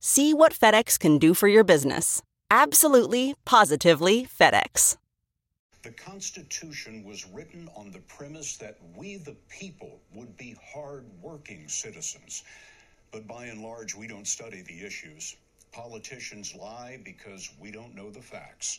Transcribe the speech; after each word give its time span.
See 0.00 0.32
what 0.32 0.52
FedEx 0.54 0.96
can 0.96 1.18
do 1.18 1.34
for 1.34 1.48
your 1.48 1.64
business. 1.64 2.22
Absolutely, 2.52 3.34
positively 3.44 4.26
FedEx. 4.26 4.96
The 5.82 5.90
Constitution 5.90 7.02
was 7.02 7.26
written 7.26 7.68
on 7.74 7.90
the 7.90 7.98
premise 8.00 8.56
that 8.58 8.78
we, 8.96 9.16
the 9.16 9.34
people, 9.48 9.98
would 10.14 10.36
be 10.36 10.56
hard 10.72 11.04
working 11.20 11.66
citizens. 11.66 12.44
But 13.10 13.26
by 13.26 13.46
and 13.46 13.60
large, 13.60 13.96
we 13.96 14.06
don't 14.06 14.28
study 14.28 14.62
the 14.62 14.86
issues. 14.86 15.34
Politicians 15.72 16.54
lie 16.54 17.00
because 17.04 17.50
we 17.58 17.72
don't 17.72 17.94
know 17.96 18.10
the 18.10 18.22
facts. 18.22 18.78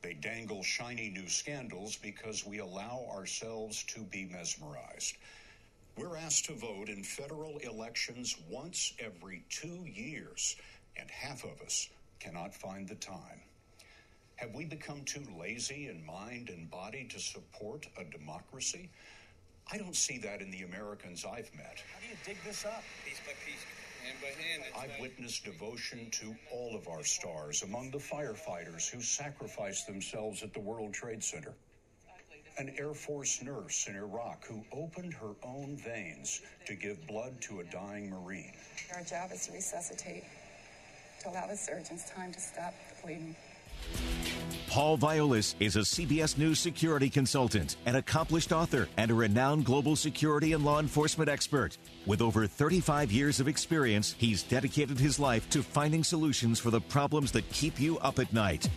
They 0.00 0.14
dangle 0.14 0.62
shiny 0.62 1.10
new 1.10 1.28
scandals 1.28 1.96
because 1.96 2.46
we 2.46 2.58
allow 2.58 3.06
ourselves 3.14 3.82
to 3.84 4.00
be 4.00 4.24
mesmerized. 4.32 5.16
We're 5.96 6.16
asked 6.16 6.46
to 6.46 6.54
vote 6.54 6.88
in 6.88 7.04
federal 7.04 7.58
elections 7.58 8.36
once 8.50 8.94
every 8.98 9.44
two 9.48 9.86
years, 9.86 10.56
and 10.96 11.08
half 11.08 11.44
of 11.44 11.60
us 11.62 11.88
cannot 12.18 12.52
find 12.52 12.88
the 12.88 12.96
time. 12.96 13.40
Have 14.36 14.52
we 14.54 14.64
become 14.64 15.04
too 15.04 15.24
lazy 15.38 15.86
in 15.88 16.04
mind 16.04 16.48
and 16.48 16.68
body 16.68 17.06
to 17.10 17.20
support 17.20 17.86
a 17.96 18.04
democracy? 18.04 18.90
I 19.70 19.78
don't 19.78 19.94
see 19.94 20.18
that 20.18 20.40
in 20.42 20.50
the 20.50 20.62
Americans 20.62 21.24
I've 21.24 21.54
met. 21.54 21.82
How 21.94 22.00
do 22.00 22.08
you 22.08 22.16
dig 22.26 22.38
this 22.44 22.64
up? 22.64 22.82
Piece 23.04 23.20
by 23.24 23.32
piece, 23.46 23.64
hand 24.04 24.18
by 24.20 24.42
hand. 24.42 24.64
I've 24.76 25.00
witnessed 25.00 25.44
devotion 25.44 26.10
to 26.10 26.34
all 26.52 26.74
of 26.74 26.88
our 26.88 27.04
stars, 27.04 27.62
among 27.62 27.92
the 27.92 27.98
firefighters 27.98 28.90
who 28.90 29.00
sacrificed 29.00 29.86
themselves 29.86 30.42
at 30.42 30.52
the 30.52 30.60
World 30.60 30.92
Trade 30.92 31.22
Center. 31.22 31.54
An 32.56 32.72
Air 32.78 32.94
Force 32.94 33.42
nurse 33.42 33.88
in 33.88 33.96
Iraq 33.96 34.46
who 34.46 34.64
opened 34.72 35.12
her 35.14 35.34
own 35.42 35.76
veins 35.76 36.40
to 36.66 36.74
give 36.76 37.04
blood 37.08 37.40
to 37.42 37.60
a 37.60 37.64
dying 37.64 38.10
Marine. 38.10 38.52
Our 38.94 39.02
job 39.02 39.30
is 39.32 39.46
to 39.46 39.52
resuscitate, 39.52 40.24
to 41.22 41.30
allow 41.30 41.48
the 41.48 41.56
surgeons 41.56 42.04
time 42.08 42.32
to 42.32 42.40
stop 42.40 42.72
the 42.88 43.02
bleeding. 43.02 43.34
Paul 44.68 44.96
Viollis 44.98 45.56
is 45.58 45.74
a 45.74 45.80
CBS 45.80 46.38
News 46.38 46.60
security 46.60 47.10
consultant, 47.10 47.76
an 47.86 47.96
accomplished 47.96 48.52
author, 48.52 48.88
and 48.96 49.10
a 49.10 49.14
renowned 49.14 49.64
global 49.64 49.96
security 49.96 50.52
and 50.52 50.64
law 50.64 50.78
enforcement 50.78 51.28
expert. 51.28 51.76
With 52.06 52.22
over 52.22 52.46
35 52.46 53.10
years 53.10 53.40
of 53.40 53.48
experience, 53.48 54.14
he's 54.16 54.44
dedicated 54.44 54.98
his 54.98 55.18
life 55.18 55.50
to 55.50 55.62
finding 55.62 56.04
solutions 56.04 56.60
for 56.60 56.70
the 56.70 56.80
problems 56.80 57.32
that 57.32 57.48
keep 57.50 57.80
you 57.80 57.98
up 57.98 58.18
at 58.20 58.32
night. 58.32 58.68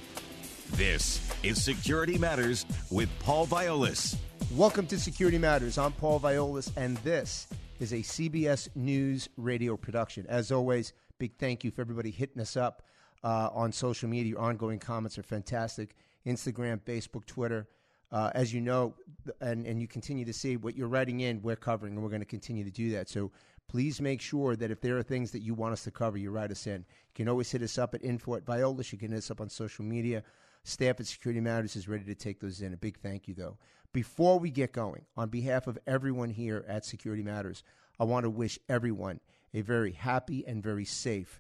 This 0.74 1.20
is 1.44 1.64
Security 1.64 2.18
Matters 2.18 2.66
with 2.92 3.10
Paul 3.20 3.48
Viollis. 3.48 4.16
Welcome 4.52 4.86
to 4.88 5.00
Security 5.00 5.38
Matters. 5.38 5.78
I'm 5.78 5.92
Paul 5.92 6.20
Viollis, 6.20 6.72
and 6.76 6.98
this 6.98 7.48
is 7.80 7.94
a 7.94 7.98
CBS 7.98 8.70
News 8.76 9.30
radio 9.38 9.76
production. 9.78 10.26
As 10.28 10.52
always, 10.52 10.94
big 11.18 11.36
thank 11.38 11.64
you 11.64 11.72
for 11.72 11.82
everybody 11.82 12.12
hitting 12.12 12.42
us 12.42 12.56
up 12.56 12.84
uh, 13.24 13.50
on 13.54 13.72
social 13.72 14.08
media. 14.08 14.32
Your 14.32 14.40
ongoing 14.40 14.78
comments 14.80 15.18
are 15.18 15.24
fantastic. 15.24 15.96
Instagram, 16.26 16.80
Facebook, 16.82 17.26
Twitter. 17.26 17.68
Uh, 18.12 18.32
as 18.36 18.54
you 18.54 18.62
know, 18.62 18.94
and, 19.42 19.66
and 19.66 19.82
you 19.82 19.88
continue 19.88 20.24
to 20.26 20.34
see 20.34 20.56
what 20.58 20.78
you're 20.78 20.88
writing 20.88 21.22
in, 21.22 21.42
we're 21.42 21.56
covering, 21.56 21.94
and 21.94 22.04
we're 22.04 22.10
going 22.10 22.22
to 22.22 22.26
continue 22.26 22.64
to 22.64 22.72
do 22.72 22.92
that. 22.92 23.10
So 23.10 23.32
please 23.68 24.00
make 24.00 24.22
sure 24.22 24.56
that 24.56 24.72
if 24.72 24.80
there 24.80 24.98
are 24.98 25.04
things 25.04 25.32
that 25.32 25.42
you 25.42 25.54
want 25.54 25.74
us 25.74 25.84
to 25.84 25.92
cover, 25.92 26.18
you 26.18 26.32
write 26.32 26.52
us 26.52 26.68
in. 26.68 26.86
You 26.86 27.16
can 27.16 27.30
always 27.30 27.52
hit 27.52 27.62
us 27.62 27.78
up 27.78 27.94
at 27.94 28.04
info 28.04 28.36
at 28.36 28.46
Viollis. 28.46 28.92
You 28.92 28.98
can 28.98 29.12
hit 29.12 29.18
us 29.18 29.32
up 29.32 29.42
on 29.42 29.50
social 29.50 29.84
media. 29.84 30.24
Staff 30.68 31.00
at 31.00 31.08
Security 31.08 31.40
Matters 31.40 31.78
is 31.78 31.88
ready 31.88 32.04
to 32.04 32.16
take 32.16 32.42
those 32.42 32.62
in. 32.62 32.74
A 32.74 32.78
big 32.78 33.00
thank 33.00 33.28
you, 33.28 33.34
though. 33.34 33.58
Before 33.94 34.38
we 34.38 34.52
get 34.52 34.74
going, 34.74 35.06
on 35.16 35.30
behalf 35.30 35.66
of 35.66 35.80
everyone 35.88 36.30
here 36.30 36.66
at 36.68 36.84
Security 36.84 37.24
Matters, 37.24 37.64
I 37.98 38.04
want 38.04 38.26
to 38.26 38.30
wish 38.30 38.60
everyone 38.68 39.22
a 39.54 39.62
very 39.62 39.94
happy 39.94 40.46
and 40.46 40.62
very 40.62 40.84
safe 40.84 41.40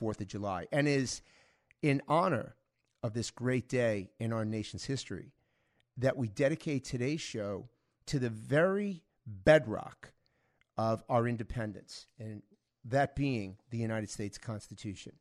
4th 0.00 0.20
of 0.20 0.28
July. 0.28 0.66
And 0.70 0.86
is 0.86 1.22
in 1.82 2.02
honor 2.06 2.54
of 3.02 3.14
this 3.14 3.32
great 3.32 3.68
day 3.68 4.10
in 4.20 4.32
our 4.32 4.44
nation's 4.44 4.84
history 4.84 5.32
that 5.96 6.16
we 6.16 6.28
dedicate 6.28 6.84
today's 6.84 7.20
show 7.20 7.68
to 8.06 8.20
the 8.20 8.30
very 8.30 9.02
bedrock 9.26 10.12
of 10.76 11.02
our 11.08 11.26
independence, 11.26 12.06
and 12.20 12.42
that 12.84 13.16
being 13.16 13.56
the 13.70 13.78
United 13.78 14.08
States 14.08 14.38
Constitution. 14.38 15.14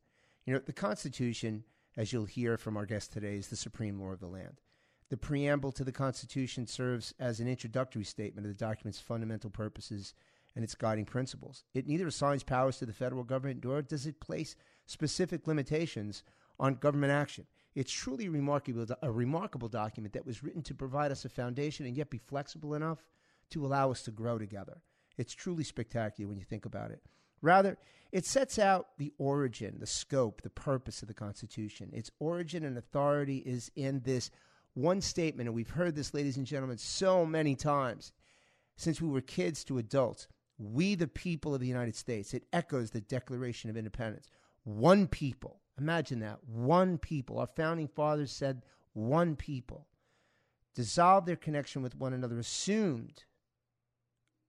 You 0.45 0.53
know, 0.53 0.59
the 0.59 0.73
Constitution, 0.73 1.63
as 1.97 2.13
you'll 2.13 2.25
hear 2.25 2.57
from 2.57 2.77
our 2.77 2.85
guest 2.85 3.11
today, 3.11 3.35
is 3.35 3.47
the 3.47 3.55
supreme 3.55 3.99
law 3.99 4.11
of 4.11 4.19
the 4.19 4.27
land. 4.27 4.61
The 5.09 5.17
preamble 5.17 5.71
to 5.73 5.83
the 5.83 5.91
Constitution 5.91 6.67
serves 6.67 7.13
as 7.19 7.39
an 7.39 7.47
introductory 7.47 8.03
statement 8.03 8.45
of 8.45 8.53
the 8.53 8.65
document's 8.65 8.99
fundamental 8.99 9.49
purposes 9.49 10.13
and 10.55 10.63
its 10.63 10.75
guiding 10.75 11.05
principles. 11.05 11.63
It 11.73 11.87
neither 11.87 12.07
assigns 12.07 12.43
powers 12.43 12.77
to 12.77 12.85
the 12.85 12.93
federal 12.93 13.23
government 13.23 13.63
nor 13.63 13.81
does 13.81 14.05
it 14.05 14.19
place 14.19 14.55
specific 14.85 15.47
limitations 15.47 16.23
on 16.59 16.75
government 16.75 17.11
action. 17.11 17.45
It's 17.75 17.91
truly 17.91 18.27
remarkable, 18.27 18.85
a 19.01 19.11
remarkable 19.11 19.69
document 19.69 20.13
that 20.13 20.25
was 20.25 20.43
written 20.43 20.63
to 20.63 20.73
provide 20.73 21.11
us 21.11 21.25
a 21.25 21.29
foundation 21.29 21.85
and 21.85 21.95
yet 21.95 22.09
be 22.09 22.17
flexible 22.17 22.73
enough 22.73 23.03
to 23.51 23.65
allow 23.65 23.91
us 23.91 24.01
to 24.03 24.11
grow 24.11 24.37
together. 24.37 24.81
It's 25.17 25.33
truly 25.33 25.63
spectacular 25.63 26.27
when 26.27 26.37
you 26.37 26.43
think 26.43 26.65
about 26.65 26.91
it. 26.91 27.01
Rather, 27.41 27.77
it 28.11 28.25
sets 28.25 28.57
out 28.57 28.97
the 28.97 29.11
origin, 29.17 29.77
the 29.79 29.85
scope, 29.85 30.41
the 30.41 30.49
purpose 30.49 31.01
of 31.01 31.07
the 31.07 31.13
Constitution. 31.13 31.89
Its 31.93 32.11
origin 32.19 32.63
and 32.63 32.77
authority 32.77 33.37
is 33.39 33.71
in 33.75 34.01
this 34.01 34.31
one 34.73 35.01
statement, 35.01 35.47
and 35.47 35.55
we've 35.55 35.69
heard 35.69 35.95
this, 35.95 36.13
ladies 36.13 36.37
and 36.37 36.45
gentlemen, 36.45 36.77
so 36.77 37.25
many 37.25 37.55
times 37.55 38.13
since 38.75 39.01
we 39.01 39.09
were 39.09 39.21
kids 39.21 39.63
to 39.65 39.77
adults. 39.79 40.27
We, 40.59 40.95
the 40.95 41.07
people 41.07 41.53
of 41.53 41.61
the 41.61 41.67
United 41.67 41.95
States, 41.95 42.33
it 42.33 42.45
echoes 42.53 42.91
the 42.91 43.01
Declaration 43.01 43.69
of 43.69 43.77
Independence. 43.77 44.29
One 44.63 45.07
people. 45.07 45.61
Imagine 45.79 46.19
that. 46.19 46.39
One 46.45 46.97
people. 46.97 47.39
Our 47.39 47.47
founding 47.47 47.87
fathers 47.87 48.31
said 48.31 48.63
one 48.93 49.35
people. 49.35 49.87
Dissolved 50.75 51.27
their 51.27 51.35
connection 51.35 51.81
with 51.81 51.95
one 51.95 52.13
another, 52.13 52.37
assumed, 52.37 53.23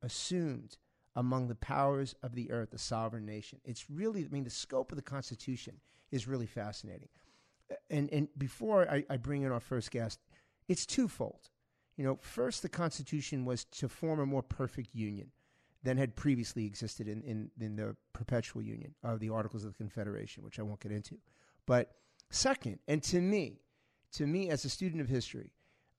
assumed 0.02 0.76
among 1.18 1.48
the 1.48 1.54
powers 1.56 2.14
of 2.22 2.36
the 2.36 2.48
earth, 2.52 2.72
a 2.72 2.78
sovereign 2.78 3.26
nation. 3.26 3.58
It's 3.64 3.90
really, 3.90 4.24
I 4.24 4.28
mean, 4.28 4.44
the 4.44 4.50
scope 4.50 4.92
of 4.92 4.96
the 4.96 5.02
Constitution 5.02 5.74
is 6.12 6.28
really 6.28 6.46
fascinating. 6.46 7.08
And, 7.90 8.08
and 8.12 8.28
before 8.38 8.88
I, 8.88 9.04
I 9.10 9.16
bring 9.16 9.42
in 9.42 9.50
our 9.50 9.58
first 9.58 9.90
guest, 9.90 10.20
it's 10.68 10.86
twofold. 10.86 11.50
You 11.96 12.04
know, 12.04 12.18
first, 12.22 12.62
the 12.62 12.68
Constitution 12.68 13.44
was 13.44 13.64
to 13.64 13.88
form 13.88 14.20
a 14.20 14.26
more 14.26 14.44
perfect 14.44 14.94
union 14.94 15.32
than 15.82 15.96
had 15.96 16.14
previously 16.14 16.64
existed 16.66 17.08
in, 17.08 17.20
in, 17.22 17.50
in 17.60 17.74
the 17.74 17.96
perpetual 18.12 18.62
union 18.62 18.94
of 19.02 19.18
the 19.18 19.30
Articles 19.30 19.64
of 19.64 19.72
the 19.72 19.76
Confederation, 19.76 20.44
which 20.44 20.60
I 20.60 20.62
won't 20.62 20.78
get 20.78 20.92
into. 20.92 21.16
But 21.66 21.96
second, 22.30 22.78
and 22.86 23.02
to 23.02 23.20
me, 23.20 23.62
to 24.12 24.24
me 24.24 24.50
as 24.50 24.64
a 24.64 24.68
student 24.68 25.00
of 25.00 25.08
history, 25.08 25.50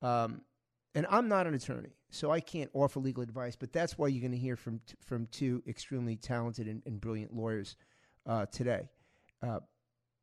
um, 0.02 0.44
and 0.96 1.06
I'm 1.10 1.28
not 1.28 1.48
an 1.48 1.54
attorney, 1.54 1.96
so 2.10 2.32
I 2.32 2.40
can't 2.40 2.70
offer 2.74 3.00
legal 3.00 3.24
advice, 3.24 3.56
but 3.56 3.72
that's 3.72 3.98
why 3.98 4.08
you're 4.08 4.22
going 4.22 4.32
to 4.32 4.38
hear 4.38 4.56
from, 4.56 4.80
t- 4.88 4.96
from 5.06 5.28
two 5.28 5.62
extremely 5.68 6.16
talented 6.16 6.68
and, 6.68 6.82
and 6.86 7.00
brilliant 7.00 7.34
lawyers 7.36 7.76
uh, 8.26 8.46
today. 8.48 8.90
Uh, 9.42 9.60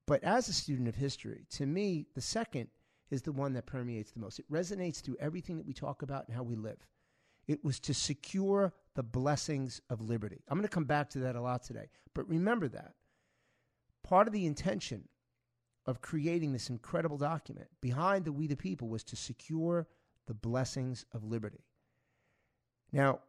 but 0.06 0.22
as 0.24 0.48
a 0.48 0.52
student 0.52 0.88
of 0.88 0.94
history, 0.94 1.46
to 1.50 1.66
me, 1.66 2.06
the 2.14 2.20
second 2.20 2.68
is 3.10 3.22
the 3.22 3.32
one 3.32 3.52
that 3.52 3.66
permeates 3.66 4.10
the 4.10 4.20
most. 4.20 4.38
It 4.38 4.50
resonates 4.50 5.00
through 5.00 5.16
everything 5.20 5.56
that 5.58 5.66
we 5.66 5.72
talk 5.72 6.02
about 6.02 6.26
and 6.26 6.36
how 6.36 6.42
we 6.42 6.56
live. 6.56 6.84
It 7.46 7.64
was 7.64 7.78
to 7.80 7.94
secure 7.94 8.72
the 8.94 9.02
blessings 9.02 9.80
of 9.88 10.00
liberty. 10.00 10.42
I'm 10.48 10.58
going 10.58 10.68
to 10.68 10.74
come 10.74 10.84
back 10.84 11.10
to 11.10 11.20
that 11.20 11.36
a 11.36 11.40
lot 11.40 11.62
today. 11.62 11.88
But 12.14 12.28
remember 12.28 12.68
that. 12.68 12.94
Part 14.02 14.26
of 14.26 14.32
the 14.32 14.46
intention 14.46 15.08
of 15.86 16.00
creating 16.00 16.52
this 16.52 16.70
incredible 16.70 17.18
document 17.18 17.68
behind 17.80 18.24
the 18.24 18.32
We 18.32 18.48
the 18.48 18.56
People 18.56 18.88
was 18.88 19.04
to 19.04 19.16
secure 19.16 19.86
the 20.26 20.34
blessings 20.34 21.04
of 21.12 21.24
liberty. 21.24 21.64
Now, 22.92 23.20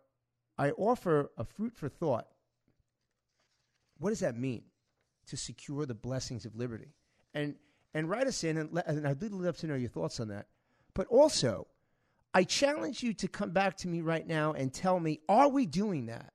I 0.57 0.71
offer 0.71 1.31
a 1.37 1.43
fruit 1.43 1.75
for 1.75 1.89
thought. 1.89 2.27
What 3.99 4.09
does 4.09 4.19
that 4.19 4.37
mean? 4.37 4.63
To 5.27 5.37
secure 5.37 5.85
the 5.85 5.93
blessings 5.93 6.45
of 6.45 6.55
liberty. 6.55 6.93
And 7.33 7.55
and 7.93 8.09
write 8.09 8.27
us 8.27 8.43
in, 8.43 8.57
and, 8.57 8.81
and 8.85 9.07
I'd 9.07 9.23
love 9.23 9.57
to 9.57 9.67
know 9.67 9.75
your 9.75 9.89
thoughts 9.89 10.19
on 10.19 10.27
that. 10.27 10.47
But 10.93 11.07
also, 11.07 11.67
I 12.33 12.43
challenge 12.43 13.01
you 13.01 13.13
to 13.13 13.27
come 13.27 13.51
back 13.51 13.77
to 13.77 13.87
me 13.87 14.01
right 14.01 14.27
now 14.27 14.53
and 14.53 14.71
tell 14.71 14.99
me, 14.99 15.21
are 15.27 15.47
we 15.47 15.65
doing 15.65 16.07
that? 16.07 16.33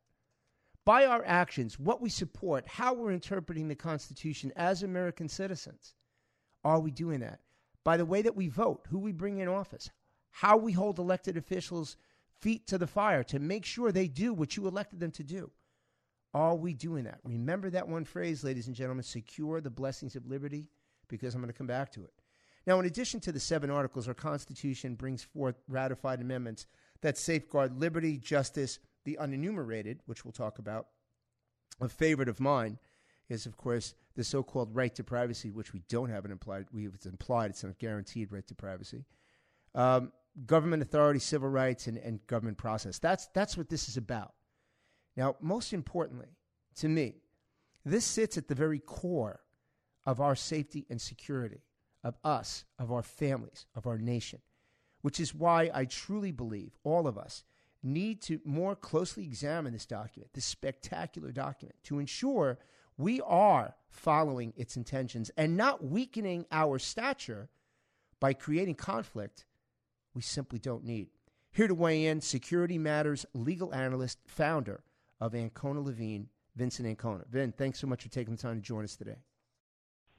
by 0.85 1.07
our 1.07 1.25
actions, 1.25 1.79
what 1.79 2.01
we 2.01 2.09
support, 2.09 2.67
how 2.67 2.93
we're 2.93 3.13
interpreting 3.13 3.69
the 3.69 3.75
Constitution 3.75 4.53
as 4.57 4.83
American 4.83 5.29
citizens. 5.29 5.95
Are 6.65 6.81
we 6.81 6.91
doing 6.91 7.21
that? 7.21 7.41
By 7.85 7.97
the 7.97 8.05
way 8.05 8.23
that 8.23 8.37
we 8.37 8.49
vote, 8.49 8.87
who 8.89 8.99
we 8.99 9.13
bring 9.13 9.39
in 9.39 9.49
office, 9.49 9.91
how 10.33 10.57
we 10.57 10.73
hold 10.73 10.99
elected 10.99 11.37
officials' 11.37 11.97
feet 12.41 12.67
to 12.67 12.79
the 12.79 12.87
fire 12.87 13.23
to 13.23 13.39
make 13.39 13.65
sure 13.65 13.93
they 13.93 14.09
do 14.09 14.35
what 14.35 14.57
you 14.57 14.67
elected 14.67 14.99
them 14.99 15.13
to 15.13 15.23
do. 15.23 15.51
Are 16.35 16.57
we 16.57 16.73
doing 16.73 17.05
that? 17.05 17.21
Remember 17.23 17.71
that 17.71 17.87
one 17.87 18.05
phrase, 18.05 18.43
ladies 18.43 18.67
and 18.67 18.75
gentlemen 18.75 19.05
secure 19.05 19.61
the 19.61 19.71
blessings 19.71 20.17
of 20.17 20.27
liberty, 20.27 20.67
because 21.09 21.35
I'm 21.35 21.43
going 21.43 21.53
to 21.53 21.57
come 21.57 21.67
back 21.67 21.93
to 21.93 22.05
it. 22.05 22.13
Now, 22.67 22.81
in 22.81 22.87
addition 22.87 23.21
to 23.21 23.33
the 23.33 23.41
seven 23.41 23.71
articles, 23.71 24.09
our 24.09 24.15
Constitution 24.15 24.95
brings 24.95 25.23
forth 25.23 25.57
ratified 25.69 26.21
amendments 26.21 26.67
that 27.03 27.19
safeguard 27.19 27.79
liberty, 27.79 28.17
justice, 28.17 28.79
the 29.05 29.19
unenumerated, 29.21 29.99
which 30.07 30.25
we'll 30.25 30.33
talk 30.33 30.59
about. 30.59 30.87
A 31.81 31.89
favorite 31.89 32.29
of 32.29 32.41
mine 32.41 32.79
is, 33.29 33.47
of 33.47 33.57
course, 33.57 33.95
the 34.15 34.25
so 34.25 34.43
called 34.43 34.75
right 34.75 34.95
to 34.95 35.05
privacy, 35.05 35.51
which 35.51 35.73
we 35.73 35.83
don't 35.89 36.11
have 36.11 36.25
an 36.25 36.31
implied, 36.31 36.67
we, 36.73 36.87
it's 36.87 37.07
implied, 37.07 37.51
it's 37.51 37.65
not 37.65 37.79
guaranteed 37.79 38.31
right 38.31 38.47
to 38.47 38.55
privacy. 38.55 39.05
Um, 39.75 40.13
government 40.47 40.83
authority, 40.83 41.21
civil 41.21 41.49
rights, 41.49 41.87
and, 41.87 41.99
and 41.99 42.27
government 42.27 42.59
process. 42.59 42.99
That's, 42.99 43.27
that's 43.35 43.57
what 43.57 43.69
this 43.69 43.89
is 43.89 43.97
about. 43.97 44.33
Now, 45.17 45.37
most 45.41 45.73
importantly, 45.73 46.37
to 46.77 46.89
me, 46.89 47.17
this 47.85 48.05
sits 48.05 48.39
at 48.39 48.49
the 48.49 48.55
very 48.55 48.79
core 48.79 49.41
of 50.07 50.21
our 50.21 50.35
safety 50.35 50.87
and 50.89 51.01
security, 51.01 51.63
of 52.03 52.17
us, 52.25 52.65
of 52.79 52.91
our 52.91 53.03
families, 53.03 53.67
of 53.75 53.87
our 53.87 53.99
nation, 53.99 54.41
which 55.03 55.21
is 55.21 55.35
why 55.35 55.71
I 55.73 55.85
truly 55.85 56.33
believe 56.33 56.79
all 56.83 57.07
of 57.07 57.19
us 57.19 57.45
need 57.83 58.23
to 58.23 58.41
more 58.45 58.77
closely 58.77 59.25
examine 59.25 59.73
this 59.73 59.87
document, 59.87 60.33
this 60.33 60.45
spectacular 60.45 61.33
document, 61.33 61.77
to 61.85 61.99
ensure 61.99 62.59
we 62.97 63.21
are 63.23 63.75
following 63.91 64.53
its 64.57 64.77
intentions 64.77 65.31
and 65.37 65.57
not 65.57 65.85
weakening 65.85 66.47
our 66.53 66.79
stature 66.79 67.49
by 68.21 68.33
creating 68.33 68.77
conflict 68.77 69.45
we 70.15 70.23
simply 70.23 70.59
don't 70.59 70.85
need. 70.85 71.09
Here 71.51 71.69
to 71.69 71.75
weigh 71.75 72.07
in, 72.07 72.21
Security 72.21 72.79
Matters 72.79 73.27
legal 73.35 73.75
analyst, 73.75 74.19
founder 74.27 74.83
of 75.21 75.35
Ancona 75.35 75.81
Levine, 75.81 76.29
Vincent 76.57 76.89
Ancona. 76.89 77.25
Vin, 77.31 77.53
thanks 77.53 77.79
so 77.79 77.87
much 77.87 78.03
for 78.03 78.09
taking 78.09 78.37
the 78.37 78.43
time 78.43 78.57
to 78.57 78.63
join 78.63 78.85
us 78.85 78.97
today. 78.97 79.19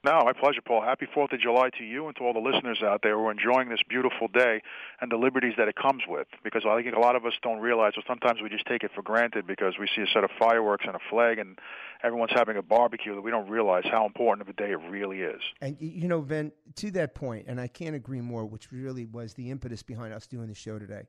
No, 0.04 0.22
my 0.22 0.34
pleasure, 0.34 0.60
Paul. 0.60 0.82
Happy 0.82 1.06
Fourth 1.14 1.32
of 1.32 1.40
July 1.40 1.70
to 1.78 1.82
you 1.82 2.06
and 2.06 2.16
to 2.16 2.24
all 2.24 2.34
the 2.34 2.38
listeners 2.38 2.82
out 2.82 3.00
there 3.02 3.16
who 3.16 3.26
are 3.26 3.30
enjoying 3.30 3.70
this 3.70 3.80
beautiful 3.88 4.28
day 4.28 4.60
and 5.00 5.10
the 5.10 5.16
liberties 5.16 5.54
that 5.56 5.66
it 5.66 5.76
comes 5.76 6.02
with. 6.06 6.26
Because 6.42 6.64
I 6.68 6.82
think 6.82 6.94
a 6.94 7.00
lot 7.00 7.16
of 7.16 7.24
us 7.24 7.32
don't 7.42 7.58
realize, 7.58 7.94
or 7.96 8.02
sometimes 8.06 8.42
we 8.42 8.50
just 8.50 8.66
take 8.66 8.82
it 8.84 8.90
for 8.94 9.00
granted 9.00 9.46
because 9.46 9.78
we 9.80 9.88
see 9.96 10.02
a 10.02 10.06
set 10.12 10.22
of 10.22 10.30
fireworks 10.38 10.84
and 10.86 10.94
a 10.94 10.98
flag 11.08 11.38
and 11.38 11.58
everyone's 12.02 12.32
having 12.34 12.58
a 12.58 12.62
barbecue 12.62 13.14
that 13.14 13.22
we 13.22 13.30
don't 13.30 13.48
realize 13.48 13.84
how 13.90 14.04
important 14.04 14.46
of 14.46 14.48
a 14.50 14.52
day 14.52 14.72
it 14.72 14.80
really 14.90 15.22
is. 15.22 15.40
And 15.62 15.78
you 15.80 16.06
know, 16.06 16.20
Vin, 16.20 16.52
to 16.76 16.90
that 16.90 17.14
point, 17.14 17.46
and 17.48 17.58
I 17.58 17.66
can't 17.66 17.96
agree 17.96 18.20
more, 18.20 18.44
which 18.44 18.70
really 18.70 19.06
was 19.06 19.32
the 19.32 19.50
impetus 19.50 19.82
behind 19.82 20.12
us 20.12 20.26
doing 20.26 20.48
the 20.48 20.54
show 20.54 20.78
today. 20.78 21.04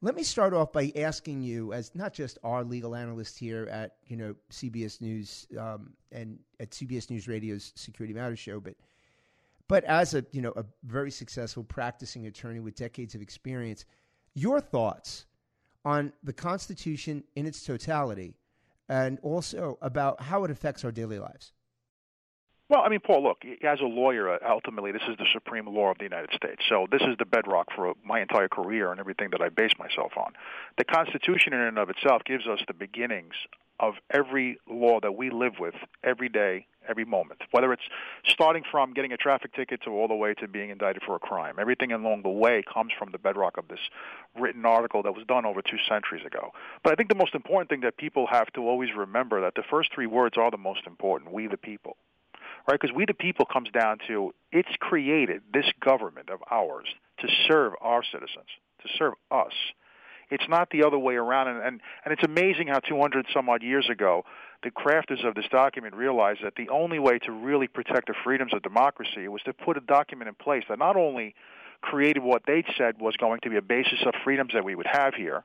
Let 0.00 0.14
me 0.14 0.22
start 0.22 0.52
off 0.52 0.72
by 0.72 0.92
asking 0.96 1.42
you, 1.42 1.72
as 1.72 1.94
not 1.94 2.12
just 2.12 2.38
our 2.44 2.62
legal 2.62 2.94
analyst 2.94 3.38
here 3.38 3.66
at 3.70 3.96
you 4.06 4.16
know 4.16 4.34
CBS 4.50 5.00
News 5.00 5.46
um, 5.58 5.94
and 6.12 6.38
at 6.60 6.70
CBS 6.70 7.08
News 7.10 7.26
Radio's 7.26 7.72
Security 7.74 8.12
Matters 8.12 8.38
show, 8.38 8.60
but 8.60 8.74
but 9.66 9.82
as 9.84 10.12
a 10.14 10.24
you 10.30 10.42
know 10.42 10.52
a 10.56 10.64
very 10.84 11.10
successful 11.10 11.64
practicing 11.64 12.26
attorney 12.26 12.60
with 12.60 12.74
decades 12.74 13.14
of 13.14 13.22
experience, 13.22 13.86
your 14.34 14.60
thoughts 14.60 15.24
on 15.86 16.12
the 16.22 16.32
Constitution 16.34 17.24
in 17.34 17.46
its 17.46 17.64
totality, 17.64 18.34
and 18.90 19.18
also 19.22 19.78
about 19.80 20.20
how 20.20 20.44
it 20.44 20.50
affects 20.50 20.84
our 20.84 20.92
daily 20.92 21.18
lives. 21.18 21.53
Well, 22.70 22.80
I 22.80 22.88
mean, 22.88 23.00
Paul, 23.00 23.22
look, 23.22 23.42
as 23.62 23.80
a 23.80 23.84
lawyer, 23.84 24.30
uh, 24.30 24.38
ultimately, 24.48 24.90
this 24.90 25.02
is 25.06 25.18
the 25.18 25.26
supreme 25.34 25.66
law 25.66 25.90
of 25.90 25.98
the 25.98 26.04
United 26.04 26.30
States. 26.34 26.62
So 26.66 26.86
this 26.90 27.02
is 27.02 27.16
the 27.18 27.26
bedrock 27.26 27.68
for 27.76 27.92
my 28.02 28.22
entire 28.22 28.48
career 28.48 28.90
and 28.90 28.98
everything 28.98 29.28
that 29.32 29.42
I 29.42 29.50
base 29.50 29.72
myself 29.78 30.12
on. 30.16 30.32
The 30.78 30.84
Constitution, 30.84 31.52
in 31.52 31.60
and 31.60 31.78
of 31.78 31.90
itself, 31.90 32.22
gives 32.24 32.46
us 32.46 32.60
the 32.66 32.72
beginnings 32.72 33.34
of 33.80 33.94
every 34.10 34.58
law 34.66 34.98
that 35.00 35.12
we 35.12 35.28
live 35.28 35.54
with 35.60 35.74
every 36.02 36.30
day, 36.30 36.66
every 36.88 37.04
moment, 37.04 37.42
whether 37.50 37.70
it's 37.70 37.82
starting 38.26 38.62
from 38.70 38.94
getting 38.94 39.12
a 39.12 39.16
traffic 39.18 39.52
ticket 39.52 39.82
to 39.82 39.90
all 39.90 40.08
the 40.08 40.14
way 40.14 40.32
to 40.32 40.48
being 40.48 40.70
indicted 40.70 41.02
for 41.04 41.16
a 41.16 41.18
crime. 41.18 41.56
Everything 41.58 41.92
along 41.92 42.22
the 42.22 42.30
way 42.30 42.62
comes 42.72 42.92
from 42.98 43.10
the 43.10 43.18
bedrock 43.18 43.58
of 43.58 43.68
this 43.68 43.80
written 44.40 44.64
article 44.64 45.02
that 45.02 45.14
was 45.14 45.26
done 45.26 45.44
over 45.44 45.60
two 45.60 45.78
centuries 45.86 46.24
ago. 46.24 46.52
But 46.82 46.94
I 46.94 46.96
think 46.96 47.10
the 47.10 47.14
most 47.14 47.34
important 47.34 47.68
thing 47.68 47.80
that 47.80 47.98
people 47.98 48.26
have 48.30 48.50
to 48.54 48.60
always 48.62 48.90
remember 48.96 49.42
that 49.42 49.54
the 49.54 49.64
first 49.68 49.92
three 49.94 50.06
words 50.06 50.38
are 50.38 50.50
the 50.50 50.56
most 50.56 50.86
important, 50.86 51.30
we 51.30 51.46
the 51.46 51.58
people 51.58 51.98
right? 52.68 52.78
Because 52.80 52.94
we 52.94 53.04
the 53.06 53.14
people 53.14 53.46
comes 53.46 53.70
down 53.70 53.98
to 54.08 54.34
it's 54.52 54.68
created 54.80 55.42
this 55.52 55.66
government 55.80 56.30
of 56.30 56.40
ours 56.50 56.86
to 57.20 57.28
serve 57.48 57.74
our 57.80 58.02
citizens, 58.02 58.48
to 58.82 58.88
serve 58.98 59.14
us. 59.30 59.52
It's 60.30 60.48
not 60.48 60.70
the 60.70 60.84
other 60.84 60.98
way 60.98 61.14
around, 61.14 61.48
and 61.48 61.58
and, 61.58 61.80
and 62.04 62.12
it's 62.12 62.24
amazing 62.24 62.68
how 62.68 62.78
200 62.80 63.26
some 63.32 63.48
odd 63.48 63.62
years 63.62 63.88
ago, 63.90 64.24
the 64.62 64.70
crafters 64.70 65.26
of 65.26 65.34
this 65.34 65.44
document 65.50 65.94
realized 65.94 66.40
that 66.42 66.54
the 66.56 66.68
only 66.70 66.98
way 66.98 67.18
to 67.20 67.32
really 67.32 67.68
protect 67.68 68.06
the 68.06 68.14
freedoms 68.24 68.52
of 68.54 68.62
democracy 68.62 69.28
was 69.28 69.42
to 69.42 69.52
put 69.52 69.76
a 69.76 69.80
document 69.80 70.28
in 70.28 70.34
place 70.34 70.64
that 70.68 70.78
not 70.78 70.96
only 70.96 71.34
created 71.82 72.22
what 72.22 72.42
they 72.46 72.64
said 72.78 72.98
was 72.98 73.14
going 73.16 73.40
to 73.42 73.50
be 73.50 73.56
a 73.56 73.62
basis 73.62 74.00
of 74.06 74.14
freedoms 74.24 74.52
that 74.54 74.64
we 74.64 74.74
would 74.74 74.86
have 74.90 75.14
here, 75.14 75.44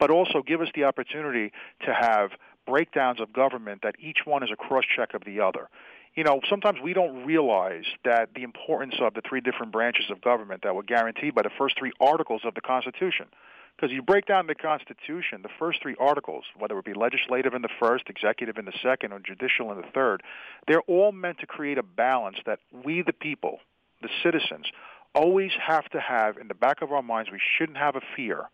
but 0.00 0.10
also 0.10 0.42
give 0.42 0.62
us 0.62 0.68
the 0.74 0.84
opportunity 0.84 1.52
to 1.84 1.92
have 1.92 2.30
breakdowns 2.66 3.20
of 3.20 3.32
government 3.32 3.82
that 3.82 3.94
each 4.00 4.20
one 4.24 4.42
is 4.42 4.50
a 4.50 4.56
cross 4.56 4.84
check 4.96 5.12
of 5.12 5.22
the 5.26 5.40
other 5.40 5.68
you 6.16 6.22
know, 6.22 6.40
sometimes 6.48 6.78
we 6.82 6.92
don't 6.92 7.24
realize 7.24 7.84
that 8.04 8.30
the 8.34 8.42
importance 8.42 8.94
of 9.00 9.14
the 9.14 9.22
three 9.28 9.40
different 9.40 9.72
branches 9.72 10.06
of 10.10 10.20
government 10.20 10.62
that 10.62 10.74
were 10.74 10.82
guaranteed 10.82 11.34
by 11.34 11.42
the 11.42 11.50
first 11.58 11.76
three 11.78 11.92
articles 12.00 12.42
of 12.44 12.54
the 12.54 12.60
Constitution. 12.60 13.26
Because 13.74 13.92
you 13.92 14.02
break 14.02 14.26
down 14.26 14.46
the 14.46 14.54
Constitution, 14.54 15.42
the 15.42 15.48
first 15.58 15.82
three 15.82 15.96
articles, 15.98 16.44
whether 16.56 16.78
it 16.78 16.84
be 16.84 16.94
legislative 16.94 17.54
in 17.54 17.62
the 17.62 17.68
first, 17.80 18.04
executive 18.08 18.56
in 18.56 18.66
the 18.66 18.72
second, 18.80 19.12
or 19.12 19.18
judicial 19.18 19.72
in 19.72 19.78
the 19.78 19.88
third, 19.92 20.22
they're 20.68 20.82
all 20.82 21.10
meant 21.10 21.40
to 21.40 21.46
create 21.46 21.78
a 21.78 21.82
balance 21.82 22.36
that 22.46 22.60
we, 22.84 23.02
the 23.02 23.12
people, 23.12 23.58
the 24.00 24.08
citizens, 24.22 24.66
always 25.12 25.50
have 25.60 25.88
to 25.90 26.00
have 26.00 26.36
in 26.36 26.46
the 26.46 26.54
back 26.54 26.82
of 26.82 26.92
our 26.92 27.02
minds. 27.02 27.32
We 27.32 27.40
shouldn't 27.58 27.78
have 27.78 27.96
a 27.96 28.00
fear 28.14 28.44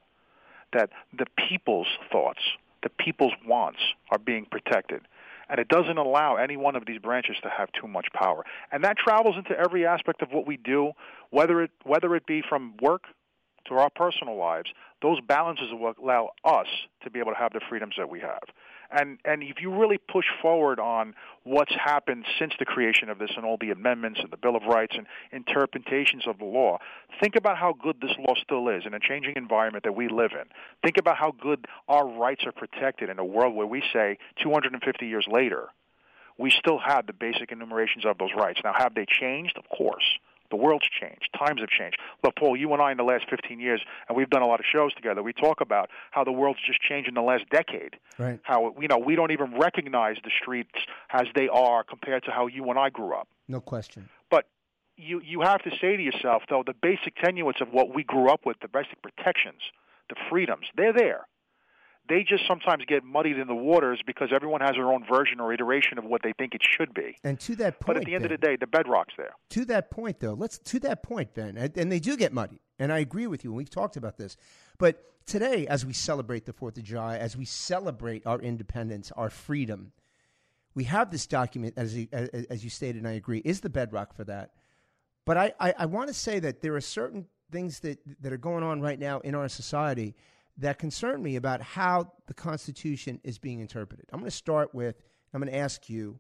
that 0.73 0.89
the 1.13 1.27
people's 1.49 1.89
thoughts, 2.11 2.41
the 2.83 2.89
people's 2.89 3.35
wants 3.47 3.81
are 4.11 4.19
being 4.19 4.47
protected 4.47 5.03
and 5.51 5.59
it 5.59 5.69
doesn't 5.69 5.99
allow 5.99 6.37
any 6.37 6.57
one 6.57 6.77
of 6.77 6.87
these 6.87 6.99
branches 6.99 7.37
to 7.43 7.51
have 7.51 7.69
too 7.73 7.89
much 7.89 8.07
power. 8.15 8.45
And 8.71 8.85
that 8.85 8.97
travels 8.97 9.37
into 9.37 9.59
every 9.59 9.85
aspect 9.85 10.23
of 10.23 10.31
what 10.31 10.47
we 10.47 10.57
do, 10.57 10.93
whether 11.31 11.63
it 11.63 11.73
whether 11.85 12.15
it 12.15 12.27
be 12.27 12.43
from 12.49 12.75
work 12.81 13.05
to 13.67 13.75
our 13.75 13.91
personal 13.91 14.37
lives. 14.37 14.71
Those 15.03 15.19
balances 15.27 15.69
will 15.73 15.95
allow 16.03 16.31
us 16.45 16.67
to 17.03 17.11
be 17.11 17.19
able 17.19 17.33
to 17.33 17.39
have 17.39 17.53
the 17.53 17.61
freedoms 17.69 17.95
that 17.99 18.09
we 18.09 18.21
have. 18.21 18.43
And 18.93 19.19
and 19.25 19.43
if 19.43 19.61
you 19.61 19.73
really 19.73 19.99
push 19.99 20.27
forward 20.43 20.81
on 20.81 21.15
what's 21.45 21.75
happened 21.75 22.25
since 22.39 22.53
the 22.59 22.65
creation 22.65 23.09
of 23.09 23.19
this 23.19 23.31
and 23.37 23.45
all 23.45 23.57
the 23.61 23.71
amendments 23.71 24.21
and 24.21 24.31
the 24.31 24.37
Bill 24.37 24.57
of 24.57 24.63
Rights 24.65 24.97
and 24.97 25.07
interpretations 25.33 26.27
of 26.27 26.39
the 26.39 26.45
law, 26.45 26.79
think 27.21 27.37
about 27.37 27.57
how 27.57 27.73
good 27.73 27.97
this 28.01 28.13
law 28.19 28.35
still 28.43 28.69
is 28.69 28.83
in 28.87 28.95
a 28.95 29.01
changing 29.01 29.35
environment 29.37 29.85
that 29.85 29.95
we 29.95 30.09
live 30.09 30.33
in. 30.33 30.49
Think 30.83 30.97
about 30.99 31.17
how 31.17 31.33
good 31.41 31.67
our 31.89 32.07
rights 32.07 32.45
are 32.47 32.53
protected 32.53 33.09
in 33.11 33.19
a 33.19 33.25
world 33.25 33.55
where 33.55 33.67
we 33.67 33.83
say 33.93 34.19
250 34.43 35.07
years 35.07 35.27
later, 35.31 35.69
we 36.39 36.51
still 36.51 36.79
have 36.79 37.07
the 37.07 37.13
basic 37.13 37.53
enumerations 37.53 38.05
of 38.05 38.19
those 38.19 38.31
rights. 38.37 38.61
Now, 38.65 38.73
have 38.77 38.95
they 38.95 39.07
changed? 39.07 39.57
Of 39.57 39.69
course. 39.77 40.19
The 40.51 40.57
world's 40.57 40.87
changed. 40.89 41.29
Times 41.39 41.61
have 41.61 41.71
changed. 41.71 41.99
Look, 42.25 42.37
Paul, 42.37 42.57
you 42.57 42.73
and 42.73 42.83
I 42.83 42.91
in 42.91 42.97
the 42.97 43.05
last 43.05 43.29
15 43.31 43.61
years, 43.61 43.81
and 44.09 44.17
we've 44.17 44.31
done 44.31 44.43
a 44.43 44.47
lot 44.47 44.61
of 44.61 44.67
shows 44.71 44.93
together. 44.95 45.23
We 45.23 45.33
talk 45.33 45.61
about 45.61 45.91
how 46.11 46.25
the 46.25 46.33
world's 46.33 46.61
just 46.67 46.81
changed 46.81 47.09
in 47.09 47.15
the 47.15 47.23
last 47.23 47.49
decade. 47.51 47.97
Right. 48.19 48.41
How 48.43 48.75
you 48.81 48.89
know 48.89 48.99
we 48.99 49.17
don't 49.17 49.31
even 49.31 49.59
recognize 49.59 50.17
the 50.25 50.31
streets 50.41 50.79
as 51.11 51.27
they 51.35 51.49
are 51.49 51.85
compared 51.85 52.25
to 52.25 52.31
how 52.31 52.47
you 52.47 52.69
and 52.71 52.79
I 52.79 52.91
grew 52.91 53.15
up. 53.15 53.29
No 53.49 53.61
question. 53.61 54.09
But 54.31 54.47
you 54.97 55.21
you 55.25 55.41
have 55.41 55.63
to 55.63 55.71
say 55.81 55.97
to 55.97 56.03
yourself 56.03 56.43
though, 56.49 56.63
the 56.67 56.75
basic 56.75 57.17
tenuous 57.17 57.57
of 57.61 57.69
what 57.73 57.95
we 57.95 58.03
grew 58.03 58.31
up 58.31 58.45
with, 58.45 58.59
the 58.61 58.69
basic 58.69 59.01
protections, 59.03 59.61
the 60.09 60.17
freedoms, 60.29 60.67
they're 60.77 60.93
there 60.93 61.27
they 62.11 62.25
just 62.29 62.43
sometimes 62.47 62.85
get 62.87 63.05
muddied 63.05 63.39
in 63.39 63.47
the 63.47 63.55
waters 63.55 64.01
because 64.05 64.31
everyone 64.35 64.61
has 64.61 64.73
their 64.73 64.93
own 64.93 65.05
version 65.11 65.39
or 65.39 65.53
iteration 65.53 65.97
of 65.97 66.05
what 66.05 66.23
they 66.23 66.33
think 66.37 66.55
it 66.55 66.61
should 66.61 66.93
be. 66.93 67.17
And 67.23 67.39
to 67.41 67.55
that 67.57 67.79
point, 67.79 67.87
but 67.87 67.97
at 67.99 68.05
the 68.05 68.15
end 68.17 68.25
of 68.25 68.31
the 68.31 68.37
day, 68.37 68.57
the 68.57 68.67
bedrock's 68.67 69.15
there. 69.17 69.31
To 69.51 69.65
that 69.67 69.91
point, 69.91 70.19
though, 70.19 70.35
let's 70.35 70.59
to 70.59 70.81
that 70.81 71.05
point, 71.05 71.35
Ben, 71.35 71.57
and 71.57 71.91
they 71.91 72.01
do 72.01 72.17
get 72.17 72.33
muddy. 72.33 72.61
And 72.81 72.93
I 72.93 72.99
agree 72.99 73.29
with 73.29 73.45
you. 73.45 73.51
And 73.51 73.57
we've 73.57 73.71
talked 73.71 73.97
about 73.97 74.19
this. 74.19 74.37
But 74.77 75.05
today, 75.25 75.67
as 75.69 75.87
we 75.87 75.93
celebrate 75.93 76.47
the 76.47 76.53
Fourth 76.53 76.77
of 76.77 76.83
July, 76.83 77.17
as 77.17 77.37
we 77.37 77.45
celebrate 77.45 78.27
our 78.27 78.41
independence, 78.41 79.13
our 79.17 79.31
freedom, 79.31 79.93
we 80.75 80.85
have 80.85 81.11
this 81.11 81.27
document, 81.27 81.75
as 81.77 81.97
you, 81.97 82.09
as 82.13 82.65
you 82.65 82.71
stated, 82.71 82.97
and 82.97 83.09
I 83.09 83.13
agree, 83.13 83.39
is 83.45 83.61
the 83.61 83.71
bedrock 83.71 84.15
for 84.15 84.25
that. 84.25 84.51
But 85.25 85.37
I, 85.37 85.53
I, 85.61 85.75
I 85.79 85.87
want 85.87 86.09
to 86.09 86.15
say 86.15 86.41
that 86.41 86.61
there 86.61 86.75
are 86.75 86.81
certain 86.81 87.27
things 87.53 87.81
that, 87.81 87.99
that 88.23 88.33
are 88.33 88.39
going 88.39 88.65
on 88.65 88.81
right 88.81 88.99
now 88.99 89.21
in 89.21 89.35
our 89.35 89.49
society 89.49 90.15
that 90.61 90.79
concern 90.79 91.23
me 91.23 91.37
about 91.37 91.61
how 91.63 92.13
the 92.27 92.35
Constitution 92.35 93.21
is 93.25 93.39
being 93.39 93.61
interpreted. 93.61 94.07
I'm 94.13 94.21
going 94.21 94.31
to 94.31 94.37
start 94.37 94.75
with, 94.75 95.03
I'm 95.33 95.41
going 95.41 95.53
to 95.53 95.59
ask 95.59 95.89
you, 95.89 96.19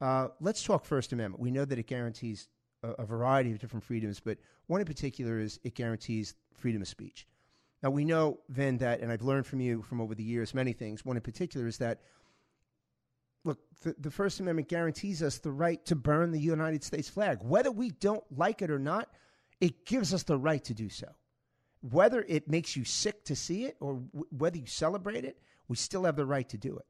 uh, 0.00 0.28
let's 0.40 0.62
talk 0.62 0.84
First 0.84 1.12
Amendment. 1.12 1.40
We 1.40 1.50
know 1.50 1.64
that 1.64 1.78
it 1.78 1.86
guarantees 1.86 2.48
a, 2.82 2.90
a 3.02 3.04
variety 3.04 3.52
of 3.52 3.58
different 3.58 3.84
freedoms, 3.84 4.20
but 4.20 4.38
one 4.66 4.80
in 4.80 4.86
particular 4.86 5.38
is 5.38 5.60
it 5.64 5.74
guarantees 5.74 6.34
freedom 6.52 6.82
of 6.82 6.88
speech. 6.88 7.26
Now, 7.82 7.90
we 7.90 8.04
know, 8.04 8.40
Vin, 8.48 8.78
that, 8.78 9.00
and 9.00 9.12
I've 9.12 9.22
learned 9.22 9.46
from 9.46 9.60
you 9.60 9.82
from 9.82 10.00
over 10.00 10.14
the 10.14 10.22
years 10.22 10.54
many 10.54 10.72
things. 10.72 11.04
One 11.04 11.16
in 11.16 11.22
particular 11.22 11.66
is 11.66 11.78
that, 11.78 12.00
look, 13.44 13.58
the, 13.82 13.94
the 13.98 14.10
First 14.10 14.40
Amendment 14.40 14.68
guarantees 14.68 15.22
us 15.22 15.38
the 15.38 15.52
right 15.52 15.84
to 15.84 15.94
burn 15.94 16.30
the 16.30 16.40
United 16.40 16.82
States 16.82 17.10
flag. 17.10 17.38
Whether 17.42 17.70
we 17.70 17.90
don't 17.90 18.24
like 18.34 18.62
it 18.62 18.70
or 18.70 18.78
not, 18.78 19.10
it 19.60 19.84
gives 19.84 20.14
us 20.14 20.22
the 20.22 20.38
right 20.38 20.64
to 20.64 20.72
do 20.72 20.88
so. 20.88 21.08
Whether 21.90 22.24
it 22.26 22.48
makes 22.48 22.76
you 22.76 22.84
sick 22.84 23.24
to 23.24 23.36
see 23.36 23.64
it 23.64 23.76
or 23.78 23.94
w- 23.94 24.26
whether 24.30 24.56
you 24.56 24.66
celebrate 24.66 25.24
it, 25.24 25.38
we 25.68 25.76
still 25.76 26.04
have 26.04 26.16
the 26.16 26.24
right 26.24 26.48
to 26.48 26.56
do 26.56 26.76
it. 26.76 26.86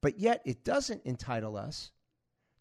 But 0.00 0.18
yet, 0.18 0.40
it 0.46 0.64
doesn't 0.64 1.02
entitle 1.04 1.56
us 1.56 1.92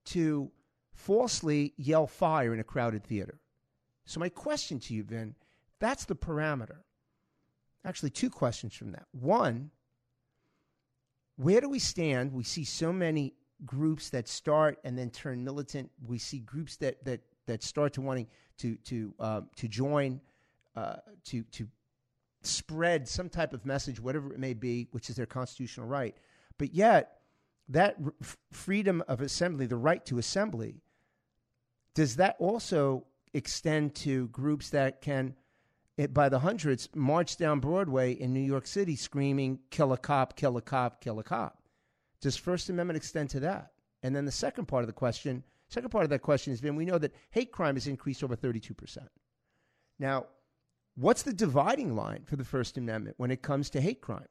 to 0.05 0.51
falsely 0.93 1.73
yell 1.77 2.05
fire 2.05 2.53
in 2.53 2.59
a 2.59 2.65
crowded 2.65 3.05
theater. 3.05 3.39
So, 4.05 4.19
my 4.19 4.29
question 4.29 4.79
to 4.81 4.93
you, 4.93 5.03
Vin, 5.03 5.35
that's 5.79 6.05
the 6.05 6.15
parameter. 6.15 6.79
Actually, 7.85 8.09
two 8.09 8.29
questions 8.29 8.73
from 8.73 8.91
that. 8.91 9.05
One, 9.11 9.71
where 11.37 11.61
do 11.61 11.69
we 11.69 11.79
stand? 11.79 12.33
We 12.33 12.43
see 12.43 12.65
so 12.65 12.91
many 12.91 13.35
groups 13.65 14.09
that 14.09 14.27
start 14.27 14.79
and 14.83 14.97
then 14.97 15.09
turn 15.09 15.43
militant. 15.43 15.91
We 16.05 16.17
see 16.17 16.39
groups 16.39 16.75
that 16.77 17.03
that 17.05 17.21
that 17.45 17.63
start 17.63 17.93
to 17.93 18.01
wanting 18.01 18.27
to 18.57 18.75
to 18.75 19.13
um, 19.19 19.49
to 19.55 19.67
join, 19.69 20.19
uh, 20.75 20.97
to 21.25 21.43
to 21.43 21.67
spread 22.41 23.07
some 23.07 23.29
type 23.29 23.53
of 23.53 23.65
message, 23.65 23.99
whatever 23.99 24.33
it 24.33 24.39
may 24.39 24.53
be, 24.53 24.87
which 24.91 25.09
is 25.09 25.15
their 25.15 25.25
constitutional 25.25 25.87
right. 25.87 26.15
But 26.57 26.73
yet, 26.73 27.19
that 27.67 27.97
r- 28.03 28.13
freedom 28.51 29.03
of 29.07 29.21
assembly, 29.21 29.65
the 29.65 29.75
right 29.75 30.05
to 30.05 30.17
assembly, 30.17 30.81
does 31.95 32.15
that 32.15 32.35
also 32.39 33.05
extend 33.33 33.93
to 33.95 34.27
groups 34.29 34.69
that 34.69 35.01
can 35.01 35.35
it, 35.99 36.13
by 36.13 36.29
the 36.29 36.39
hundreds, 36.39 36.87
march 36.95 37.35
down 37.35 37.59
Broadway 37.59 38.13
in 38.13 38.33
New 38.33 38.39
York 38.39 38.65
City 38.67 38.95
screaming, 38.95 39.59
kill 39.69 39.91
a 39.91 39.97
cop, 39.97 40.37
kill 40.37 40.55
a 40.55 40.61
cop, 40.61 41.01
kill 41.01 41.19
a 41.19 41.23
cop. 41.23 41.61
Does 42.21 42.37
First 42.37 42.69
Amendment 42.69 42.95
extend 42.95 43.29
to 43.31 43.41
that? 43.41 43.73
And 44.01 44.15
then 44.15 44.23
the 44.23 44.31
second 44.31 44.69
part 44.69 44.83
of 44.83 44.87
the 44.87 44.93
question, 44.93 45.43
second 45.67 45.89
part 45.89 46.05
of 46.05 46.09
that 46.11 46.21
question 46.21 46.53
has 46.53 46.61
been 46.61 46.77
we 46.77 46.85
know 46.85 46.99
that 46.99 47.13
hate 47.31 47.51
crime 47.51 47.75
has 47.75 47.85
increased 47.85 48.23
over 48.23 48.37
32%. 48.37 48.97
Now, 49.99 50.27
what's 50.95 51.23
the 51.23 51.33
dividing 51.33 51.95
line 51.95 52.23
for 52.25 52.35
the 52.35 52.45
First 52.45 52.77
Amendment 52.77 53.15
when 53.17 53.31
it 53.31 53.41
comes 53.41 53.69
to 53.71 53.81
hate 53.81 54.01
crime? 54.01 54.27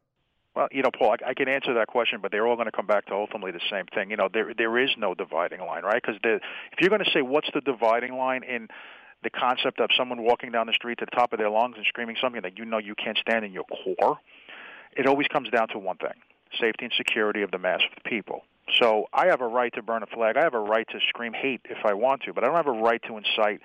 Well, 0.55 0.69
you 0.73 0.83
know, 0.83 0.91
Paul, 0.91 1.13
I, 1.13 1.31
I 1.31 1.35
can 1.35 1.49
answer 1.49 1.75
that 1.75 1.87
question, 1.87 2.19
but 2.21 2.33
they're 2.33 2.47
all 2.47 2.57
going 2.57 2.67
to 2.67 2.73
come 2.73 2.87
back 2.87 3.07
to 3.07 3.15
ultimately 3.15 3.53
the 3.53 3.61
same 3.71 3.85
thing. 3.95 4.11
You 4.11 4.17
know, 4.17 4.29
there 4.33 4.53
there 4.57 4.77
is 4.79 4.91
no 4.99 5.15
dividing 5.15 5.61
line, 5.61 5.85
right? 5.85 6.03
Because 6.03 6.19
if 6.25 6.81
you're 6.81 6.91
going 6.91 7.05
to 7.05 7.11
say 7.13 7.23
what's 7.23 7.49
the 7.55 7.61
dividing 7.61 8.15
line 8.15 8.43
in 8.43 8.69
the 9.23 9.31
concept 9.31 9.81
of 9.81 9.91
someone 9.97 10.23
walking 10.23 10.53
down 10.53 10.67
the 10.67 10.73
street 10.73 10.99
to 10.99 11.05
the 11.05 11.17
top 11.17 11.33
of 11.33 11.39
their 11.39 11.51
lungs 11.51 11.75
and 11.77 11.87
screaming 11.87 12.17
something 12.21 12.43
that 12.43 12.59
you 12.59 12.65
know 12.65 12.79
you 12.79 12.95
can't 12.95 13.19
stand 13.19 13.45
in 13.45 13.53
your 13.53 13.65
core, 13.65 14.19
it 14.97 15.07
always 15.07 15.27
comes 15.29 15.49
down 15.51 15.69
to 15.69 15.79
one 15.79 15.97
thing 15.97 16.15
safety 16.59 16.87
and 16.87 16.93
security 16.97 17.43
of 17.43 17.51
the 17.51 17.59
mass 17.59 17.81
of 17.89 18.03
the 18.03 18.09
people. 18.09 18.43
So 18.81 19.05
I 19.13 19.27
have 19.27 19.41
a 19.41 19.47
right 19.47 19.73
to 19.75 19.83
burn 19.83 20.03
a 20.03 20.07
flag. 20.07 20.37
I 20.37 20.43
have 20.43 20.55
a 20.55 20.61
right 20.61 20.87
to 20.89 20.99
scream 21.09 21.33
hate 21.33 21.61
if 21.69 21.85
I 21.85 21.95
want 21.95 22.23
to, 22.23 22.33
but 22.33 22.43
I 22.43 22.47
don't 22.49 22.57
have 22.57 22.67
a 22.67 22.73
right 22.73 23.01
to 23.07 23.17
incite 23.17 23.61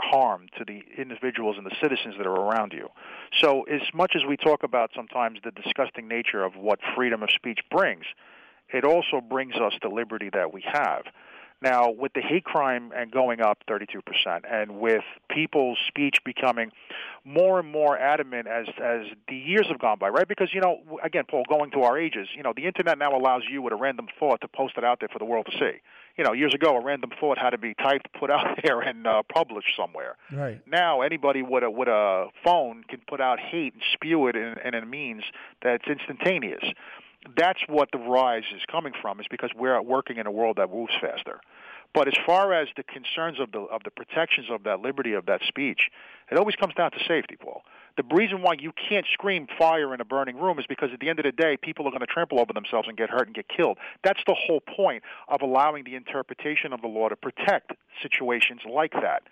harm 0.00 0.46
to 0.58 0.64
the 0.64 0.82
individuals 0.96 1.56
and 1.56 1.66
the 1.66 1.74
citizens 1.80 2.14
that 2.18 2.26
are 2.26 2.34
around 2.34 2.72
you. 2.72 2.88
So 3.40 3.62
as 3.62 3.82
much 3.92 4.12
as 4.14 4.22
we 4.26 4.36
talk 4.36 4.62
about 4.62 4.90
sometimes 4.94 5.38
the 5.44 5.50
disgusting 5.50 6.08
nature 6.08 6.44
of 6.44 6.56
what 6.56 6.78
freedom 6.94 7.22
of 7.22 7.30
speech 7.30 7.60
brings, 7.70 8.04
it 8.70 8.84
also 8.84 9.20
brings 9.20 9.56
us 9.56 9.72
the 9.82 9.88
liberty 9.88 10.30
that 10.32 10.52
we 10.52 10.62
have. 10.70 11.02
Now, 11.60 11.90
with 11.90 12.12
the 12.12 12.20
hate 12.20 12.44
crime 12.44 12.92
and 12.94 13.10
going 13.10 13.40
up 13.40 13.58
32%, 13.68 14.42
and 14.48 14.78
with 14.78 15.02
people's 15.28 15.78
speech 15.88 16.18
becoming 16.24 16.70
more 17.24 17.58
and 17.58 17.70
more 17.70 17.98
adamant 17.98 18.46
as 18.46 18.66
as 18.82 19.06
the 19.28 19.36
years 19.36 19.66
have 19.68 19.80
gone 19.80 19.98
by, 19.98 20.08
right? 20.08 20.28
Because 20.28 20.50
you 20.52 20.60
know, 20.60 20.78
again, 21.02 21.24
Paul, 21.28 21.44
going 21.48 21.72
to 21.72 21.82
our 21.82 21.98
ages, 21.98 22.28
you 22.36 22.44
know, 22.44 22.52
the 22.54 22.66
internet 22.66 22.98
now 22.98 23.16
allows 23.16 23.42
you 23.50 23.60
with 23.60 23.72
a 23.72 23.76
random 23.76 24.06
thought 24.20 24.40
to 24.42 24.48
post 24.48 24.74
it 24.76 24.84
out 24.84 25.00
there 25.00 25.08
for 25.08 25.18
the 25.18 25.24
world 25.24 25.46
to 25.50 25.58
see. 25.58 25.78
You 26.16 26.24
know, 26.24 26.32
years 26.32 26.54
ago, 26.54 26.76
a 26.76 26.82
random 26.82 27.10
thought 27.18 27.38
had 27.38 27.50
to 27.50 27.58
be 27.58 27.74
typed, 27.74 28.12
put 28.18 28.30
out 28.30 28.58
there, 28.64 28.80
and 28.80 29.06
uh, 29.06 29.22
published 29.32 29.74
somewhere. 29.76 30.16
Right. 30.32 30.60
Now, 30.66 31.00
anybody 31.00 31.42
with 31.42 31.64
a 31.64 31.70
with 31.70 31.88
a 31.88 32.28
phone 32.44 32.84
can 32.88 33.00
put 33.08 33.20
out 33.20 33.40
hate 33.40 33.74
and 33.74 33.82
spew 33.92 34.28
it 34.28 34.36
in, 34.36 34.54
in 34.64 34.74
a 34.74 34.86
means 34.86 35.24
that's 35.60 35.84
instantaneous 35.88 36.64
that's 37.36 37.60
what 37.68 37.90
the 37.92 37.98
rise 37.98 38.44
is 38.54 38.62
coming 38.70 38.92
from 39.00 39.20
is 39.20 39.26
because 39.30 39.50
we're 39.56 39.80
working 39.82 40.18
in 40.18 40.26
a 40.26 40.30
world 40.30 40.56
that 40.56 40.70
moves 40.70 40.92
faster. 41.00 41.40
But 41.94 42.06
as 42.06 42.14
far 42.26 42.52
as 42.52 42.68
the 42.76 42.82
concerns 42.82 43.40
of 43.40 43.50
the 43.52 43.60
of 43.60 43.82
the 43.82 43.90
protections 43.90 44.48
of 44.50 44.64
that 44.64 44.80
liberty 44.80 45.14
of 45.14 45.26
that 45.26 45.40
speech, 45.46 45.90
it 46.30 46.36
always 46.36 46.54
comes 46.54 46.74
down 46.74 46.90
to 46.92 46.98
safety, 47.08 47.36
Paul. 47.40 47.62
The 47.96 48.04
reason 48.14 48.42
why 48.42 48.54
you 48.58 48.72
can't 48.88 49.06
scream 49.12 49.48
fire 49.58 49.92
in 49.92 50.00
a 50.00 50.04
burning 50.04 50.36
room 50.36 50.58
is 50.58 50.66
because 50.68 50.90
at 50.92 51.00
the 51.00 51.08
end 51.08 51.18
of 51.18 51.24
the 51.24 51.32
day, 51.32 51.56
people 51.56 51.86
are 51.86 51.90
going 51.90 52.00
to 52.00 52.06
trample 52.06 52.38
over 52.38 52.52
themselves 52.52 52.86
and 52.86 52.96
get 52.96 53.10
hurt 53.10 53.26
and 53.26 53.34
get 53.34 53.48
killed. 53.48 53.78
That's 54.04 54.20
the 54.26 54.34
whole 54.34 54.60
point 54.60 55.02
of 55.28 55.42
allowing 55.42 55.84
the 55.84 55.96
interpretation 55.96 56.72
of 56.72 56.80
the 56.80 56.86
law 56.86 57.08
to 57.08 57.16
protect 57.16 57.72
situations 58.02 58.60
like 58.70 58.92
that. 58.92 59.22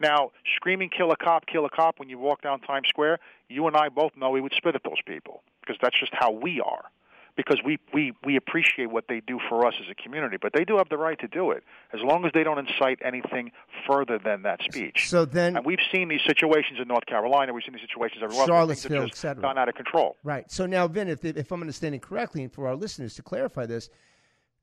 Now, 0.00 0.32
screaming 0.56 0.90
"kill 0.90 1.12
a 1.12 1.16
cop, 1.16 1.46
kill 1.46 1.64
a 1.64 1.70
cop" 1.70 2.00
when 2.00 2.08
you 2.08 2.18
walk 2.18 2.42
down 2.42 2.60
Times 2.60 2.88
Square, 2.88 3.20
you 3.48 3.68
and 3.68 3.76
I 3.76 3.88
both 3.88 4.16
know 4.16 4.30
we 4.30 4.40
would 4.40 4.54
spit 4.54 4.74
at 4.74 4.82
those 4.82 5.00
people 5.06 5.42
because 5.60 5.76
that's 5.80 5.98
just 5.98 6.12
how 6.12 6.32
we 6.32 6.60
are 6.60 6.90
because 7.36 7.60
we, 7.64 7.78
we, 7.94 8.12
we 8.24 8.36
appreciate 8.36 8.90
what 8.90 9.04
they 9.08 9.20
do 9.20 9.38
for 9.48 9.66
us 9.66 9.74
as 9.80 9.90
a 9.90 9.94
community. 9.94 10.36
But 10.40 10.52
they 10.52 10.64
do 10.64 10.76
have 10.76 10.88
the 10.88 10.98
right 10.98 11.18
to 11.20 11.28
do 11.28 11.50
it 11.50 11.64
as 11.92 12.00
long 12.02 12.24
as 12.24 12.32
they 12.34 12.44
don't 12.44 12.58
incite 12.58 12.98
anything 13.02 13.52
further 13.86 14.18
than 14.18 14.42
that 14.42 14.60
speech. 14.62 15.08
So 15.08 15.24
then, 15.24 15.56
and 15.56 15.64
we've 15.64 15.78
seen 15.90 16.08
these 16.08 16.20
situations 16.26 16.78
in 16.80 16.88
North 16.88 17.06
Carolina. 17.06 17.52
We've 17.52 17.64
seen 17.64 17.74
these 17.74 17.82
situations 17.82 18.22
everywhere. 18.22 18.46
Charlottesville, 18.46 19.04
etc. 19.04 19.42
Gone 19.42 19.58
out 19.58 19.68
of 19.68 19.74
control. 19.74 20.16
Right. 20.22 20.50
So 20.50 20.66
now, 20.66 20.86
Vin, 20.88 21.08
if, 21.08 21.24
if 21.24 21.50
I'm 21.50 21.60
understanding 21.60 22.00
correctly, 22.00 22.42
and 22.42 22.52
for 22.52 22.68
our 22.68 22.74
listeners 22.74 23.14
to 23.14 23.22
clarify 23.22 23.66
this, 23.66 23.88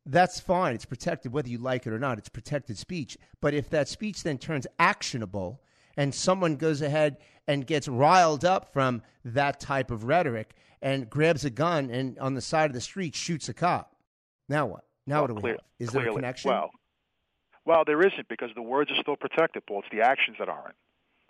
that's 0.06 0.40
fine. 0.40 0.76
It's 0.76 0.86
protected 0.86 1.34
whether 1.34 1.50
you 1.50 1.58
like 1.58 1.86
it 1.86 1.94
or 1.94 2.00
not. 2.00 2.18
It's 2.18 2.30
protected 2.30 2.78
speech. 2.78 3.18
But 3.42 3.54
if 3.54 3.70
that 3.70 3.88
speech 3.88 4.24
then 4.24 4.38
turns 4.38 4.66
actionable 4.78 5.62
and 6.00 6.16
someone 6.16 6.56
goes 6.56 6.82
ahead 6.82 7.18
and 7.46 7.68
gets 7.68 7.90
riled 7.90 8.46
up 8.46 8.72
from 8.72 9.02
that 9.26 9.60
type 9.60 9.92
of 9.92 10.06
rhetoric 10.06 10.56
and 10.82 11.10
grabs 11.10 11.44
a 11.44 11.50
gun 11.50 11.90
and 11.92 12.18
on 12.20 12.36
the 12.36 12.42
side 12.42 12.70
of 12.70 12.74
the 12.74 12.80
street 12.80 13.14
shoots 13.14 13.50
a 13.50 13.54
cop. 13.54 13.98
Now 14.48 14.66
what? 14.66 14.86
Now 15.06 15.16
well, 15.16 15.22
what 15.24 15.28
do 15.28 15.34
we 15.34 15.42
clear, 15.42 15.54
have? 15.54 15.62
Is 15.78 15.90
clearly, 15.90 16.06
there 16.06 16.12
a 16.12 16.16
connection? 16.16 16.52
Well, 16.52 16.70
well, 17.66 17.84
there 17.86 18.00
isn't 18.00 18.30
because 18.30 18.50
the 18.56 18.62
words 18.62 18.90
are 18.92 19.02
still 19.02 19.18
protected, 19.18 19.66
Paul. 19.68 19.80
It's 19.80 19.90
the 19.92 20.02
actions 20.02 20.38
that 20.40 20.48
aren't. 20.48 20.76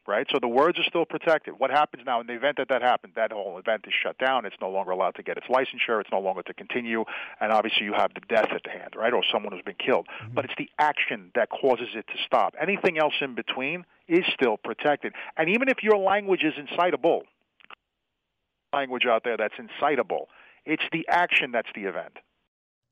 Right? 0.10 0.26
So 0.32 0.40
the 0.42 0.48
words 0.48 0.80
are 0.80 0.84
still 0.84 1.06
protected. 1.06 1.60
What 1.60 1.70
happens 1.70 2.02
now 2.04 2.20
in 2.20 2.26
the 2.26 2.34
event 2.34 2.58
that 2.58 2.68
that 2.70 2.82
happened, 2.82 3.14
that 3.16 3.32
whole 3.32 3.60
event 3.60 3.86
is 3.88 3.94
shut 3.94 4.18
down. 4.18 4.44
It's 4.44 4.56
no 4.60 4.70
longer 4.70 4.90
allowed 4.90 5.14
to 5.16 5.24
get 5.24 5.38
its 5.38 5.46
licensure. 5.46 6.02
It's 6.02 6.10
no 6.12 6.20
longer 6.20 6.42
to 6.42 6.54
continue. 6.54 7.06
And 7.40 7.52
obviously 7.52 7.86
you 7.86 7.94
have 7.94 8.12
the 8.16 8.22
death 8.28 8.48
at 8.52 8.64
the 8.64 8.72
hand, 8.72 8.96
right? 8.96 9.14
Or 9.14 9.22
someone 9.32 9.54
who's 9.54 9.62
been 9.62 9.76
killed. 9.76 10.08
Mm-hmm. 10.08 10.34
But 10.34 10.46
it's 10.46 10.56
the 10.58 10.68
action 10.80 11.30
that 11.36 11.50
causes 11.52 11.90
it 11.94 12.08
to 12.08 12.14
stop. 12.26 12.56
Anything 12.60 12.98
else 12.98 13.14
in 13.22 13.36
between 13.36 13.86
is 14.08 14.26
still 14.34 14.58
protected. 14.58 15.14
And 15.38 15.48
even 15.50 15.70
if 15.70 15.84
your 15.84 15.98
language 15.98 16.44
is 16.44 16.54
incitable, 16.58 17.24
language 18.74 19.06
out 19.06 19.24
there 19.24 19.38
that's 19.38 19.54
incitable. 19.60 20.30
It's 20.66 20.84
the 20.92 21.08
action 21.08 21.52
that's 21.52 21.70
the 21.76 21.84
event. 21.84 22.18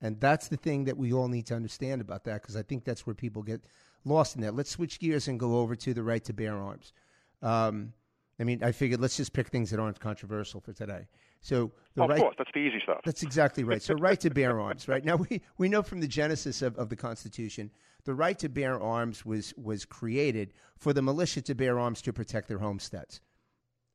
And 0.02 0.20
that's 0.22 0.48
the 0.48 0.58
thing 0.58 0.86
that 0.86 0.98
we 0.98 1.14
all 1.14 1.28
need 1.28 1.48
to 1.48 1.56
understand 1.56 2.02
about 2.02 2.24
that 2.26 2.42
because 2.44 2.56
I 2.56 2.62
think 2.62 2.86
that's 2.86 3.08
where 3.08 3.16
people 3.16 3.42
get 3.42 3.66
lost 4.06 4.36
in 4.36 4.42
that. 4.44 4.56
Let's 4.56 4.70
switch 4.70 5.00
gears 5.00 5.28
and 5.28 5.40
go 5.40 5.58
over 5.58 5.76
to 5.76 5.94
the 5.94 6.04
right 6.04 6.24
to 6.26 6.34
bear 6.34 6.56
arms. 6.56 6.94
Um, 7.42 7.94
I 8.40 8.44
mean, 8.44 8.64
I 8.64 8.72
figured 8.72 9.02
let's 9.02 9.18
just 9.18 9.34
pick 9.34 9.48
things 9.48 9.72
that 9.72 9.80
aren't 9.80 10.00
controversial 10.00 10.60
for 10.60 10.74
today. 10.74 11.08
So 11.42 11.72
the 11.96 12.04
oh, 12.04 12.08
right, 12.08 12.18
of 12.18 12.22
course, 12.22 12.36
that's 12.38 12.50
the 12.54 12.60
easy 12.60 12.80
stuff. 12.84 13.00
That's 13.06 13.24
exactly 13.24 13.64
right. 13.64 13.82
So 13.82 13.94
right 13.96 14.20
to 14.22 14.30
bear 14.30 14.60
arms, 14.60 14.88
right? 14.88 15.04
Now 15.04 15.16
we, 15.16 15.42
we 15.58 15.70
know 15.70 15.82
from 15.82 16.02
the 16.02 16.08
genesis 16.08 16.62
of, 16.62 16.76
of 16.78 16.90
the 16.90 16.96
Constitution, 16.96 17.72
the 18.06 18.14
right 18.14 18.38
to 18.40 18.50
bear 18.50 18.80
arms 18.80 19.26
was 19.26 19.54
was 19.58 19.86
created 19.86 20.54
for 20.78 20.94
the 20.94 21.02
militia 21.02 21.42
to 21.44 21.56
bear 21.56 21.80
arms 21.80 22.02
to 22.04 22.14
protect 22.14 22.48
their 22.48 22.60
homesteads. 22.60 23.22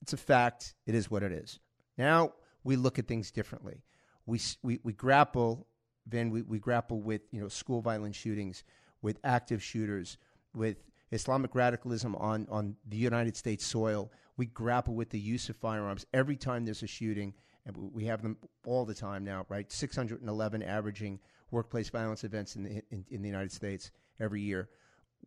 It's 0.03 0.13
a 0.13 0.17
fact. 0.17 0.75
It 0.87 0.95
is 0.95 1.11
what 1.11 1.23
it 1.23 1.33
is. 1.33 1.61
Now 1.97 2.33
we 2.65 2.77
look 2.77 2.99
at 2.99 3.07
things 3.07 3.31
differently. 3.31 3.83
We, 4.27 4.41
we, 4.63 4.79
we 4.83 4.93
grapple, 4.93 5.67
then 6.07 6.31
we, 6.31 6.43
we 6.43 6.59
grapple 6.59 7.01
with 7.01 7.23
you 7.33 7.41
know 7.41 7.49
school 7.49 7.81
violence 7.81 8.17
shootings, 8.17 8.65
with 9.01 9.19
active 9.25 9.63
shooters, 9.63 10.17
with 10.55 10.77
Islamic 11.13 11.55
radicalism 11.55 12.17
on, 12.17 12.47
on 12.51 12.77
the 12.89 12.97
United 12.97 13.37
States 13.37 13.67
soil. 13.67 14.11
We 14.37 14.47
grapple 14.47 14.95
with 14.95 15.11
the 15.11 15.19
use 15.19 15.49
of 15.49 15.57
firearms 15.57 16.07
every 16.13 16.37
time 16.37 16.65
there's 16.65 16.83
a 16.83 16.87
shooting, 16.87 17.35
and 17.67 17.77
we 17.93 18.05
have 18.07 18.23
them 18.23 18.39
all 18.67 18.85
the 18.85 18.95
time 18.95 19.25
now, 19.25 19.47
right? 19.49 19.71
611 19.71 20.63
averaging 20.63 21.21
workplace 21.51 21.91
violence 21.91 22.25
events 22.25 22.57
in 22.57 22.65
the, 22.65 22.83
in, 22.91 23.05
in 23.11 23.23
the 23.23 23.29
United 23.29 23.53
States 23.53 23.91
every 24.19 24.41
year. 24.41 24.69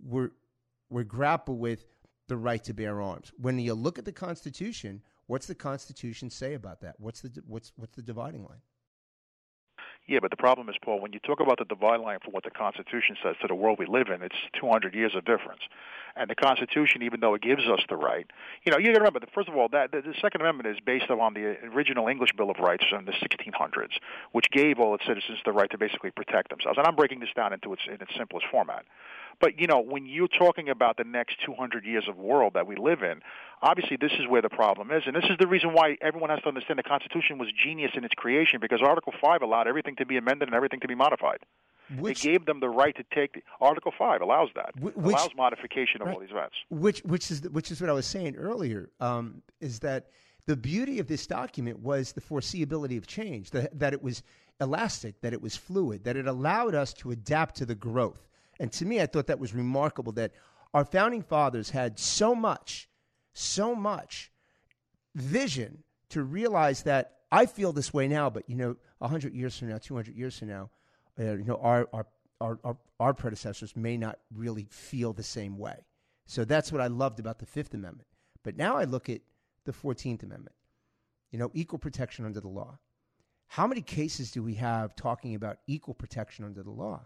We're, 0.03 0.31
we 0.89 1.03
grapple 1.03 1.57
with 1.57 1.85
the 2.27 2.37
right 2.37 2.63
to 2.63 2.73
bear 2.73 3.01
arms. 3.01 3.31
When 3.37 3.59
you 3.59 3.75
look 3.75 3.99
at 3.99 4.05
the 4.05 4.11
Constitution, 4.11 5.03
What's 5.27 5.47
the 5.47 5.55
Constitution 5.55 6.29
say 6.29 6.53
about 6.53 6.81
that? 6.81 6.95
What's 6.99 7.21
the 7.21 7.31
what's 7.47 7.71
what's 7.75 7.95
the 7.95 8.01
dividing 8.01 8.43
line? 8.43 8.61
Yeah, 10.07 10.19
but 10.21 10.29
the 10.29 10.37
problem 10.37 10.69
is, 10.69 10.75
Paul, 10.79 10.99
when 10.99 11.13
you 11.13 11.19
talk 11.19 11.39
about 11.39 11.57
the 11.57 11.65
dividing 11.65 12.05
line 12.05 12.19
for 12.23 12.29
what 12.29 12.43
the 12.43 12.51
Constitution 12.51 13.17
says 13.23 13.35
to 13.41 13.47
the 13.47 13.55
world 13.55 13.79
we 13.79 13.87
live 13.87 14.09
in, 14.09 14.21
it's 14.21 14.35
200 14.59 14.93
years 14.93 15.15
of 15.15 15.25
difference. 15.25 15.61
And 16.15 16.29
the 16.29 16.35
Constitution, 16.35 17.01
even 17.01 17.21
though 17.21 17.33
it 17.33 17.41
gives 17.41 17.63
us 17.67 17.81
the 17.89 17.95
right, 17.95 18.29
you 18.63 18.71
know, 18.71 18.77
you 18.77 18.87
got 18.87 18.93
to 18.93 18.99
remember 18.99 19.19
that 19.19 19.33
first 19.33 19.49
of 19.49 19.55
all, 19.55 19.67
that 19.69 19.91
the, 19.91 20.01
the 20.01 20.13
Second 20.21 20.41
Amendment 20.41 20.67
is 20.67 20.77
based 20.85 21.09
on 21.09 21.33
the 21.33 21.57
original 21.73 22.07
English 22.07 22.33
Bill 22.37 22.51
of 22.51 22.57
Rights 22.59 22.85
from 22.87 23.05
the 23.05 23.13
1600s, 23.13 23.97
which 24.31 24.45
gave 24.51 24.79
all 24.79 24.93
its 24.93 25.05
citizens 25.07 25.39
the 25.43 25.51
right 25.51 25.69
to 25.71 25.77
basically 25.77 26.11
protect 26.11 26.49
themselves. 26.49 26.77
And 26.77 26.85
I'm 26.85 26.95
breaking 26.95 27.19
this 27.19 27.33
down 27.35 27.51
into 27.51 27.73
its 27.73 27.81
in 27.87 27.95
its 27.99 28.15
simplest 28.15 28.45
format. 28.51 28.85
But 29.39 29.59
you 29.59 29.67
know, 29.67 29.81
when 29.81 30.05
you're 30.05 30.27
talking 30.27 30.69
about 30.69 30.97
the 30.97 31.03
next 31.03 31.37
200 31.45 31.85
years 31.85 32.05
of 32.07 32.17
world 32.17 32.53
that 32.53 32.67
we 32.67 32.75
live 32.75 33.01
in, 33.03 33.21
obviously 33.61 33.97
this 33.99 34.11
is 34.13 34.27
where 34.27 34.41
the 34.41 34.49
problem 34.49 34.91
is, 34.91 35.03
and 35.05 35.15
this 35.15 35.25
is 35.29 35.37
the 35.39 35.47
reason 35.47 35.73
why 35.73 35.97
everyone 36.01 36.29
has 36.29 36.41
to 36.41 36.47
understand 36.47 36.79
the 36.79 36.83
Constitution 36.83 37.37
was 37.37 37.49
genius 37.63 37.91
in 37.95 38.03
its 38.03 38.13
creation 38.13 38.59
because 38.61 38.81
Article 38.81 39.13
5 39.21 39.41
allowed 39.41 39.67
everything 39.67 39.95
to 39.97 40.05
be 40.05 40.17
amended 40.17 40.47
and 40.47 40.55
everything 40.55 40.79
to 40.81 40.87
be 40.87 40.95
modified. 40.95 41.39
Which, 41.99 42.25
it 42.25 42.29
gave 42.29 42.45
them 42.45 42.59
the 42.59 42.69
right 42.69 42.95
to 42.95 43.03
take 43.13 43.33
the, 43.33 43.43
Article 43.61 43.93
Five 43.95 44.21
allows 44.21 44.49
that 44.55 44.71
Which- 44.79 44.95
allows 44.95 45.29
modification 45.37 46.01
of 46.01 46.07
right. 46.07 46.15
all 46.15 46.19
these 46.19 46.31
rights. 46.31 46.55
which 46.69 47.01
which 47.01 47.29
is 47.29 47.47
which 47.49 47.69
is 47.69 47.79
what 47.79 47.91
I 47.91 47.93
was 47.93 48.07
saying 48.07 48.37
earlier. 48.37 48.89
Um, 48.99 49.43
is 49.61 49.81
that 49.81 50.07
the 50.47 50.55
beauty 50.55 50.99
of 50.99 51.07
this 51.07 51.27
document 51.27 51.79
was 51.79 52.13
the 52.13 52.21
foreseeability 52.21 52.97
of 52.97 53.07
change, 53.07 53.51
that, 53.51 53.77
that 53.79 53.93
it 53.93 54.01
was 54.01 54.23
elastic, 54.59 55.21
that 55.21 55.33
it 55.33 55.41
was 55.41 55.55
fluid, 55.55 56.03
that 56.05 56.15
it 56.15 56.27
allowed 56.27 56.75
us 56.75 56.93
to 56.93 57.11
adapt 57.11 57.55
to 57.57 57.65
the 57.65 57.75
growth. 57.75 58.27
And 58.59 58.71
to 58.73 58.85
me, 58.85 59.01
I 59.01 59.05
thought 59.05 59.27
that 59.27 59.39
was 59.39 59.53
remarkable 59.53 60.11
that 60.13 60.31
our 60.73 60.85
founding 60.85 61.21
fathers 61.21 61.69
had 61.69 61.99
so 61.99 62.35
much, 62.35 62.89
so 63.33 63.75
much 63.75 64.31
vision 65.13 65.83
to 66.09 66.23
realize 66.23 66.83
that 66.83 67.15
I 67.31 67.45
feel 67.45 67.73
this 67.73 67.93
way 67.93 68.07
now, 68.07 68.29
but 68.29 68.49
you 68.49 68.55
know, 68.55 68.75
hundred 69.01 69.33
years 69.33 69.57
from 69.57 69.69
now, 69.69 69.77
two 69.77 69.95
hundred 69.95 70.15
years 70.15 70.39
from 70.39 70.47
now, 70.47 70.69
uh, 71.19 71.33
you 71.33 71.43
know, 71.43 71.57
our, 71.57 71.87
our 71.93 72.07
our 72.41 72.59
our 72.63 72.77
our 72.99 73.13
predecessors 73.13 73.75
may 73.75 73.97
not 73.97 74.19
really 74.33 74.67
feel 74.69 75.13
the 75.13 75.23
same 75.23 75.57
way. 75.57 75.85
So 76.25 76.43
that's 76.43 76.71
what 76.71 76.81
I 76.81 76.87
loved 76.87 77.19
about 77.19 77.39
the 77.39 77.45
Fifth 77.45 77.73
Amendment. 77.73 78.07
But 78.43 78.57
now 78.57 78.77
I 78.77 78.85
look 78.85 79.09
at 79.09 79.21
the 79.65 79.73
Fourteenth 79.73 80.23
Amendment. 80.23 80.55
You 81.31 81.39
know, 81.39 81.51
equal 81.53 81.79
protection 81.79 82.25
under 82.25 82.39
the 82.39 82.47
law. 82.47 82.79
How 83.47 83.67
many 83.67 83.81
cases 83.81 84.31
do 84.31 84.41
we 84.41 84.55
have 84.55 84.95
talking 84.95 85.35
about 85.35 85.57
equal 85.67 85.93
protection 85.93 86.45
under 86.45 86.63
the 86.63 86.71
law? 86.71 87.05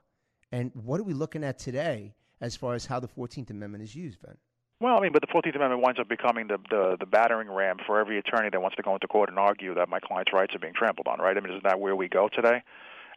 And 0.51 0.72
what 0.74 1.00
are 1.00 1.03
we 1.03 1.13
looking 1.13 1.44
at 1.44 1.60
today 1.60 2.15
as 2.41 2.56
far 2.56 2.74
as 2.74 2.86
how 2.86 3.00
the 3.00 3.08
Fourteenth 3.08 3.50
Amendment 3.50 3.84
is 3.84 3.96
used, 3.96 4.22
Ben? 4.22 4.36
Well, 4.82 4.98
I 4.98 5.01
mean, 5.01 5.12
but 5.12 5.22
the 5.22 5.27
Fourteenth 5.32 5.56
Amendment 5.56 5.82
winds 5.82 6.00
up 6.00 6.08
becoming 6.08 6.48
the, 6.48 6.58
the 6.70 6.98
the 7.00 7.06
battering 7.06 7.50
ram 7.50 7.77
for 7.86 8.00
every 8.00 8.18
attorney 8.18 8.50
that 8.50 8.62
wants 8.62 8.77
to 8.77 8.82
go 8.82 8.94
into 8.94 9.08
court 9.08 9.29
and 9.29 9.38
argue 9.38 9.75
that 9.75 9.89
my 9.89 10.00
client's 10.00 10.32
rights 10.34 10.56
are 10.56 10.60
being 10.60 10.74
trampled 10.74 11.08
on. 11.08 11.20
Right? 11.20 11.36
I 11.36 11.39
mean, 11.39 11.51
isn't 11.51 11.63
that 11.63 11.79
where 11.79 11.96
we 11.96 12.08
go 12.08 12.29
today? 12.34 12.63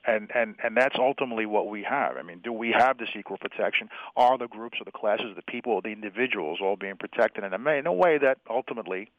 And 0.04 0.30
and 0.34 0.56
and 0.62 0.76
that's 0.76 0.96
ultimately 0.98 1.46
what 1.46 1.68
we 1.68 1.84
have. 1.84 2.16
I 2.16 2.22
mean, 2.22 2.40
do 2.42 2.52
we 2.52 2.74
have 2.76 2.98
this 2.98 3.10
equal 3.16 3.38
protection? 3.38 3.88
Are 4.16 4.36
the 4.36 4.48
groups 4.48 4.78
or 4.80 4.84
the 4.84 4.92
classes, 4.92 5.26
or 5.30 5.34
the 5.34 5.42
people, 5.42 5.74
or 5.74 5.82
the 5.82 5.90
individuals 5.90 6.58
all 6.60 6.76
being 6.76 6.96
protected 6.96 7.44
in 7.44 7.54
a, 7.54 7.70
in 7.70 7.86
a 7.86 7.92
way 7.92 8.18
that 8.18 8.38
ultimately 8.50 9.12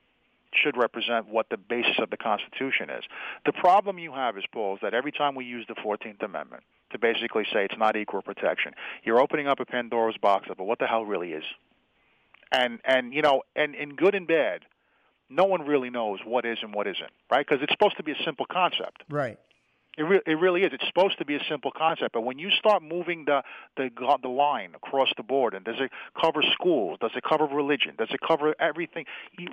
should 0.53 0.77
represent 0.77 1.27
what 1.27 1.47
the 1.49 1.57
basis 1.57 1.97
of 1.99 2.09
the 2.09 2.17
Constitution 2.17 2.89
is. 2.89 3.03
The 3.45 3.53
problem 3.53 3.97
you 3.97 4.11
have 4.11 4.37
is, 4.37 4.43
Paul, 4.51 4.75
is 4.75 4.81
that 4.83 4.93
every 4.93 5.11
time 5.11 5.33
we 5.33 5.45
use 5.45 5.65
the 5.67 5.73
14th 5.73 6.21
Amendment 6.21 6.63
to 6.93 6.99
basically 6.99 7.43
say 7.51 7.65
it's 7.65 7.77
not 7.77 7.95
equal 7.95 8.21
protection, 8.21 8.73
you're 9.03 9.19
opening 9.19 9.47
up 9.47 9.59
a 9.59 9.65
Pandora's 9.65 10.17
box 10.17 10.47
of 10.49 10.57
what 10.59 10.79
the 10.79 10.87
hell 10.87 11.05
really 11.05 11.33
is. 11.33 11.43
And 12.51 12.79
and 12.85 13.13
you 13.13 13.21
know, 13.21 13.43
and 13.55 13.75
in 13.75 13.95
good 13.95 14.15
and 14.15 14.27
bad, 14.27 14.61
no 15.29 15.45
one 15.45 15.65
really 15.65 15.89
knows 15.89 16.19
what 16.25 16.45
is 16.45 16.59
and 16.61 16.73
what 16.73 16.87
isn't, 16.87 17.11
right? 17.31 17.45
Because 17.45 17.63
it's 17.63 17.73
supposed 17.73 17.97
to 17.97 18.03
be 18.03 18.11
a 18.11 18.23
simple 18.23 18.45
concept. 18.51 19.03
Right. 19.09 19.39
It, 19.95 20.03
re- 20.03 20.21
it 20.25 20.39
really 20.39 20.63
is. 20.63 20.71
It's 20.73 20.87
supposed 20.87 21.19
to 21.19 21.25
be 21.25 21.35
a 21.35 21.43
simple 21.47 21.71
concept, 21.71 22.13
but 22.13 22.21
when 22.21 22.39
you 22.39 22.49
start 22.49 22.81
moving 22.81 23.25
the, 23.25 23.43
the 23.77 23.91
the 24.21 24.27
line 24.27 24.73
across 24.75 25.09
the 25.17 25.23
board, 25.23 25.53
and 25.53 25.63
does 25.63 25.75
it 25.79 25.91
cover 26.19 26.41
schools? 26.51 26.97
Does 26.99 27.11
it 27.15 27.23
cover 27.23 27.45
religion? 27.45 27.93
Does 27.97 28.09
it 28.11 28.19
cover 28.27 28.55
everything? 28.59 29.05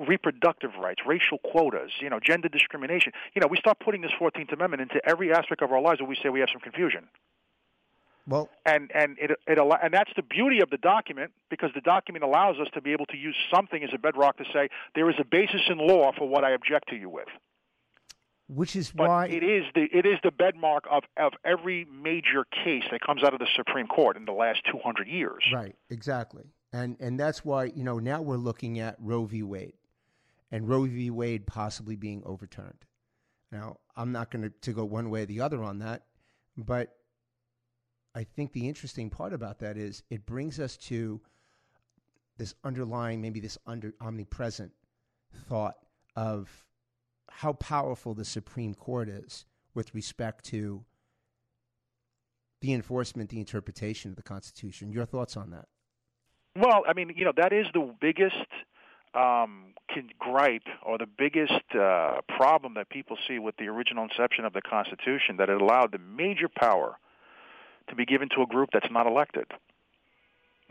Reproductive 0.07 0.71
rights, 0.81 1.03
racial 1.07 1.39
quotas, 1.39 1.91
you 2.01 2.09
know, 2.09 2.21
gender 2.21 2.49
discrimination. 2.49 3.13
You 3.35 3.41
know, 3.41 3.49
we 3.49 3.59
start 3.59 3.81
putting 3.81 4.01
this 4.01 4.13
Fourteenth 4.19 4.51
Amendment 4.53 4.81
into 4.81 5.07
every 5.07 5.31
aspect 5.31 5.61
of 5.61 5.73
our 5.73 5.81
lives, 5.81 6.01
and 6.01 6.09
we 6.09 6.17
say 6.23 6.31
we 6.31 6.41
have 6.41 6.49
some 6.51 6.63
confusion. 6.63 7.09
Well, 8.27 8.49
And 8.65 8.91
and 8.95 9.19
it 9.19 9.33
it 9.47 9.59
and 9.59 9.93
that's 9.93 10.13
the 10.17 10.23
beauty 10.23 10.61
of 10.61 10.71
the 10.71 10.79
document 10.79 11.33
because 11.51 11.71
the 11.75 11.81
document 11.83 12.25
allows 12.25 12.59
us 12.59 12.69
to 12.75 12.81
be 12.81 12.93
able 12.93 13.07
to 13.07 13.17
use 13.17 13.37
something 13.53 13.83
as 13.83 13.91
a 13.93 13.99
bedrock 13.99 14.39
to 14.39 14.45
say 14.55 14.69
there 14.95 15.11
is 15.11 15.17
a 15.19 15.25
basis 15.25 15.63
in 15.69 15.79
law 15.79 16.13
for 16.17 16.27
what 16.29 16.45
I 16.45 16.53
object 16.53 16.89
to 16.91 16.97
you 16.97 17.11
with. 17.11 17.29
Which 18.55 18.75
is 18.75 18.91
But 18.91 19.09
why 19.09 19.27
it 19.27 19.43
is 19.43 19.65
the 19.75 19.87
it 19.93 20.07
is 20.07 20.19
the 20.25 20.33
bedmark 20.33 20.81
of 20.91 21.05
of 21.17 21.33
every 21.45 21.85
major 21.85 22.45
case 22.45 22.83
that 22.91 23.01
comes 23.01 23.23
out 23.23 23.33
of 23.33 23.39
the 23.39 23.47
Supreme 23.55 23.87
Court 23.87 24.17
in 24.17 24.25
the 24.25 24.33
last 24.33 24.63
200 24.71 25.07
years. 25.07 25.45
Right, 25.55 25.77
exactly. 25.89 26.45
And 26.73 26.97
and 27.01 27.19
that's 27.19 27.45
why, 27.45 27.67
you 27.67 27.85
know, 27.85 27.99
now 27.99 28.23
we're 28.23 28.37
looking 28.37 28.81
at 28.81 28.97
Roe 28.99 29.25
v. 29.25 29.43
Wade 29.43 29.75
and 30.51 30.69
Roe 30.69 30.85
v. 30.85 31.11
Wade 31.11 31.47
possibly 31.47 31.97
being 31.97 32.23
overturned. 32.27 32.85
Now, 33.53 33.79
I'm 33.97 34.13
not 34.13 34.31
going 34.31 34.43
to, 34.43 34.51
to 34.51 34.73
go 34.73 34.85
one 34.85 35.11
way 35.11 35.23
or 35.23 35.27
the 35.27 35.41
other 35.41 35.63
on 35.63 35.79
that, 35.81 36.05
but 36.57 36.97
I 38.15 38.25
think 38.25 38.53
the 38.53 38.69
interesting 38.69 39.11
part 39.11 39.33
about 39.33 39.61
that 39.61 39.77
is 39.77 40.03
it 40.11 40.27
brings 40.27 40.59
us 40.61 40.77
to 40.77 41.21
this 42.37 42.55
underlying, 42.65 43.21
maybe 43.21 43.39
this 43.41 43.59
under 43.67 43.93
omnipresent 44.01 44.73
thought 45.49 45.77
of 46.17 46.49
how 47.41 47.55
powerful 47.55 48.13
the 48.13 48.25
Supreme 48.25 48.75
Court 48.75 49.09
is 49.09 49.47
with 49.75 49.95
respect 49.95 50.45
to 50.45 50.85
the 52.61 52.75
enforcement, 52.75 53.31
the 53.31 53.39
interpretation 53.39 54.11
of 54.11 54.17
the 54.17 54.23
Constitution. 54.23 54.93
Your 54.93 55.07
thoughts 55.07 55.39
on 55.39 55.51
that? 55.53 55.65
Well, 56.55 56.83
I 56.87 56.93
mean, 56.93 57.15
you 57.17 57.25
know, 57.25 57.33
that 57.39 57.55
is 57.55 57.65
the 57.73 57.95
biggest 57.99 58.35
um, 59.15 59.73
gripe 60.19 60.69
or 60.83 60.99
the 60.99 61.07
biggest 61.07 61.65
uh, 61.75 62.21
problem 62.37 62.75
that 62.75 62.91
people 62.91 63.17
see 63.27 63.39
with 63.39 63.57
the 63.57 63.69
original 63.69 64.05
inception 64.05 64.45
of 64.45 64.53
the 64.53 64.61
Constitution 64.61 65.39
that 65.39 65.49
it 65.49 65.63
allowed 65.63 65.93
the 65.93 65.99
major 65.99 66.49
power 66.55 66.99
to 67.89 67.95
be 67.95 68.05
given 68.05 68.29
to 68.37 68.43
a 68.43 68.47
group 68.47 68.69
that's 68.71 68.91
not 68.91 69.07
elected. 69.07 69.47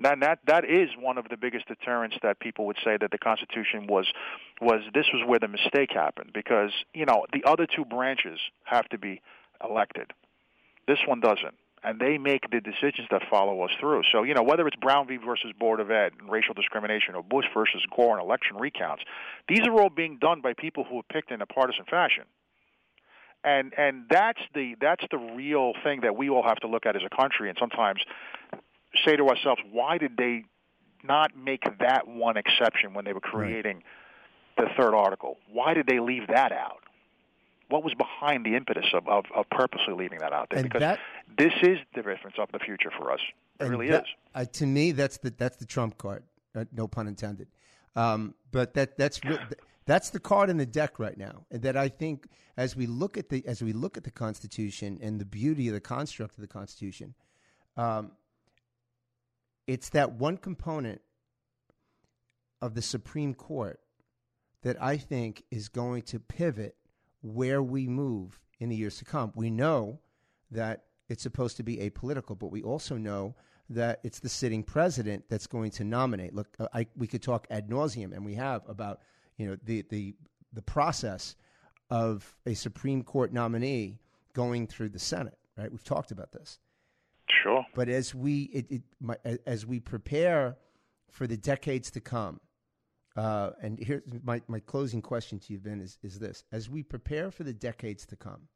And 0.03 0.21
that 0.21 0.39
that 0.47 0.65
is 0.65 0.89
one 0.99 1.17
of 1.17 1.27
the 1.29 1.38
biggest 1.38 1.67
deterrents 1.67 2.15
that 2.23 2.39
people 2.39 2.65
would 2.67 2.77
say 2.83 2.97
that 2.99 3.12
the 3.12 3.17
Constitution 3.17 3.88
was 3.88 4.07
was 4.62 4.81
this 4.93 5.05
was 5.13 5.23
where 5.27 5.39
the 5.39 5.47
mistake 5.47 5.91
happened 5.93 6.31
because 6.33 6.71
you 6.93 7.05
know 7.05 7.25
the 7.33 7.43
other 7.45 7.67
two 7.67 7.85
branches 7.85 8.39
have 8.63 8.88
to 8.89 8.97
be 8.97 9.21
elected. 9.63 10.12
This 10.88 10.99
one 11.05 11.19
doesn't 11.19 11.55
and 11.83 11.99
they 11.99 12.17
make 12.17 12.49
the 12.51 12.59
decisions 12.59 13.07
that 13.12 13.21
follow 13.29 13.62
us 13.62 13.71
through. 13.79 14.01
So, 14.12 14.23
you 14.23 14.33
know, 14.33 14.43
whether 14.43 14.67
it's 14.67 14.75
Brown 14.75 15.07
v. 15.07 15.17
versus 15.17 15.51
Board 15.57 15.79
of 15.79 15.89
Ed 15.91 16.13
and 16.19 16.29
racial 16.29 16.53
discrimination 16.53 17.15
or 17.15 17.23
Bush 17.23 17.45
versus 17.53 17.81
Gore 17.95 18.17
and 18.17 18.25
election 18.25 18.57
recounts, 18.57 19.03
these 19.47 19.65
are 19.65 19.81
all 19.81 19.89
being 19.89 20.17
done 20.19 20.41
by 20.41 20.53
people 20.53 20.83
who 20.83 20.99
are 20.99 21.03
picked 21.12 21.31
in 21.31 21.41
a 21.41 21.45
partisan 21.45 21.85
fashion. 21.85 22.23
And 23.41 23.73
and 23.77 24.03
that's 24.09 24.41
the 24.53 24.75
that's 24.81 25.05
the 25.12 25.17
real 25.17 25.71
thing 25.81 26.01
that 26.01 26.17
we 26.17 26.29
all 26.29 26.43
have 26.43 26.57
to 26.57 26.67
look 26.67 26.85
at 26.85 26.97
as 26.97 27.03
a 27.05 27.15
country 27.15 27.47
and 27.47 27.57
sometimes 27.57 28.01
say 29.06 29.15
to 29.15 29.28
ourselves, 29.28 29.62
why 29.71 29.97
did 29.97 30.17
they 30.17 30.43
not 31.04 31.36
make 31.36 31.63
that 31.80 32.08
one 32.08 32.38
exception 32.38 32.93
when 32.93 33.06
they 33.06 33.13
were 33.13 33.19
creating 33.19 33.84
the 34.58 34.67
third 34.78 34.93
article? 34.93 35.38
Why 35.52 35.73
did 35.73 35.88
they 35.88 35.99
leave 35.99 36.28
that 36.28 36.52
out? 36.52 36.84
What 37.69 37.84
was 37.84 37.93
behind 37.93 38.45
the 38.45 38.56
impetus 38.56 38.88
of, 38.93 39.08
of, 39.08 39.25
of 39.36 39.45
purposely 39.52 39.93
leaving 39.93 40.19
that 40.19 40.34
out 40.34 40.49
there? 40.49 40.60
And 40.60 40.69
because 40.69 40.80
that- 40.82 40.99
this 41.38 41.54
is 41.62 41.78
the 41.93 42.02
difference 42.02 42.38
of 42.39 42.52
the 42.52 42.60
future 42.60 42.91
for 42.97 43.12
us. 43.12 43.19
It 43.60 43.65
really 43.65 43.89
that- 43.89 44.04
is. 44.04 44.10
Uh, 44.34 44.45
to 44.45 44.65
me, 44.65 44.91
that's 44.91 45.17
the 45.17 45.32
that's 45.32 45.58
the 45.58 45.65
trump 45.65 45.97
card. 45.97 46.23
Uh, 46.56 46.65
no 46.71 46.88
pun 46.88 47.08
intended. 47.08 47.47
Um, 47.95 48.34
but 48.52 48.73
that 48.73 48.97
that's 48.97 49.23
re- 49.23 49.39
that's 49.86 50.10
the 50.10 50.19
card 50.19 50.49
in 50.49 50.58
the 50.58 50.65
deck 50.65 50.99
right 50.99 51.17
now. 51.17 51.45
And 51.52 51.62
that 51.63 51.75
I 51.78 51.89
think 51.89 52.28
as 52.58 52.75
we 52.75 52.88
look 52.88 53.17
at 53.17 53.30
the 53.30 53.45
as 53.45 53.62
we 53.62 53.73
look 53.73 53.97
at 53.97 54.04
the 54.04 54.12
Constitution 54.12 54.99
and 55.02 55.19
the 55.19 55.25
beauty 55.25 55.67
of 55.67 55.73
the 55.73 55.82
construct 55.82 56.36
of 56.36 56.41
the 56.41 56.47
Constitution, 56.47 57.13
um, 57.78 58.12
it's 59.69 59.89
that 59.89 60.13
one 60.13 60.36
component 60.36 60.99
of 62.60 62.73
the 62.73 62.82
Supreme 62.82 63.36
Court 63.36 63.79
that 64.63 64.82
I 64.82 64.97
think 64.97 65.43
is 65.51 65.69
going 65.69 66.01
to 66.03 66.19
pivot 66.19 66.75
where 67.21 67.62
we 67.62 67.88
move 67.88 68.39
in 68.60 68.69
the 68.69 68.75
years 68.75 68.97
to 68.97 69.05
come. 69.05 69.32
We 69.36 69.51
know 69.51 69.99
that 70.49 70.86
it's 71.08 71.21
supposed 71.21 71.55
to 71.58 71.63
be 71.63 71.77
apolitical, 71.77 72.38
but 72.38 72.49
we 72.49 72.63
also 72.63 72.97
know 72.97 73.36
that 73.69 73.99
it's 74.03 74.19
the 74.19 74.27
sitting 74.27 74.63
president 74.63 75.25
that's 75.29 75.45
going 75.45 75.69
to 75.69 75.84
nominate. 75.84 76.34
Look, 76.34 76.47
uh, 76.60 76.67
I, 76.73 76.88
we 76.97 77.05
could 77.05 77.21
talk 77.21 77.45
ad 77.51 77.69
nauseum, 77.69 78.12
and 78.12 78.25
we 78.25 78.34
have 78.34 78.67
about 78.67 79.01
you 79.38 79.45
know 79.45 79.58
the 79.63 79.86
the 79.91 80.15
the 80.51 80.63
process 80.63 81.36
of 81.91 82.36
a 82.47 82.55
Supreme 82.55 83.03
Court 83.03 83.32
nominee 83.32 83.99
going 84.34 84.65
through 84.65 84.89
the 84.89 84.97
Senate. 84.97 85.38
Right? 85.55 85.71
We've 85.71 85.84
talked 85.84 86.10
about 86.10 86.32
this. 86.32 86.58
Sure. 87.43 87.65
But 87.75 87.89
as 87.89 88.13
we 88.15 88.43
it, 88.54 88.65
it, 88.69 88.82
my, 88.99 89.15
as 89.45 89.65
we 89.65 89.80
prepare 89.80 90.58
for 91.12 91.28
the 91.28 91.38
decades 91.38 91.91
to 91.91 92.02
come 92.02 92.39
Uh, 93.15 93.52
and 93.62 93.80
here, 93.80 94.02
my, 94.23 94.41
my 94.47 94.62
closing 94.62 95.02
question 95.02 95.39
to 95.39 95.54
you, 95.54 95.60
Ben, 95.60 95.82
is, 95.82 95.97
is 96.04 96.19
this. 96.19 96.45
As 96.52 96.69
we 96.69 96.84
prepare 96.84 97.32
for 97.32 97.43
the 97.43 97.54
decades 97.54 98.06
to 98.06 98.15
come, 98.15 98.47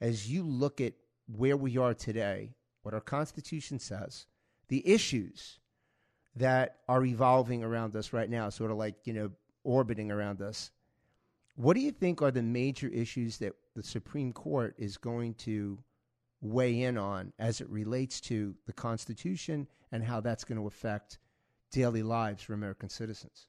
as 0.00 0.30
you 0.30 0.44
look 0.44 0.80
at 0.80 0.92
where 1.26 1.56
we 1.56 1.78
are 1.78 1.94
today, 1.94 2.54
what 2.82 2.94
our 2.94 3.00
Constitution 3.00 3.78
says, 3.78 4.26
the 4.68 4.86
issues 4.86 5.58
that 6.36 6.76
are 6.86 7.04
evolving 7.04 7.64
around 7.64 7.96
us 7.96 8.12
right 8.12 8.30
now, 8.30 8.50
sort 8.50 8.70
of 8.70 8.76
like, 8.76 8.94
you 9.04 9.14
know, 9.14 9.30
orbiting 9.64 10.10
around 10.12 10.40
us, 10.42 10.70
what 11.56 11.74
do 11.74 11.80
you 11.80 11.92
think 11.92 12.22
are 12.22 12.30
the 12.30 12.42
major 12.42 12.88
issues 12.88 13.38
that 13.38 13.52
the 13.74 13.82
Supreme 13.82 14.32
Court 14.32 14.74
is 14.78 14.96
going 14.96 15.34
to 15.34 15.78
weigh 16.42 16.82
in 16.82 16.98
on 16.98 17.32
as 17.38 17.60
it 17.60 17.70
relates 17.70 18.20
to 18.20 18.54
the 18.66 18.72
Constitution 18.72 19.68
and 19.92 20.04
how 20.04 20.20
that's 20.20 20.44
going 20.44 20.58
to 20.60 20.66
affect 20.66 21.18
daily 21.70 22.02
lives 22.02 22.42
for 22.42 22.52
American 22.52 22.88
citizens? 22.88 23.46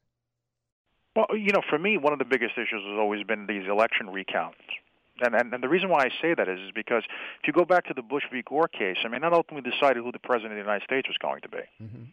Well, 1.15 1.27
you 1.33 1.51
know, 1.51 1.61
for 1.69 1.77
me, 1.77 1.97
one 1.97 2.13
of 2.13 2.19
the 2.19 2.25
biggest 2.25 2.53
issues 2.53 2.81
has 2.85 2.97
always 2.97 3.23
been 3.23 3.45
these 3.45 3.67
election 3.69 4.09
recounts. 4.09 4.61
And, 5.21 5.35
and, 5.35 5.53
and 5.53 5.63
the 5.63 5.69
reason 5.69 5.89
why 5.89 6.05
I 6.05 6.09
say 6.21 6.33
that 6.35 6.49
is, 6.49 6.59
is 6.59 6.71
because 6.73 7.03
if 7.41 7.47
you 7.47 7.53
go 7.53 7.65
back 7.65 7.85
to 7.85 7.93
the 7.93 8.01
Bush 8.01 8.23
v. 8.31 8.41
Gore 8.47 8.67
case, 8.67 8.97
I 9.05 9.09
mean, 9.09 9.21
that 9.21 9.33
ultimately 9.33 9.69
decided 9.69 10.03
who 10.03 10.11
the 10.11 10.19
president 10.19 10.53
of 10.53 10.57
the 10.57 10.63
United 10.63 10.83
States 10.85 11.07
was 11.07 11.17
going 11.21 11.41
to 11.41 11.49
be. 11.49 11.63
Mm-hmm. 11.81 12.03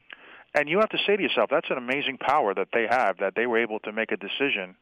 And 0.55 0.69
you 0.69 0.81
have 0.81 0.91
to 0.91 0.99
say 1.07 1.17
to 1.17 1.23
yourself, 1.23 1.49
that's 1.51 1.71
an 1.71 1.79
amazing 1.79 2.19
power 2.19 2.53
that 2.55 2.69
they 2.75 2.87
have, 2.91 3.19
that 3.19 3.35
they 3.37 3.47
were 3.47 3.59
able 3.59 3.79
to 3.81 3.93
make 3.93 4.13
a 4.13 4.17
decision 4.17 4.77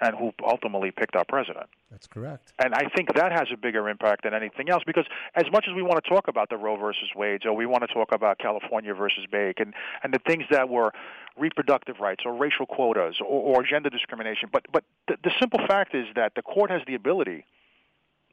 and 0.00 0.16
who 0.16 0.32
ultimately 0.44 0.90
picked 0.90 1.16
our 1.16 1.24
president. 1.24 1.66
That's 1.90 2.06
correct. 2.06 2.52
And 2.58 2.74
I 2.74 2.88
think 2.94 3.14
that 3.14 3.32
has 3.32 3.48
a 3.52 3.56
bigger 3.56 3.88
impact 3.88 4.24
than 4.24 4.34
anything 4.34 4.68
else 4.68 4.82
because 4.84 5.06
as 5.34 5.44
much 5.52 5.66
as 5.68 5.74
we 5.74 5.82
want 5.82 6.02
to 6.02 6.08
talk 6.08 6.28
about 6.28 6.50
the 6.50 6.56
Roe 6.56 6.76
versus 6.76 7.08
Wade, 7.14 7.46
or 7.46 7.54
we 7.54 7.66
want 7.66 7.86
to 7.86 7.94
talk 7.94 8.08
about 8.12 8.38
California 8.38 8.94
versus 8.94 9.26
Bakke 9.32 9.60
and, 9.60 9.74
and 10.02 10.12
the 10.12 10.18
things 10.26 10.44
that 10.50 10.68
were 10.68 10.92
reproductive 11.36 12.00
rights 12.00 12.22
or 12.24 12.34
racial 12.34 12.66
quotas 12.66 13.16
or, 13.20 13.56
or 13.56 13.62
gender 13.64 13.90
discrimination, 13.90 14.48
but, 14.52 14.66
but 14.72 14.84
the, 15.08 15.16
the 15.22 15.30
simple 15.40 15.60
fact 15.66 15.94
is 15.94 16.06
that 16.14 16.32
the 16.34 16.42
court 16.42 16.70
has 16.70 16.82
the 16.86 16.94
ability, 16.94 17.44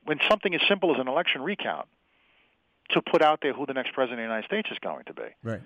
when 0.06 0.20
something 0.30 0.54
as 0.56 0.62
simple 0.68 0.94
as 0.94 1.00
an 1.00 1.08
election 1.08 1.42
recount, 1.42 1.88
to 2.92 3.02
put 3.02 3.22
out 3.22 3.40
there 3.42 3.54
who 3.54 3.66
the 3.66 3.74
next 3.74 3.94
president 3.94 4.20
of 4.20 4.24
the 4.24 4.34
United 4.34 4.46
States 4.46 4.70
is 4.72 4.78
going 4.80 5.06
to 5.06 5.14
be. 5.14 5.24
Right. 5.44 5.62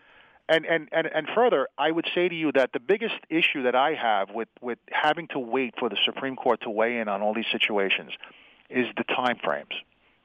And, 0.47 0.65
and, 0.65 0.89
and, 0.91 1.07
and 1.07 1.27
further, 1.33 1.67
I 1.77 1.89
would 1.89 2.05
say 2.13 2.29
to 2.29 2.35
you 2.35 2.51
that 2.51 2.71
the 2.71 2.79
biggest 2.79 3.15
issue 3.29 3.63
that 3.63 3.75
I 3.75 3.95
have 3.95 4.29
with, 4.29 4.49
with 4.61 4.77
having 4.91 5.27
to 5.29 5.39
wait 5.39 5.73
for 5.79 5.89
the 5.89 5.97
Supreme 6.05 6.35
Court 6.35 6.61
to 6.61 6.69
weigh 6.69 6.99
in 6.99 7.07
on 7.07 7.21
all 7.21 7.33
these 7.33 7.49
situations 7.51 8.11
is 8.69 8.85
the 8.95 9.03
time 9.03 9.37
frames. 9.43 9.73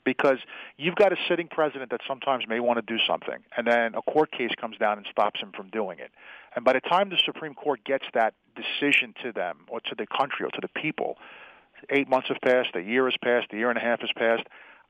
Because 0.05 0.39
you've 0.79 0.95
got 0.95 1.13
a 1.13 1.17
sitting 1.29 1.47
president 1.49 1.91
that 1.91 2.01
sometimes 2.09 2.45
may 2.49 2.59
want 2.59 2.79
to 2.79 2.83
do 2.83 2.99
something, 3.07 3.37
and 3.57 3.67
then 3.67 3.95
a 3.95 4.03
court 4.03 4.33
case 4.33 4.51
comes 4.59 4.79
down 4.79 4.97
and 4.97 5.07
stops 5.11 5.41
him 5.41 5.53
from 5.55 5.69
doing 5.69 5.99
it. 5.99 6.11
And 6.57 6.65
by 6.65 6.73
the 6.73 6.81
time 6.81 7.11
the 7.11 7.21
Supreme 7.23 7.55
Court 7.55 7.85
gets 7.85 8.07
that 8.15 8.33
decision 8.57 9.15
to 9.23 9.33
them, 9.33 9.59
or 9.69 9.81
to 9.81 9.95
the 9.97 10.07
country, 10.07 10.47
or 10.47 10.51
to 10.51 10.61
the 10.61 10.81
people, 10.81 11.17
eight 11.91 12.09
months 12.09 12.29
have 12.29 12.41
passed, 12.43 12.75
a 12.75 12.81
year 12.81 13.05
has 13.05 13.17
passed, 13.23 13.49
a 13.53 13.57
year 13.57 13.69
and 13.69 13.79
a 13.79 13.83
half 13.83 14.01
has 14.01 14.11
passed. 14.17 14.45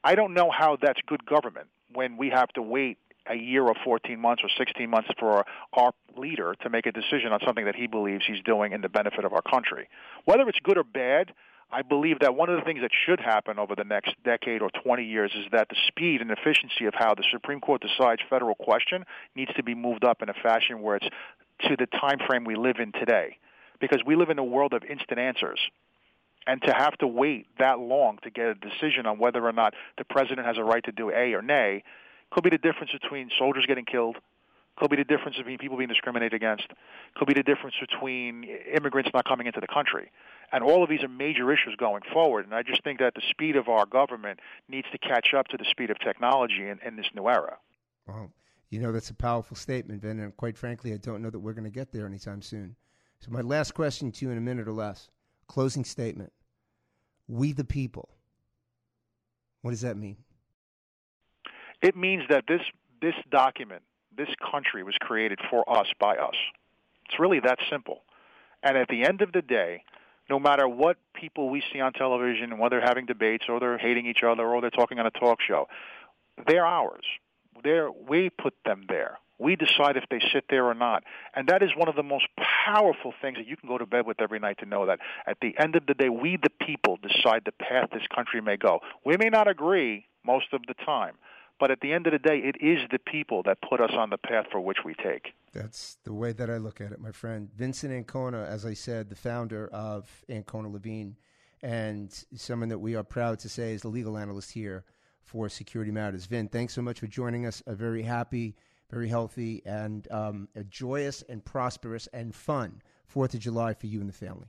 I 0.05 0.14
don't 0.14 0.33
know 0.33 0.51
how 0.51 0.77
that's 0.81 1.01
good 1.07 1.27
government 1.27 1.66
when 1.93 2.16
we 2.16 2.31
have 2.31 2.49
to 2.51 2.62
wait 2.62 2.99
a 3.31 3.37
year 3.37 3.64
or 3.64 3.75
14 3.85 4.19
months 4.19 4.43
or 4.43 4.51
16 4.59 4.90
months 4.90 5.09
for 5.19 5.45
our 5.73 5.93
leader 6.16 6.55
to 6.62 6.69
make 6.69 6.87
a 6.87 6.93
decision 6.93 7.33
on 7.33 7.40
something 7.47 7.64
that 7.64 7.77
he 7.77 7.87
believes 7.87 8.25
he's 8.27 8.43
doing 8.45 8.73
in 8.73 8.81
the 8.81 8.88
benefit 8.88 9.25
of 9.25 9.33
our 9.33 9.43
country. 9.43 9.88
Whether 10.25 10.49
it's 10.49 10.59
good 10.62 10.77
or 10.77 10.85
bad, 10.85 11.33
I 11.73 11.83
believe 11.83 12.19
that 12.21 12.35
one 12.35 12.51
of 12.51 12.59
the 12.59 12.64
things 12.64 12.81
that 12.81 12.90
should 13.07 13.21
happen 13.21 13.59
over 13.59 13.77
the 13.77 13.85
next 13.85 14.14
decade 14.25 14.61
or 14.61 14.71
20 14.83 15.05
years 15.05 15.33
is 15.37 15.47
that 15.53 15.69
the 15.69 15.77
speed 15.87 16.21
and 16.21 16.31
efficiency 16.31 16.87
of 16.87 16.95
how 16.95 17.14
the 17.14 17.25
Supreme 17.31 17.61
Court 17.61 17.81
decides 17.81 18.23
federal 18.29 18.57
question 18.57 19.05
needs 19.37 19.53
to 19.55 19.62
be 19.62 19.75
moved 19.75 20.05
up 20.05 20.21
in 20.21 20.29
a 20.29 20.35
fashion 20.35 20.83
where 20.83 20.97
it's 20.97 21.09
to 21.69 21.77
the 21.77 21.87
time 21.87 22.19
frame 22.27 22.45
we 22.45 22.57
live 22.57 22.77
in 22.81 22.90
today. 22.93 23.37
Because 23.81 24.03
we 24.05 24.16
live 24.16 24.31
in 24.31 24.38
a 24.38 24.45
world 24.45 24.75
of 24.75 24.83
instant 24.83 25.21
answers. 25.21 25.61
And 26.47 26.61
to 26.62 26.73
have 26.73 26.97
to 26.99 27.07
wait 27.07 27.47
that 27.59 27.79
long 27.79 28.19
to 28.25 28.31
get 28.31 28.47
a 28.47 28.55
decision 28.55 29.07
on 29.07 29.19
whether 29.19 29.47
or 29.47 29.53
not 29.53 29.75
the 29.97 30.05
president 30.05 30.47
has 30.47 30.59
a 30.59 30.64
right 30.64 30.83
to 30.85 30.93
do 30.93 31.11
A 31.11 31.35
or 31.35 31.43
nay 31.43 31.85
could 32.31 32.45
be 32.45 32.51
the 32.51 32.59
difference 32.59 32.93
between 32.93 33.31
soldiers 33.38 33.66
getting 33.66 33.85
killed. 33.85 34.16
Could 34.77 34.90
be 34.90 34.97
the 34.97 35.05
difference 35.05 35.37
between 35.37 35.59
people 35.59 35.77
being 35.77 35.88
discriminated 35.88 36.33
against. 36.33 36.69
Could 37.16 37.29
be 37.29 37.35
the 37.35 37.43
difference 37.43 37.75
between 37.81 38.45
immigrants 38.75 39.11
not 39.12 39.27
coming 39.27 39.47
into 39.47 39.61
the 39.61 39.66
country. 39.66 40.11
And 40.53 40.64
all 40.64 40.83
of 40.83 40.88
these 40.88 41.03
are 41.03 41.09
major 41.09 41.53
issues 41.53 41.77
going 41.77 42.03
forward. 42.12 42.47
And 42.47 42.55
I 42.55 42.62
just 42.62 42.83
think 42.83 42.99
that 43.01 43.14
the 43.14 43.23
speed 43.29 43.57
of 43.57 43.69
our 43.69 43.85
government 43.85 44.40
needs 44.69 44.87
to 44.93 44.99
catch 44.99 45.35
up 45.37 45.49
to 45.49 45.57
the 45.57 45.66
speed 45.71 45.90
of 45.90 45.99
technology 45.99 46.66
in, 46.69 46.79
in 46.87 46.97
this 46.97 47.07
new 47.14 47.29
era. 47.29 47.59
Well, 48.07 48.33
you 48.71 48.81
know, 48.81 48.93
that's 48.93 49.11
a 49.11 49.14
powerful 49.14 49.57
statement, 49.57 50.01
Ben. 50.01 50.19
And 50.21 50.37
quite 50.37 50.57
frankly, 50.57 50.93
I 50.95 50.97
don't 50.97 51.23
know 51.23 51.31
that 51.31 51.38
we're 51.38 51.53
going 51.53 51.64
to 51.64 51.71
get 51.71 51.93
there 51.93 52.07
anytime 52.07 52.40
soon. 52.40 52.77
So, 53.19 53.31
my 53.31 53.43
last 53.43 53.75
question 53.75 54.11
to 54.12 54.25
you 54.25 54.31
in 54.31 54.38
a 54.38 54.40
minute 54.40 54.66
or 54.66 54.73
less 54.73 55.11
closing 55.47 55.85
statement. 55.85 56.33
We 57.29 57.53
the 57.53 57.64
people. 57.64 58.09
What 59.62 59.73
does 59.73 59.83
that 59.83 59.97
mean? 59.97 60.16
It 61.83 61.97
means 61.97 62.25
that 62.29 62.45
this 62.47 62.62
this 63.01 63.14
document, 63.31 63.83
this 64.16 64.29
country 64.51 64.83
was 64.83 64.95
created 65.01 65.38
for 65.49 65.69
us 65.69 65.87
by 65.99 66.16
us. 66.16 66.35
It's 67.07 67.19
really 67.19 67.40
that 67.40 67.59
simple. 67.71 68.03
And 68.62 68.77
at 68.77 68.88
the 68.88 69.05
end 69.05 69.23
of 69.23 69.33
the 69.33 69.40
day, 69.40 69.85
no 70.29 70.38
matter 70.38 70.69
what 70.69 70.99
people 71.14 71.49
we 71.49 71.62
see 71.73 71.81
on 71.81 71.93
television, 71.93 72.59
whether 72.59 72.79
they're 72.79 72.87
having 72.87 73.07
debates 73.07 73.47
or 73.49 73.59
they're 73.59 73.79
hating 73.79 74.07
each 74.07 74.23
other 74.23 74.47
or 74.47 74.61
they're 74.61 74.71
talking 74.71 74.99
on 74.99 75.07
a 75.07 75.11
talk 75.11 75.40
show, 75.40 75.66
they're 76.47 76.66
ours. 76.66 77.05
They're, 77.64 77.90
we 77.90 78.31
put 78.31 78.55
them 78.64 78.85
there. 78.88 79.19
We 79.38 79.57
decide 79.57 79.97
if 79.97 80.05
they 80.11 80.21
sit 80.33 80.45
there 80.51 80.66
or 80.66 80.75
not. 80.75 81.03
And 81.35 81.49
that 81.49 81.62
is 81.62 81.71
one 81.75 81.88
of 81.88 81.97
the 81.97 82.03
most 82.03 82.27
powerful 82.66 83.14
things 83.23 83.38
that 83.38 83.47
you 83.47 83.57
can 83.57 83.69
go 83.69 83.79
to 83.79 83.87
bed 83.87 84.07
with 84.07 84.21
every 84.21 84.38
night 84.38 84.59
to 84.59 84.66
know 84.66 84.87
that 84.87 84.99
at 85.27 85.38
the 85.40 85.55
end 85.59 85.77
of 85.77 85.87
the 85.87 85.95
day, 85.95 86.11
we, 86.11 86.37
the 86.37 86.51
people, 86.64 86.99
decide 87.03 87.43
the 87.47 87.53
path 87.53 87.88
this 87.93 88.07
country 88.14 88.43
may 88.43 88.59
go. 88.59 88.81
We 89.05 89.16
may 89.16 89.31
not 89.31 89.49
agree 89.49 90.07
most 90.25 90.53
of 90.53 90.61
the 90.69 90.75
time, 90.75 91.14
but 91.61 91.70
at 91.70 91.81
the 91.81 91.92
end 91.92 92.07
of 92.07 92.12
the 92.12 92.18
day, 92.18 92.38
it 92.38 92.57
is 92.61 92.79
the 92.90 92.99
people 92.99 93.42
that 93.44 93.59
put 93.61 93.81
us 93.81 93.90
on 93.92 94.09
the 94.11 94.18
path 94.18 94.46
for 94.51 94.61
which 94.61 94.79
we 94.85 94.94
take. 94.94 95.35
That's 95.53 95.99
the 96.05 96.14
way 96.14 96.33
that 96.33 96.49
I 96.49 96.57
look 96.57 96.81
at 96.81 96.90
it, 96.90 97.01
my 97.01 97.12
friend. 97.12 97.51
Vincent 97.55 97.92
Ancona, 97.92 98.44
as 98.44 98.64
I 98.64 98.73
said, 98.73 99.11
the 99.11 99.14
founder 99.14 99.68
of 99.68 100.09
Ancona 100.29 100.70
Levine, 100.70 101.16
and 101.62 102.11
someone 102.35 102.70
that 102.70 102.79
we 102.79 102.96
are 102.96 103.05
proud 103.05 103.38
to 103.40 103.49
say 103.51 103.75
is 103.75 103.83
the 103.83 103.88
legal 103.88 104.16
analyst 104.16 104.53
here 104.53 104.85
for 105.23 105.51
Security 105.51 105.92
Matters. 105.92 106.25
Vin, 106.25 106.49
thanks 106.49 106.73
so 106.73 106.81
much 106.81 106.99
for 107.01 107.07
joining 107.07 107.44
us. 107.44 107.62
A 107.66 107.75
very 107.75 108.03
happy, 108.03 108.57
very 108.90 109.09
healthy, 109.09 109.62
and 109.66 110.11
um, 110.11 110.49
a 110.57 110.64
joyous 110.64 111.23
and 111.29 111.44
prosperous 111.44 112.09
and 112.12 112.35
fun 112.35 112.81
Fourth 113.07 113.35
of 113.35 113.40
July 113.40 113.75
for 113.75 113.87
you 113.87 114.01
and 114.01 114.09
the 114.09 114.14
family. 114.14 114.46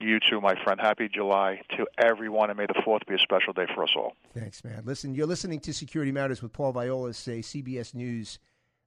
You 0.00 0.18
too, 0.20 0.40
my 0.40 0.54
friend. 0.64 0.80
Happy 0.80 1.08
July 1.08 1.62
to 1.76 1.86
everyone, 1.98 2.50
and 2.50 2.58
may 2.58 2.66
the 2.66 2.74
4th 2.86 3.06
be 3.06 3.14
a 3.14 3.18
special 3.18 3.52
day 3.52 3.66
for 3.74 3.84
us 3.84 3.90
all. 3.96 4.14
Thanks, 4.34 4.62
man. 4.64 4.82
Listen, 4.84 5.14
you're 5.14 5.26
listening 5.26 5.60
to 5.60 5.72
Security 5.72 6.12
Matters 6.12 6.42
with 6.42 6.52
Paul 6.52 6.74
Viollis, 6.74 7.26
a 7.28 7.40
CBS 7.40 7.94
News 7.94 8.38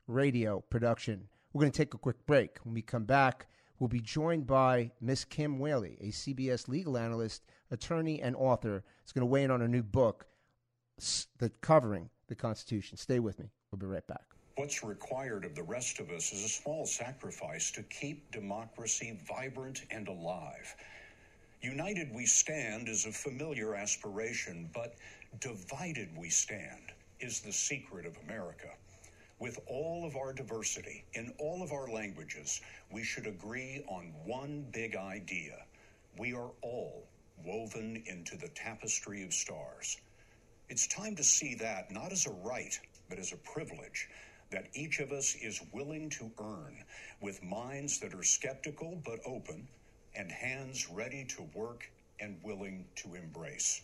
radio 0.07 0.59
production. 0.69 1.27
We're 1.53 1.61
going 1.61 1.71
to 1.71 1.77
take 1.77 1.93
a 1.93 1.97
quick 1.97 2.25
break. 2.25 2.57
When 2.63 2.73
we 2.73 2.81
come 2.81 3.05
back, 3.05 3.47
we'll 3.79 3.87
be 3.87 4.01
joined 4.01 4.45
by 4.45 4.91
Miss 5.01 5.23
Kim 5.23 5.59
Wehle, 5.59 5.97
a 6.01 6.11
CBS 6.11 6.67
legal 6.67 6.97
analyst, 6.97 7.43
attorney, 7.71 8.21
and 8.21 8.35
author. 8.35 8.83
It's 9.01 9.13
going 9.13 9.21
to 9.21 9.27
weigh 9.27 9.43
in 9.43 9.49
on 9.49 9.61
a 9.61 9.67
new 9.67 9.83
book 9.83 10.27
that 11.39 11.61
covering 11.61 12.09
the 12.27 12.35
Constitution. 12.35 12.97
Stay 12.97 13.19
with 13.19 13.39
me. 13.39 13.49
We'll 13.71 13.79
be 13.79 13.85
right 13.85 14.05
back. 14.07 14.25
What's 14.55 14.83
required 14.83 15.45
of 15.45 15.55
the 15.55 15.63
rest 15.63 15.99
of 15.99 16.09
us 16.09 16.33
is 16.33 16.43
a 16.43 16.49
small 16.49 16.85
sacrifice 16.85 17.71
to 17.71 17.83
keep 17.83 18.31
democracy 18.31 19.19
vibrant 19.27 19.83
and 19.89 20.07
alive. 20.07 20.75
United 21.61 22.13
we 22.13 22.25
stand 22.25 22.87
is 22.87 23.05
a 23.05 23.11
familiar 23.11 23.73
aspiration, 23.73 24.69
but 24.73 24.93
divided 25.39 26.15
we 26.15 26.29
stand 26.29 26.91
is 27.19 27.39
the 27.39 27.51
secret 27.51 28.05
of 28.05 28.15
America. 28.27 28.69
With 29.39 29.59
all 29.65 30.05
of 30.05 30.15
our 30.15 30.33
diversity, 30.33 31.03
in 31.13 31.33
all 31.39 31.63
of 31.63 31.71
our 31.71 31.89
languages, 31.89 32.61
we 32.91 33.03
should 33.03 33.25
agree 33.25 33.83
on 33.87 34.13
one 34.23 34.67
big 34.71 34.95
idea. 34.95 35.65
We 36.17 36.33
are 36.33 36.51
all 36.61 37.07
woven 37.43 38.03
into 38.05 38.37
the 38.37 38.49
tapestry 38.49 39.23
of 39.23 39.33
stars. 39.33 39.97
It's 40.69 40.87
time 40.87 41.15
to 41.15 41.23
see 41.23 41.55
that 41.55 41.91
not 41.91 42.11
as 42.11 42.27
a 42.27 42.31
right, 42.31 42.79
but 43.09 43.17
as 43.17 43.31
a 43.31 43.37
privilege 43.37 44.09
that 44.51 44.67
each 44.73 44.99
of 44.99 45.11
us 45.11 45.35
is 45.35 45.61
willing 45.73 46.09
to 46.11 46.31
earn 46.39 46.83
with 47.19 47.43
minds 47.43 47.99
that 47.99 48.13
are 48.13 48.23
skeptical 48.23 49.01
but 49.03 49.19
open 49.25 49.67
and 50.17 50.31
hands 50.31 50.89
ready 50.89 51.23
to 51.25 51.43
work 51.53 51.89
and 52.19 52.37
willing 52.43 52.85
to 52.95 53.13
embrace. 53.13 53.81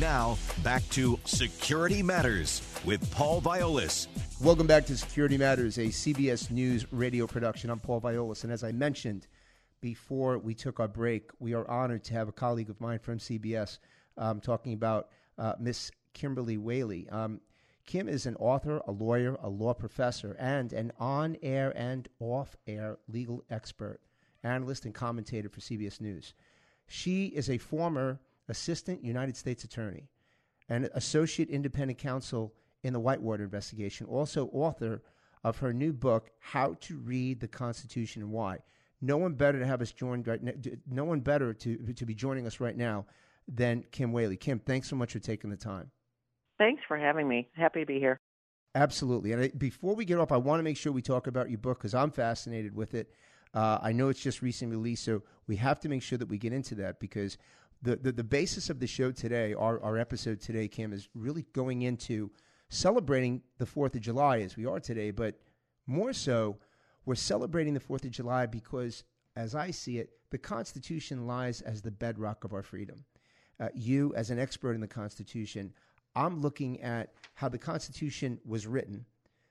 Now, 0.00 0.38
back 0.64 0.82
to 0.90 1.20
Security 1.26 2.02
Matters 2.02 2.62
with 2.84 3.08
Paul 3.12 3.40
Viollis. 3.40 4.08
Welcome 4.40 4.66
back 4.66 4.86
to 4.86 4.96
Security 4.96 5.36
Matters, 5.36 5.78
a 5.78 5.86
CBS 5.86 6.50
News 6.50 6.90
radio 6.92 7.26
production. 7.26 7.70
I'm 7.70 7.78
Paul 7.78 8.00
Viollis. 8.00 8.42
and 8.42 8.52
as 8.52 8.64
I 8.64 8.72
mentioned 8.72 9.28
before 9.80 10.38
we 10.38 10.54
took 10.54 10.80
our 10.80 10.88
break, 10.88 11.30
we 11.38 11.54
are 11.54 11.68
honored 11.70 12.02
to 12.04 12.14
have 12.14 12.28
a 12.28 12.32
colleague 12.32 12.70
of 12.70 12.80
mine 12.80 12.98
from 12.98 13.18
CBS 13.18 13.78
um, 14.16 14.40
talking 14.40 14.72
about 14.72 15.08
uh, 15.38 15.52
Miss 15.60 15.90
Kimberly 16.14 16.56
Wehle. 16.56 17.12
Um, 17.12 17.40
Kim 17.86 18.08
is 18.08 18.26
an 18.26 18.36
author, 18.36 18.80
a 18.86 18.92
lawyer, 18.92 19.36
a 19.42 19.48
law 19.48 19.74
professor, 19.74 20.36
and 20.38 20.72
an 20.72 20.92
on 20.98 21.36
air 21.42 21.72
and 21.76 22.08
off 22.20 22.56
air 22.66 22.98
legal 23.08 23.44
expert, 23.50 24.00
analyst, 24.44 24.84
and 24.84 24.94
commentator 24.94 25.48
for 25.48 25.60
CBS 25.60 26.00
News. 26.00 26.34
She 26.86 27.26
is 27.26 27.50
a 27.50 27.58
former 27.58 28.20
assistant 28.48 29.04
United 29.04 29.36
States 29.36 29.64
attorney 29.64 30.08
and 30.68 30.88
associate 30.94 31.48
independent 31.48 31.98
counsel 31.98 32.54
in 32.82 32.92
the 32.92 33.00
Whitewater 33.00 33.44
investigation, 33.44 34.06
also 34.06 34.48
author 34.52 35.02
of 35.44 35.58
her 35.58 35.72
new 35.72 35.92
book, 35.92 36.30
How 36.38 36.76
to 36.80 36.98
Read 36.98 37.40
the 37.40 37.48
Constitution 37.48 38.22
and 38.22 38.30
Why. 38.30 38.58
No 39.00 39.16
one 39.16 39.34
better 39.34 39.58
to 39.58 39.66
have 39.66 39.82
us 39.82 39.92
joined 39.92 40.28
right 40.28 40.42
now, 40.42 40.52
no 40.88 41.04
one 41.04 41.20
better 41.20 41.52
to, 41.52 41.76
to 41.92 42.06
be 42.06 42.14
joining 42.14 42.46
us 42.46 42.60
right 42.60 42.76
now 42.76 43.06
than 43.48 43.84
Kim 43.90 44.12
Wehle. 44.12 44.38
Kim, 44.38 44.60
thanks 44.60 44.88
so 44.88 44.94
much 44.94 45.12
for 45.12 45.18
taking 45.18 45.50
the 45.50 45.56
time. 45.56 45.90
Thanks 46.62 46.82
for 46.86 46.96
having 46.96 47.26
me. 47.26 47.48
Happy 47.56 47.80
to 47.80 47.86
be 47.86 47.98
here. 47.98 48.20
Absolutely. 48.76 49.32
And 49.32 49.42
I, 49.42 49.48
before 49.48 49.96
we 49.96 50.04
get 50.04 50.18
off, 50.18 50.30
I 50.30 50.36
want 50.36 50.60
to 50.60 50.62
make 50.62 50.76
sure 50.76 50.92
we 50.92 51.02
talk 51.02 51.26
about 51.26 51.50
your 51.50 51.58
book 51.58 51.78
because 51.78 51.92
I'm 51.92 52.12
fascinated 52.12 52.72
with 52.72 52.94
it. 52.94 53.10
Uh, 53.52 53.80
I 53.82 53.90
know 53.90 54.10
it's 54.10 54.20
just 54.20 54.42
recently 54.42 54.76
released, 54.76 55.04
so 55.04 55.24
we 55.48 55.56
have 55.56 55.80
to 55.80 55.88
make 55.88 56.04
sure 56.04 56.18
that 56.18 56.28
we 56.28 56.38
get 56.38 56.52
into 56.52 56.76
that 56.76 57.00
because 57.00 57.36
the, 57.82 57.96
the, 57.96 58.12
the 58.12 58.22
basis 58.22 58.70
of 58.70 58.78
the 58.78 58.86
show 58.86 59.10
today, 59.10 59.54
our, 59.54 59.82
our 59.82 59.98
episode 59.98 60.40
today, 60.40 60.68
Kim, 60.68 60.92
is 60.92 61.08
really 61.16 61.44
going 61.52 61.82
into 61.82 62.30
celebrating 62.68 63.42
the 63.58 63.66
4th 63.66 63.96
of 63.96 64.00
July 64.00 64.38
as 64.38 64.56
we 64.56 64.64
are 64.64 64.78
today, 64.78 65.10
but 65.10 65.40
more 65.88 66.12
so, 66.12 66.58
we're 67.04 67.16
celebrating 67.16 67.74
the 67.74 67.80
4th 67.80 68.04
of 68.04 68.12
July 68.12 68.46
because, 68.46 69.02
as 69.34 69.56
I 69.56 69.72
see 69.72 69.98
it, 69.98 70.10
the 70.30 70.38
Constitution 70.38 71.26
lies 71.26 71.60
as 71.60 71.82
the 71.82 71.90
bedrock 71.90 72.44
of 72.44 72.52
our 72.52 72.62
freedom. 72.62 73.04
Uh, 73.58 73.68
you, 73.74 74.14
as 74.14 74.30
an 74.30 74.38
expert 74.38 74.74
in 74.74 74.80
the 74.80 74.86
Constitution, 74.86 75.72
I'm 76.14 76.40
looking 76.40 76.80
at 76.80 77.12
how 77.34 77.48
the 77.48 77.58
Constitution 77.58 78.38
was 78.44 78.66
written, 78.66 79.04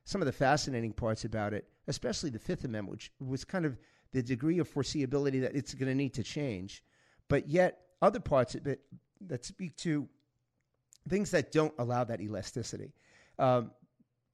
some 0.06 0.22
of 0.22 0.26
the 0.26 0.32
fascinating 0.32 0.94
parts 0.94 1.26
about 1.26 1.54
it, 1.54 1.68
especially 1.88 2.30
the 2.30 2.40
Fifth 2.40 2.64
Amendment, 2.64 2.92
which 2.92 3.12
was 3.20 3.44
kind 3.44 3.66
of 3.66 3.78
the 4.12 4.22
degree 4.22 4.60
of 4.60 4.72
foreseeability 4.72 5.42
that 5.42 5.56
it's 5.56 5.74
going 5.74 5.88
to 5.90 5.96
need 5.96 6.14
to 6.14 6.24
change, 6.24 6.84
but 7.28 7.48
yet 7.48 7.80
other 8.02 8.20
parts 8.20 8.56
of 8.56 8.68
it 8.68 8.82
that 9.28 9.46
speak 9.46 9.76
to 9.78 10.08
things 11.08 11.32
that 11.32 11.52
don't 11.52 11.74
allow 11.80 12.04
that 12.04 12.22
elasticity. 12.22 12.94
Um, 13.40 13.72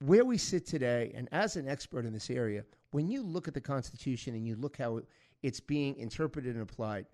where 0.00 0.24
we 0.24 0.38
sit 0.38 0.66
today, 0.66 1.12
and 1.14 1.28
as 1.32 1.56
an 1.56 1.68
expert 1.68 2.04
in 2.04 2.12
this 2.12 2.30
area, 2.30 2.64
when 2.92 3.08
you 3.08 3.22
look 3.22 3.48
at 3.48 3.54
the 3.54 3.60
Constitution 3.60 4.34
and 4.34 4.46
you 4.46 4.56
look 4.56 4.76
how 4.76 5.00
it's 5.42 5.60
being 5.60 5.96
interpreted 5.96 6.54
and 6.54 6.62
applied, 6.62 7.06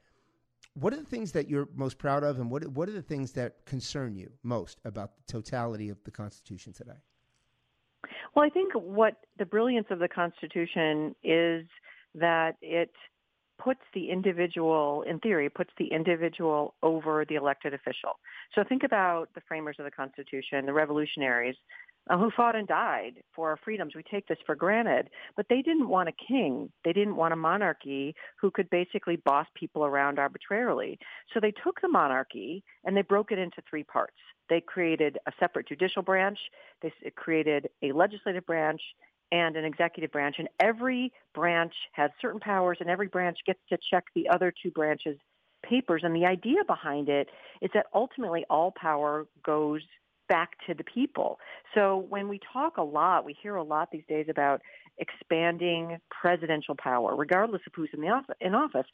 what 0.75 0.93
are 0.93 0.97
the 0.97 1.05
things 1.05 1.33
that 1.33 1.49
you're 1.49 1.69
most 1.75 1.99
proud 1.99 2.25
of, 2.25 2.39
and 2.39 2.51
what 2.51 2.67
what 2.69 2.89
are 2.89 2.93
the 2.93 3.03
things 3.03 3.33
that 3.33 3.65
concern 3.65 4.17
you 4.17 4.31
most 4.43 4.81
about 4.85 5.17
the 5.17 5.23
totality 5.33 5.89
of 5.89 6.03
the 6.05 6.11
Constitution 6.11 6.73
today? 6.73 6.99
Well, 8.35 8.45
I 8.45 8.49
think 8.49 8.73
what 8.75 9.25
the 9.39 9.47
brilliance 9.47 9.87
of 9.91 10.01
the 10.01 10.09
Constitution 10.09 11.15
is 11.23 11.67
that 12.15 12.57
it 12.61 12.91
puts 13.63 13.81
the 13.95 14.11
individual, 14.11 15.05
in 15.09 15.21
theory, 15.21 15.49
puts 15.49 15.71
the 15.79 15.87
individual 15.87 16.75
over 16.83 17.25
the 17.29 17.37
elected 17.37 17.73
official. 17.73 18.19
So 18.55 18.65
think 18.69 18.83
about 18.83 19.29
the 19.35 19.41
framers 19.47 19.77
of 19.79 19.85
the 19.85 19.91
Constitution, 19.93 20.67
the 20.67 20.73
revolutionaries 20.73 21.57
Uh, 22.11 22.19
who 22.19 22.31
fought 22.37 22.55
and 22.55 22.69
died 22.69 23.15
for 23.35 23.49
our 23.49 23.57
freedoms. 23.65 23.95
We 23.95 24.03
take 24.03 24.29
this 24.29 24.37
for 24.45 24.55
granted, 24.55 25.09
but 25.37 25.47
they 25.49 25.63
didn't 25.63 25.89
want 25.89 26.11
a 26.11 26.13
king. 26.13 26.71
They 26.85 26.93
didn't 26.93 27.17
want 27.17 27.33
a 27.33 27.37
monarchy 27.37 28.15
who 28.39 28.51
could 28.51 28.69
basically 28.69 29.17
boss 29.17 29.47
people 29.55 29.87
around 29.87 30.19
arbitrarily. 30.19 30.99
So 31.33 31.41
they 31.41 31.51
took 31.51 31.81
the 31.81 31.89
monarchy 31.89 32.63
and 32.85 32.95
they 32.95 33.01
broke 33.01 33.33
it 33.33 33.39
into 33.39 33.63
three 33.71 33.85
parts. 33.85 34.19
They 34.51 34.61
created 34.61 35.17
a 35.27 35.33
separate 35.41 35.67
judicial 35.67 36.03
branch. 36.03 36.39
They 36.83 36.93
created 37.17 37.71
a 37.83 37.93
legislative 37.93 38.45
branch 38.45 38.83
and 39.33 39.57
an 39.57 39.65
executive 39.65 40.13
branch. 40.13 40.37
And 40.39 40.49
every 40.61 41.11
branch 41.35 41.73
has 41.93 42.11
certain 42.21 42.41
powers 42.41 42.77
and 42.81 42.91
every 42.91 43.09
branch 43.09 43.39
gets 43.47 43.61
to 43.71 43.79
check 43.91 44.05
the 44.15 44.29
other 44.29 44.53
two 44.63 44.71
branches' 44.71 45.17
papers. 45.67 46.03
And 46.05 46.15
the 46.15 46.27
idea 46.27 46.65
behind 46.67 47.09
it 47.09 47.31
is 47.63 47.71
that 47.73 47.87
ultimately 47.95 48.45
all 48.51 48.75
power 48.77 49.27
goes 49.43 49.81
back 50.29 50.51
to 50.67 50.75
the 50.75 50.85
people. 50.85 51.39
So 51.75 52.07
when 52.09 52.29
we 52.29 52.41
talk 52.53 52.77
a 52.77 52.83
lot, 52.83 53.25
we 53.25 53.37
hear 53.43 53.57
a 53.57 53.63
lot 53.63 53.91
these 53.91 54.05
days 54.09 54.27
about 54.29 54.61
expanding 54.99 55.99
presidential 56.11 56.75
power, 56.77 57.17
regardless 57.17 57.63
of 57.67 57.73
who's 57.75 57.91
in 57.93 58.01
the 58.01 58.09
office, 58.09 58.37
in 58.41 58.55
office. 58.55 58.87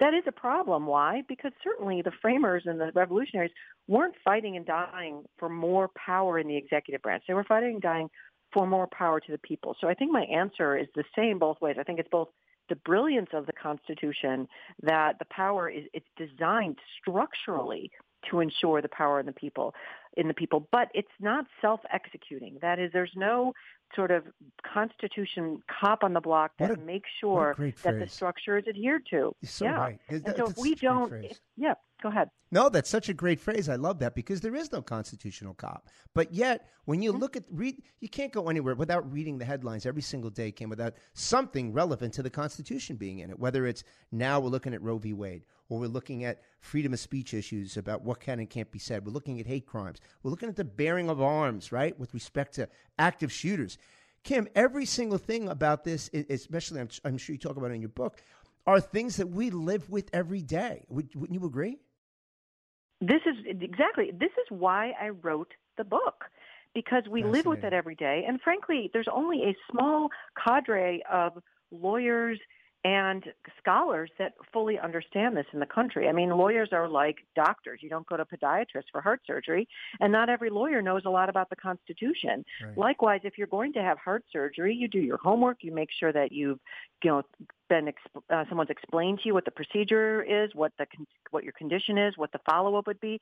That 0.00 0.14
is 0.14 0.22
a 0.28 0.32
problem. 0.32 0.86
Why? 0.86 1.22
Because 1.28 1.50
certainly 1.64 2.02
the 2.02 2.12
framers 2.22 2.62
and 2.66 2.80
the 2.80 2.92
revolutionaries 2.94 3.50
weren't 3.88 4.14
fighting 4.24 4.56
and 4.56 4.64
dying 4.64 5.24
for 5.38 5.48
more 5.48 5.90
power 5.96 6.38
in 6.38 6.46
the 6.46 6.56
executive 6.56 7.02
branch. 7.02 7.24
They 7.26 7.34
were 7.34 7.44
fighting 7.44 7.74
and 7.74 7.82
dying 7.82 8.08
for 8.52 8.66
more 8.66 8.86
power 8.86 9.18
to 9.18 9.32
the 9.32 9.38
people. 9.38 9.76
So 9.80 9.88
I 9.88 9.94
think 9.94 10.12
my 10.12 10.22
answer 10.22 10.76
is 10.76 10.86
the 10.94 11.04
same 11.16 11.38
both 11.38 11.60
ways. 11.60 11.76
I 11.80 11.82
think 11.82 11.98
it's 11.98 12.08
both 12.10 12.28
the 12.68 12.76
brilliance 12.76 13.30
of 13.32 13.46
the 13.46 13.52
Constitution 13.52 14.46
that 14.82 15.18
the 15.18 15.24
power 15.30 15.68
is 15.68 15.84
it's 15.92 16.06
designed 16.16 16.78
structurally 17.00 17.90
to 18.30 18.40
ensure 18.40 18.82
the 18.82 18.88
power 18.88 19.20
in 19.20 19.26
the 19.26 19.32
people 19.32 19.74
in 20.16 20.26
the 20.26 20.34
people. 20.34 20.68
But 20.72 20.88
it's 20.94 21.08
not 21.20 21.46
self-executing. 21.60 22.58
That 22.60 22.78
is 22.78 22.90
there's 22.92 23.12
no 23.14 23.52
sort 23.94 24.10
of 24.10 24.24
constitution 24.74 25.62
cop 25.80 26.02
on 26.02 26.12
the 26.12 26.20
block 26.20 26.52
that 26.58 26.70
a, 26.70 26.76
makes 26.76 27.08
sure 27.20 27.56
that 27.84 27.98
the 27.98 28.06
structure 28.06 28.58
is 28.58 28.64
adhered 28.68 29.02
to. 29.10 29.34
So 29.44 29.64
yeah. 29.64 29.76
right. 29.76 29.98
and 30.08 30.34
so 30.36 30.48
if 30.48 30.58
we 30.58 30.74
don't 30.74 31.12
if, 31.24 31.38
yeah 31.56 31.74
go 32.02 32.10
ahead. 32.10 32.28
No 32.50 32.68
that's 32.68 32.90
such 32.90 33.08
a 33.08 33.14
great 33.14 33.40
phrase. 33.40 33.68
I 33.68 33.76
love 33.76 33.98
that 34.00 34.14
because 34.14 34.40
there 34.40 34.54
is 34.54 34.70
no 34.72 34.82
constitutional 34.82 35.54
cop. 35.54 35.88
But 36.14 36.34
yet 36.34 36.66
when 36.84 37.00
you 37.00 37.12
mm-hmm. 37.12 37.20
look 37.20 37.36
at 37.36 37.44
read 37.50 37.82
you 38.00 38.08
can't 38.08 38.32
go 38.32 38.48
anywhere 38.48 38.74
without 38.74 39.10
reading 39.10 39.38
the 39.38 39.44
headlines 39.44 39.86
every 39.86 40.02
single 40.02 40.30
day 40.30 40.52
Kim 40.52 40.68
without 40.68 40.94
something 41.14 41.72
relevant 41.72 42.12
to 42.14 42.22
the 42.22 42.30
constitution 42.30 42.96
being 42.96 43.20
in 43.20 43.30
it 43.30 43.38
whether 43.38 43.66
it's 43.66 43.84
now 44.12 44.38
we're 44.38 44.50
looking 44.50 44.74
at 44.74 44.82
roe 44.82 44.98
v. 44.98 45.14
Wade 45.14 45.44
or 45.68 45.78
we're 45.78 45.88
looking 45.88 46.24
at 46.24 46.42
freedom 46.60 46.92
of 46.92 47.00
speech 47.00 47.34
issues 47.34 47.76
about 47.76 48.02
what 48.02 48.20
can 48.20 48.38
and 48.38 48.48
can't 48.48 48.70
be 48.70 48.78
said. 48.78 49.04
We're 49.04 49.12
looking 49.12 49.38
at 49.40 49.46
hate 49.46 49.66
crimes. 49.66 50.00
We're 50.22 50.30
looking 50.30 50.48
at 50.48 50.56
the 50.56 50.64
bearing 50.64 51.08
of 51.10 51.20
arms, 51.20 51.72
right, 51.72 51.98
with 51.98 52.14
respect 52.14 52.54
to 52.54 52.68
active 52.98 53.32
shooters. 53.32 53.78
Kim, 54.24 54.48
every 54.54 54.84
single 54.84 55.18
thing 55.18 55.48
about 55.48 55.84
this, 55.84 56.10
especially 56.28 56.80
I'm, 56.80 56.88
I'm 57.04 57.18
sure 57.18 57.34
you 57.34 57.38
talk 57.38 57.56
about 57.56 57.70
it 57.70 57.74
in 57.74 57.80
your 57.80 57.90
book, 57.90 58.20
are 58.66 58.80
things 58.80 59.16
that 59.16 59.28
we 59.28 59.50
live 59.50 59.88
with 59.88 60.10
every 60.12 60.42
day. 60.42 60.84
Would, 60.88 61.14
wouldn't 61.14 61.38
you 61.38 61.46
agree? 61.46 61.78
This 63.00 63.20
is 63.26 63.36
exactly. 63.46 64.10
This 64.12 64.32
is 64.32 64.46
why 64.50 64.92
I 65.00 65.10
wrote 65.10 65.52
the 65.76 65.84
book 65.84 66.24
because 66.74 67.04
we 67.10 67.24
live 67.24 67.46
with 67.46 67.64
it 67.64 67.72
every 67.72 67.94
day. 67.94 68.24
And 68.26 68.40
frankly, 68.40 68.90
there's 68.92 69.08
only 69.12 69.42
a 69.42 69.56
small 69.70 70.10
cadre 70.36 71.02
of 71.10 71.42
lawyers 71.70 72.38
and 72.84 73.24
scholars 73.58 74.10
that 74.18 74.34
fully 74.52 74.78
understand 74.78 75.36
this 75.36 75.46
in 75.52 75.58
the 75.58 75.66
country. 75.66 76.08
I 76.08 76.12
mean, 76.12 76.30
lawyers 76.30 76.68
are 76.72 76.88
like 76.88 77.16
doctors. 77.34 77.80
You 77.82 77.90
don't 77.90 78.06
go 78.06 78.16
to 78.16 78.22
a 78.22 78.26
podiatrist 78.26 78.84
for 78.92 79.00
heart 79.00 79.20
surgery, 79.26 79.68
and 80.00 80.12
not 80.12 80.28
every 80.28 80.48
lawyer 80.48 80.80
knows 80.80 81.02
a 81.04 81.10
lot 81.10 81.28
about 81.28 81.50
the 81.50 81.56
Constitution. 81.56 82.44
Right. 82.62 82.78
Likewise, 82.78 83.20
if 83.24 83.36
you're 83.36 83.48
going 83.48 83.72
to 83.72 83.82
have 83.82 83.98
heart 83.98 84.24
surgery, 84.32 84.74
you 84.74 84.86
do 84.86 85.00
your 85.00 85.16
homework. 85.16 85.58
You 85.62 85.72
make 85.72 85.88
sure 85.98 86.12
that 86.12 86.30
you've, 86.30 86.60
you 87.02 87.10
know, 87.10 87.22
been 87.68 87.92
uh, 88.30 88.44
someone's 88.48 88.70
explained 88.70 89.20
to 89.22 89.28
you 89.28 89.34
what 89.34 89.44
the 89.44 89.50
procedure 89.50 90.22
is, 90.22 90.54
what 90.54 90.72
the 90.78 90.86
con- 90.86 91.06
what 91.30 91.44
your 91.44 91.52
condition 91.52 91.98
is, 91.98 92.16
what 92.16 92.32
the 92.32 92.40
follow 92.48 92.76
up 92.76 92.86
would 92.86 93.00
be. 93.00 93.20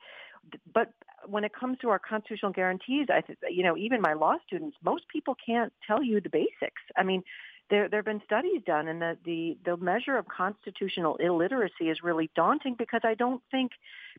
But 0.73 0.91
when 1.25 1.43
it 1.43 1.51
comes 1.53 1.77
to 1.79 1.89
our 1.89 1.99
constitutional 1.99 2.51
guarantees, 2.51 3.07
I 3.09 3.21
th- 3.21 3.39
you 3.49 3.63
know, 3.63 3.75
even 3.75 4.01
my 4.01 4.13
law 4.13 4.35
students, 4.45 4.77
most 4.83 5.07
people 5.09 5.35
can't 5.43 5.73
tell 5.85 6.03
you 6.03 6.21
the 6.21 6.29
basics. 6.29 6.81
I 6.95 7.03
mean, 7.03 7.23
there 7.69 7.89
there 7.89 7.99
have 7.99 8.05
been 8.05 8.21
studies 8.25 8.61
done, 8.65 8.87
and 8.87 9.01
the, 9.01 9.17
the 9.25 9.57
the 9.65 9.77
measure 9.77 10.17
of 10.17 10.25
constitutional 10.27 11.15
illiteracy 11.17 11.89
is 11.89 11.99
really 12.03 12.29
daunting 12.35 12.75
because 12.77 13.01
I 13.03 13.13
don't 13.13 13.41
think 13.51 13.71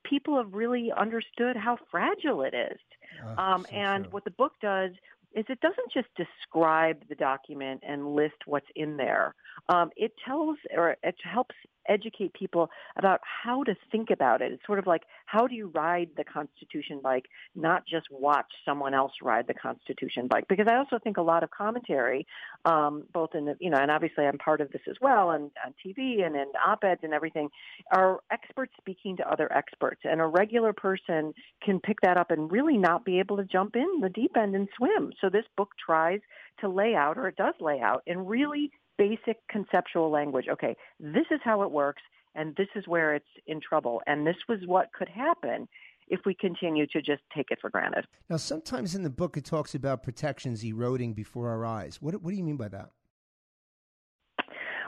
people 0.04 0.36
have 0.36 0.52
really 0.52 0.92
understood 0.96 1.56
how 1.56 1.78
fragile 1.90 2.42
it 2.42 2.54
is. 2.54 2.78
Uh, 3.26 3.40
um, 3.40 3.66
so 3.68 3.76
and 3.76 4.04
true. 4.04 4.12
what 4.12 4.24
the 4.24 4.30
book 4.32 4.52
does 4.60 4.92
is 5.34 5.44
it 5.48 5.60
doesn't 5.60 5.92
just 5.92 6.08
describe 6.16 7.02
the 7.08 7.14
document 7.14 7.82
and 7.86 8.14
list 8.14 8.36
what's 8.46 8.66
in 8.76 8.96
there. 8.96 9.34
Um, 9.68 9.90
it 9.96 10.12
tells 10.24 10.56
or 10.74 10.96
it 11.02 11.16
helps 11.22 11.54
educate 11.88 12.32
people 12.34 12.70
about 12.96 13.20
how 13.22 13.62
to 13.64 13.74
think 13.90 14.10
about 14.10 14.42
it. 14.42 14.52
It's 14.52 14.66
sort 14.66 14.78
of 14.78 14.86
like 14.86 15.02
how 15.26 15.46
do 15.46 15.54
you 15.54 15.68
ride 15.68 16.10
the 16.16 16.24
Constitution 16.24 17.00
bike, 17.02 17.26
not 17.54 17.84
just 17.86 18.06
watch 18.10 18.46
someone 18.64 18.94
else 18.94 19.12
ride 19.22 19.46
the 19.46 19.54
Constitution 19.54 20.28
bike. 20.28 20.44
Because 20.48 20.66
I 20.70 20.76
also 20.76 20.98
think 21.02 21.16
a 21.16 21.22
lot 21.22 21.42
of 21.42 21.50
commentary, 21.50 22.26
um, 22.64 23.04
both 23.12 23.30
in 23.34 23.46
the 23.46 23.56
you 23.60 23.70
know, 23.70 23.78
and 23.78 23.90
obviously 23.90 24.24
I'm 24.24 24.38
part 24.38 24.60
of 24.60 24.70
this 24.70 24.82
as 24.88 24.96
well, 25.00 25.30
and 25.30 25.50
on 25.64 25.74
TV 25.84 26.24
and 26.24 26.36
in 26.36 26.46
op-eds 26.66 27.00
and 27.02 27.12
everything, 27.12 27.48
are 27.92 28.20
experts 28.30 28.72
speaking 28.78 29.16
to 29.18 29.30
other 29.30 29.52
experts, 29.52 30.00
and 30.04 30.20
a 30.20 30.26
regular 30.26 30.72
person 30.72 31.32
can 31.64 31.80
pick 31.80 32.00
that 32.02 32.16
up 32.16 32.30
and 32.30 32.50
really 32.50 32.76
not 32.76 33.04
be 33.04 33.18
able 33.18 33.36
to 33.36 33.44
jump 33.44 33.76
in 33.76 34.00
the 34.00 34.08
deep 34.08 34.36
end 34.36 34.54
and 34.54 34.68
swim. 34.76 35.12
So 35.20 35.28
this 35.30 35.44
book 35.56 35.70
tries 35.84 36.20
to 36.60 36.68
lay 36.68 36.94
out, 36.94 37.18
or 37.18 37.28
it 37.28 37.36
does 37.36 37.54
lay 37.60 37.80
out, 37.80 38.02
in 38.06 38.26
really 38.26 38.70
basic 38.98 39.38
conceptual 39.48 40.10
language. 40.10 40.46
Okay, 40.50 40.76
this 41.00 41.26
is 41.30 41.40
how 41.42 41.62
it 41.62 41.70
works, 41.70 42.02
and 42.34 42.54
this 42.56 42.68
is 42.74 42.86
where 42.86 43.14
it's 43.14 43.24
in 43.46 43.60
trouble. 43.60 44.02
And 44.06 44.26
this 44.26 44.36
was 44.48 44.58
what 44.66 44.92
could 44.92 45.08
happen 45.08 45.68
if 46.08 46.20
we 46.26 46.34
continue 46.34 46.86
to 46.86 47.00
just 47.00 47.22
take 47.34 47.50
it 47.50 47.58
for 47.60 47.70
granted. 47.70 48.06
Now, 48.28 48.36
sometimes 48.36 48.94
in 48.94 49.02
the 49.02 49.10
book 49.10 49.36
it 49.36 49.44
talks 49.44 49.74
about 49.74 50.02
protections 50.02 50.64
eroding 50.64 51.14
before 51.14 51.48
our 51.48 51.64
eyes. 51.64 52.00
What, 52.00 52.20
what 52.22 52.30
do 52.30 52.36
you 52.36 52.44
mean 52.44 52.56
by 52.56 52.68
that? 52.68 52.90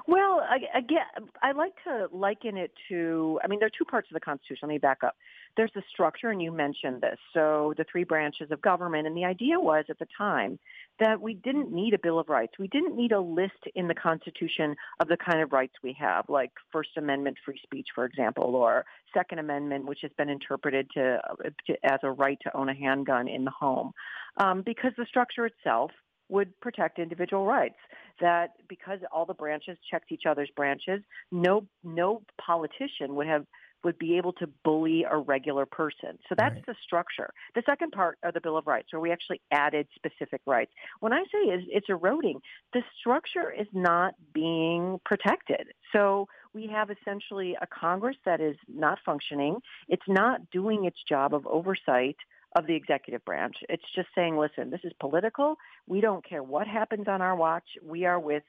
Well, 0.07 0.43
again, 0.75 1.29
I 1.43 1.53
like 1.53 1.73
to 1.85 2.09
liken 2.13 2.57
it 2.57 2.73
to. 2.89 3.41
I 3.45 3.49
mean, 3.49 3.59
there 3.59 3.67
are 3.67 3.79
two 3.79 3.85
parts 3.85 4.09
of 4.11 4.15
the 4.15 4.21
Constitution. 4.21 4.61
Let 4.63 4.69
me 4.69 4.79
back 4.79 4.99
up. 5.05 5.17
There's 5.57 5.71
the 5.75 5.83
structure, 5.93 6.31
and 6.31 6.41
you 6.41 6.53
mentioned 6.53 7.01
this. 7.03 7.19
So 7.35 7.75
the 7.77 7.85
three 7.91 8.05
branches 8.05 8.51
of 8.51 8.63
government, 8.63 9.07
and 9.07 9.17
the 9.17 9.25
idea 9.25 9.59
was 9.59 9.85
at 9.89 9.99
the 9.99 10.07
time 10.17 10.59
that 11.01 11.21
we 11.21 11.35
didn't 11.35 11.73
need 11.73 11.95
a 11.95 11.99
Bill 11.99 12.19
of 12.19 12.29
Rights. 12.29 12.55
We 12.59 12.69
didn't 12.69 12.97
need 12.97 13.13
a 13.13 13.21
list 13.21 13.67
in 13.75 13.89
the 13.89 13.95
Constitution 13.95 14.77
of 15.01 15.09
the 15.09 15.17
kind 15.17 15.41
of 15.41 15.53
rights 15.53 15.75
we 15.83 15.97
have, 15.99 16.27
like 16.29 16.53
First 16.73 16.91
Amendment 16.97 17.37
free 17.45 17.59
speech, 17.63 17.89
for 17.95 18.05
example, 18.05 18.55
or 18.55 18.85
Second 19.13 19.39
Amendment, 19.39 19.87
which 19.87 20.01
has 20.03 20.13
been 20.17 20.29
interpreted 20.29 20.89
to, 20.95 21.21
to 21.67 21.75
as 21.85 22.01
a 22.03 22.11
right 22.11 22.39
to 22.43 22.57
own 22.57 22.69
a 22.69 22.75
handgun 22.75 23.29
in 23.29 23.45
the 23.45 23.51
home, 23.51 23.93
um, 24.37 24.63
because 24.63 24.93
the 24.97 25.07
structure 25.07 25.47
itself 25.47 25.91
would 26.31 26.59
protect 26.61 26.99
individual 26.99 27.45
rights. 27.47 27.79
That 28.21 28.53
because 28.69 29.01
all 29.13 29.25
the 29.25 29.35
branches 29.35 29.79
checked 29.91 30.13
each 30.13 30.25
other's 30.29 30.51
branches, 30.55 31.01
no 31.33 31.67
no 31.83 32.23
politician 32.39 33.15
would 33.17 33.27
have 33.27 33.47
would 33.85 33.99
be 33.99 34.17
able 34.17 34.33
to 34.35 34.47
bully 34.65 35.05
a 35.11 35.17
regular 35.17 35.67
person. 35.67 36.19
So 36.29 36.35
that's 36.37 36.55
right. 36.55 36.67
the 36.67 36.75
structure. 36.83 37.31
The 37.55 37.63
second 37.65 37.93
part 37.93 38.19
of 38.23 38.35
the 38.35 38.41
Bill 38.41 38.57
of 38.57 38.67
Rights, 38.67 38.93
where 38.93 39.01
we 39.01 39.11
actually 39.11 39.41
added 39.51 39.87
specific 39.95 40.43
rights. 40.47 40.73
When 41.01 41.13
I 41.13 41.23
say 41.23 41.39
it's, 41.45 41.67
it's 41.71 41.87
eroding, 41.89 42.41
the 42.73 42.83
structure 42.99 43.51
is 43.51 43.67
not 43.73 44.15
being 44.35 45.01
protected. 45.05 45.69
So 45.93 46.29
we 46.53 46.67
have 46.67 46.91
essentially 46.91 47.57
a 47.61 47.67
Congress 47.67 48.17
that 48.25 48.41
is 48.41 48.57
not 48.69 48.99
functioning. 49.05 49.57
It's 49.89 50.07
not 50.09 50.51
doing 50.51 50.85
its 50.85 50.99
job 51.09 51.35
of 51.35 51.47
oversight 51.47 52.17
of 52.57 52.67
the 52.67 52.75
executive 52.75 53.25
branch. 53.25 53.57
It's 53.69 53.85
just 53.95 54.09
saying, 54.15 54.37
listen, 54.37 54.71
this 54.71 54.81
is 54.85 54.93
political. 55.01 55.57
We 55.87 56.01
don't 56.01 56.27
care 56.29 56.43
what 56.43 56.67
happens 56.67 57.07
on 57.09 57.23
our 57.23 57.37
watch. 57.37 57.65
We 57.83 58.05
are 58.07 58.19
with 58.19 58.43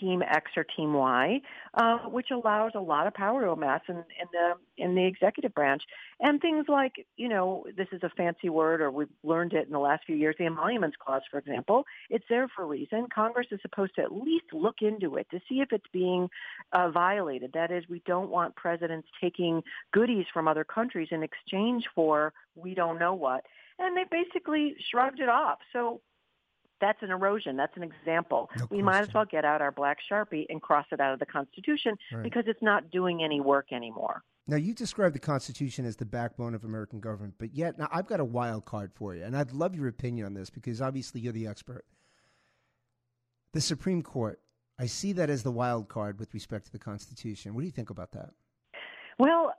Team 0.00 0.22
X 0.22 0.50
or 0.56 0.64
Team 0.64 0.94
Y, 0.94 1.40
uh, 1.74 1.98
which 2.08 2.30
allows 2.30 2.72
a 2.74 2.80
lot 2.80 3.06
of 3.06 3.14
power 3.14 3.44
to 3.44 3.50
amass 3.50 3.80
in, 3.88 3.96
in 3.96 4.28
the 4.32 4.52
in 4.76 4.94
the 4.94 5.04
executive 5.04 5.54
branch. 5.54 5.82
And 6.20 6.40
things 6.40 6.66
like, 6.68 7.06
you 7.16 7.28
know, 7.28 7.64
this 7.76 7.88
is 7.92 8.02
a 8.02 8.10
fancy 8.10 8.48
word, 8.48 8.80
or 8.80 8.90
we've 8.90 9.08
learned 9.22 9.52
it 9.52 9.66
in 9.66 9.72
the 9.72 9.78
last 9.78 10.04
few 10.04 10.16
years. 10.16 10.36
The 10.38 10.46
emoluments 10.46 10.96
clause, 11.04 11.22
for 11.30 11.38
example, 11.38 11.84
it's 12.10 12.24
there 12.28 12.48
for 12.48 12.62
a 12.62 12.66
reason. 12.66 13.06
Congress 13.14 13.48
is 13.50 13.60
supposed 13.62 13.94
to 13.96 14.02
at 14.02 14.12
least 14.12 14.46
look 14.52 14.76
into 14.80 15.16
it 15.16 15.26
to 15.30 15.40
see 15.48 15.60
if 15.60 15.72
it's 15.72 15.86
being 15.92 16.28
uh, 16.72 16.90
violated. 16.90 17.52
That 17.54 17.70
is, 17.70 17.84
we 17.88 18.02
don't 18.06 18.30
want 18.30 18.56
presidents 18.56 19.08
taking 19.20 19.62
goodies 19.92 20.26
from 20.32 20.48
other 20.48 20.64
countries 20.64 21.08
in 21.10 21.22
exchange 21.22 21.84
for 21.94 22.32
we 22.54 22.74
don't 22.74 22.98
know 22.98 23.14
what. 23.14 23.44
And 23.78 23.96
they 23.96 24.04
basically 24.10 24.76
shrugged 24.90 25.20
it 25.20 25.28
off. 25.28 25.58
So 25.72 26.00
that's 26.82 27.02
an 27.02 27.10
erosion. 27.10 27.56
That's 27.56 27.74
an 27.76 27.84
example. 27.84 28.50
No 28.58 28.66
we 28.70 28.82
might 28.82 29.00
as 29.00 29.14
well 29.14 29.24
get 29.24 29.46
out 29.46 29.62
our 29.62 29.70
black 29.70 29.98
sharpie 30.10 30.44
and 30.50 30.60
cross 30.60 30.84
it 30.92 31.00
out 31.00 31.14
of 31.14 31.20
the 31.20 31.26
Constitution 31.26 31.96
right. 32.12 32.22
because 32.22 32.44
it's 32.46 32.60
not 32.60 32.90
doing 32.90 33.22
any 33.24 33.40
work 33.40 33.72
anymore. 33.72 34.22
Now 34.48 34.56
you 34.56 34.74
describe 34.74 35.12
the 35.12 35.20
Constitution 35.20 35.86
as 35.86 35.96
the 35.96 36.04
backbone 36.04 36.54
of 36.54 36.64
American 36.64 37.00
government, 37.00 37.34
but 37.38 37.54
yet 37.54 37.78
now 37.78 37.88
I've 37.92 38.08
got 38.08 38.18
a 38.18 38.24
wild 38.24 38.64
card 38.64 38.92
for 38.92 39.14
you, 39.14 39.22
and 39.22 39.36
I'd 39.36 39.52
love 39.52 39.76
your 39.76 39.86
opinion 39.86 40.26
on 40.26 40.34
this 40.34 40.50
because 40.50 40.82
obviously 40.82 41.20
you're 41.20 41.32
the 41.32 41.46
expert. 41.46 41.84
The 43.52 43.60
Supreme 43.60 44.02
Court. 44.02 44.40
I 44.78 44.86
see 44.86 45.12
that 45.12 45.30
as 45.30 45.44
the 45.44 45.52
wild 45.52 45.88
card 45.88 46.18
with 46.18 46.34
respect 46.34 46.66
to 46.66 46.72
the 46.72 46.78
Constitution. 46.78 47.54
What 47.54 47.60
do 47.60 47.66
you 47.66 47.72
think 47.72 47.90
about 47.90 48.10
that? 48.12 48.30
Well, 49.18 49.54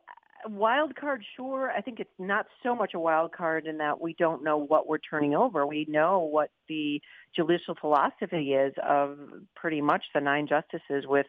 wild 0.47 0.95
card, 0.95 1.23
sure. 1.35 1.71
I 1.71 1.81
think 1.81 1.99
it's 1.99 2.09
not 2.19 2.45
so 2.61 2.75
much 2.75 2.93
a 2.93 2.99
wild 2.99 3.31
card 3.31 3.67
in 3.67 3.77
that 3.77 3.99
we 3.99 4.15
don't 4.17 4.43
know 4.43 4.57
what 4.57 4.87
we're 4.87 4.97
turning 4.97 5.35
over. 5.35 5.65
We 5.65 5.85
know 5.89 6.19
what 6.19 6.49
the 6.69 7.01
judicial 7.35 7.75
philosophy 7.79 8.53
is 8.53 8.73
of 8.87 9.17
pretty 9.55 9.81
much 9.81 10.03
the 10.13 10.21
nine 10.21 10.47
justices, 10.47 11.05
with 11.07 11.25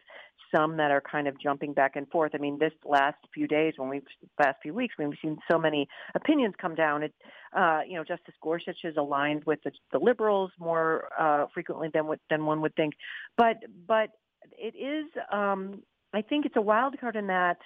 some 0.53 0.77
that 0.77 0.91
are 0.91 1.01
kind 1.01 1.27
of 1.27 1.39
jumping 1.41 1.73
back 1.73 1.95
and 1.95 2.07
forth. 2.09 2.31
I 2.33 2.37
mean, 2.37 2.59
this 2.59 2.73
last 2.85 3.17
few 3.33 3.47
days, 3.47 3.73
when 3.77 3.89
we've 3.89 4.05
last 4.39 4.57
few 4.61 4.73
weeks, 4.73 4.95
when 4.97 5.09
we've 5.09 5.17
seen 5.21 5.37
so 5.49 5.57
many 5.57 5.87
opinions 6.13 6.53
come 6.61 6.75
down, 6.75 7.03
it, 7.03 7.13
uh, 7.55 7.81
you 7.87 7.95
know, 7.95 8.03
Justice 8.03 8.35
Gorsuch 8.41 8.83
is 8.83 8.95
aligned 8.97 9.43
with 9.45 9.59
the, 9.63 9.71
the 9.91 9.99
liberals 9.99 10.51
more 10.59 11.09
uh, 11.19 11.45
frequently 11.53 11.89
than 11.93 12.07
what, 12.07 12.19
than 12.29 12.45
one 12.45 12.61
would 12.61 12.75
think, 12.75 12.93
but 13.37 13.57
but 13.87 14.09
it 14.57 14.75
is. 14.75 15.05
Um, 15.31 15.81
I 16.13 16.21
think 16.21 16.45
it's 16.45 16.55
a 16.55 16.61
wild 16.61 16.97
card 16.99 17.15
in 17.17 17.27
that 17.27 17.57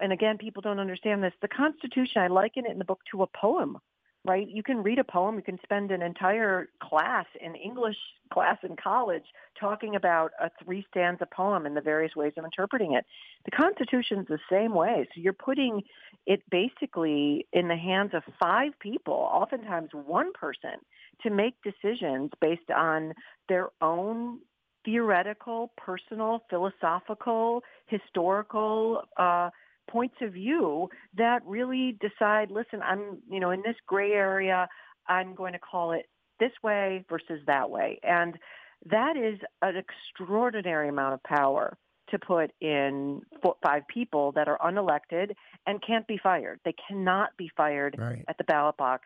and 0.00 0.12
again, 0.12 0.38
people 0.38 0.62
don't 0.62 0.80
understand 0.80 1.22
this. 1.22 1.32
The 1.42 1.48
Constitution, 1.48 2.22
I 2.22 2.28
liken 2.28 2.66
it 2.66 2.72
in 2.72 2.78
the 2.78 2.84
book 2.84 3.00
to 3.10 3.22
a 3.22 3.26
poem, 3.26 3.78
right? 4.24 4.48
You 4.48 4.62
can 4.62 4.82
read 4.82 4.98
a 4.98 5.04
poem. 5.04 5.36
You 5.36 5.42
can 5.42 5.58
spend 5.62 5.90
an 5.90 6.02
entire 6.02 6.68
class, 6.82 7.26
an 7.42 7.54
English 7.54 7.96
class 8.32 8.58
in 8.62 8.76
college, 8.76 9.24
talking 9.58 9.96
about 9.96 10.32
a 10.40 10.50
three 10.62 10.84
stanza 10.90 11.26
poem 11.26 11.66
and 11.66 11.76
the 11.76 11.80
various 11.80 12.14
ways 12.14 12.32
of 12.36 12.44
interpreting 12.44 12.92
it. 12.92 13.04
The 13.44 13.50
Constitution's 13.50 14.26
the 14.28 14.38
same 14.50 14.74
way. 14.74 15.06
So 15.14 15.20
you're 15.20 15.32
putting 15.32 15.82
it 16.26 16.42
basically 16.50 17.46
in 17.52 17.68
the 17.68 17.76
hands 17.76 18.10
of 18.14 18.22
five 18.40 18.72
people, 18.80 19.14
oftentimes 19.14 19.90
one 19.92 20.32
person, 20.32 20.76
to 21.22 21.30
make 21.30 21.54
decisions 21.62 22.30
based 22.40 22.70
on 22.74 23.14
their 23.48 23.70
own 23.80 24.40
theoretical, 24.84 25.72
personal, 25.76 26.44
philosophical, 26.48 27.62
historical, 27.86 29.02
uh, 29.16 29.50
points 29.90 30.16
of 30.22 30.32
view 30.32 30.88
that 31.16 31.40
really 31.44 31.98
decide, 32.00 32.50
listen, 32.50 32.80
I'm, 32.82 33.18
you 33.30 33.40
know, 33.40 33.50
in 33.50 33.62
this 33.62 33.76
gray 33.86 34.12
area, 34.12 34.68
I'm 35.06 35.34
going 35.34 35.52
to 35.52 35.58
call 35.58 35.92
it 35.92 36.06
this 36.40 36.52
way 36.62 37.04
versus 37.08 37.40
that 37.46 37.70
way. 37.70 37.98
And 38.02 38.38
that 38.86 39.16
is 39.16 39.38
an 39.62 39.74
extraordinary 39.76 40.88
amount 40.88 41.14
of 41.14 41.22
power 41.24 41.76
to 42.10 42.18
put 42.18 42.52
in 42.60 43.20
four, 43.42 43.56
five 43.62 43.82
people 43.92 44.32
that 44.32 44.48
are 44.48 44.58
unelected 44.58 45.32
and 45.66 45.82
can't 45.84 46.06
be 46.06 46.18
fired. 46.22 46.60
They 46.64 46.74
cannot 46.88 47.30
be 47.36 47.50
fired 47.56 47.96
right. 47.98 48.24
at 48.28 48.38
the 48.38 48.44
ballot 48.44 48.76
box 48.76 49.04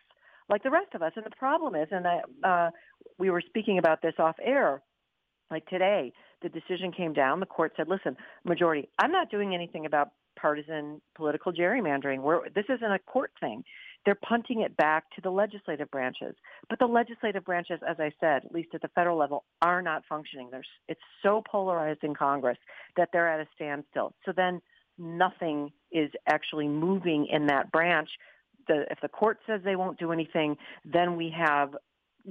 like 0.49 0.62
the 0.62 0.71
rest 0.71 0.95
of 0.95 1.03
us. 1.03 1.12
And 1.16 1.25
the 1.25 1.31
problem 1.37 1.75
is, 1.75 1.88
and 1.90 2.07
I, 2.07 2.21
uh, 2.47 2.71
we 3.18 3.31
were 3.31 3.40
speaking 3.40 3.79
about 3.79 4.03
this 4.03 4.14
off 4.18 4.37
air, 4.42 4.83
like 5.51 5.66
today, 5.66 6.12
the 6.42 6.49
decision 6.49 6.92
came 6.92 7.12
down. 7.12 7.40
The 7.40 7.47
court 7.47 7.73
said, 7.77 7.88
listen, 7.88 8.16
majority, 8.45 8.88
I'm 8.99 9.12
not 9.12 9.31
doing 9.31 9.55
anything 9.55 9.87
about 9.87 10.11
partisan 10.37 11.01
political 11.14 11.53
gerrymandering. 11.53 12.21
We're, 12.21 12.49
this 12.51 12.64
isn't 12.68 12.92
a 12.92 12.99
court 13.01 13.33
thing. 13.40 13.64
They're 14.05 14.18
punting 14.29 14.62
it 14.62 14.77
back 14.77 15.05
to 15.14 15.21
the 15.21 15.31
legislative 15.31 15.90
branches. 15.90 16.35
But 16.68 16.79
the 16.81 16.87
legislative 16.87 17.45
branches, 17.45 17.79
as 17.88 17.97
I 18.01 18.11
said, 18.21 18.45
at 18.45 18.53
least 18.53 18.71
at 18.75 18.83
the 18.83 18.88
federal 18.88 19.16
level, 19.16 19.45
are 19.61 19.81
not 19.81 20.03
functioning. 20.09 20.49
There's, 20.51 20.66
it's 20.88 21.01
so 21.23 21.42
polarized 21.49 22.03
in 22.03 22.14
Congress 22.14 22.59
that 22.97 23.11
they're 23.12 23.29
at 23.29 23.40
a 23.40 23.47
standstill. 23.55 24.14
So 24.25 24.33
then 24.37 24.61
nothing 24.99 25.71
is 25.92 26.11
actually 26.27 26.68
moving 26.68 27.29
in 27.31 27.47
that 27.47 27.71
branch. 27.71 28.09
The, 28.66 28.87
if 28.90 28.99
the 29.01 29.09
court 29.09 29.38
says 29.47 29.61
they 29.64 29.77
won't 29.77 29.99
do 29.99 30.11
anything, 30.12 30.57
then 30.85 31.16
we 31.16 31.33
have 31.37 31.75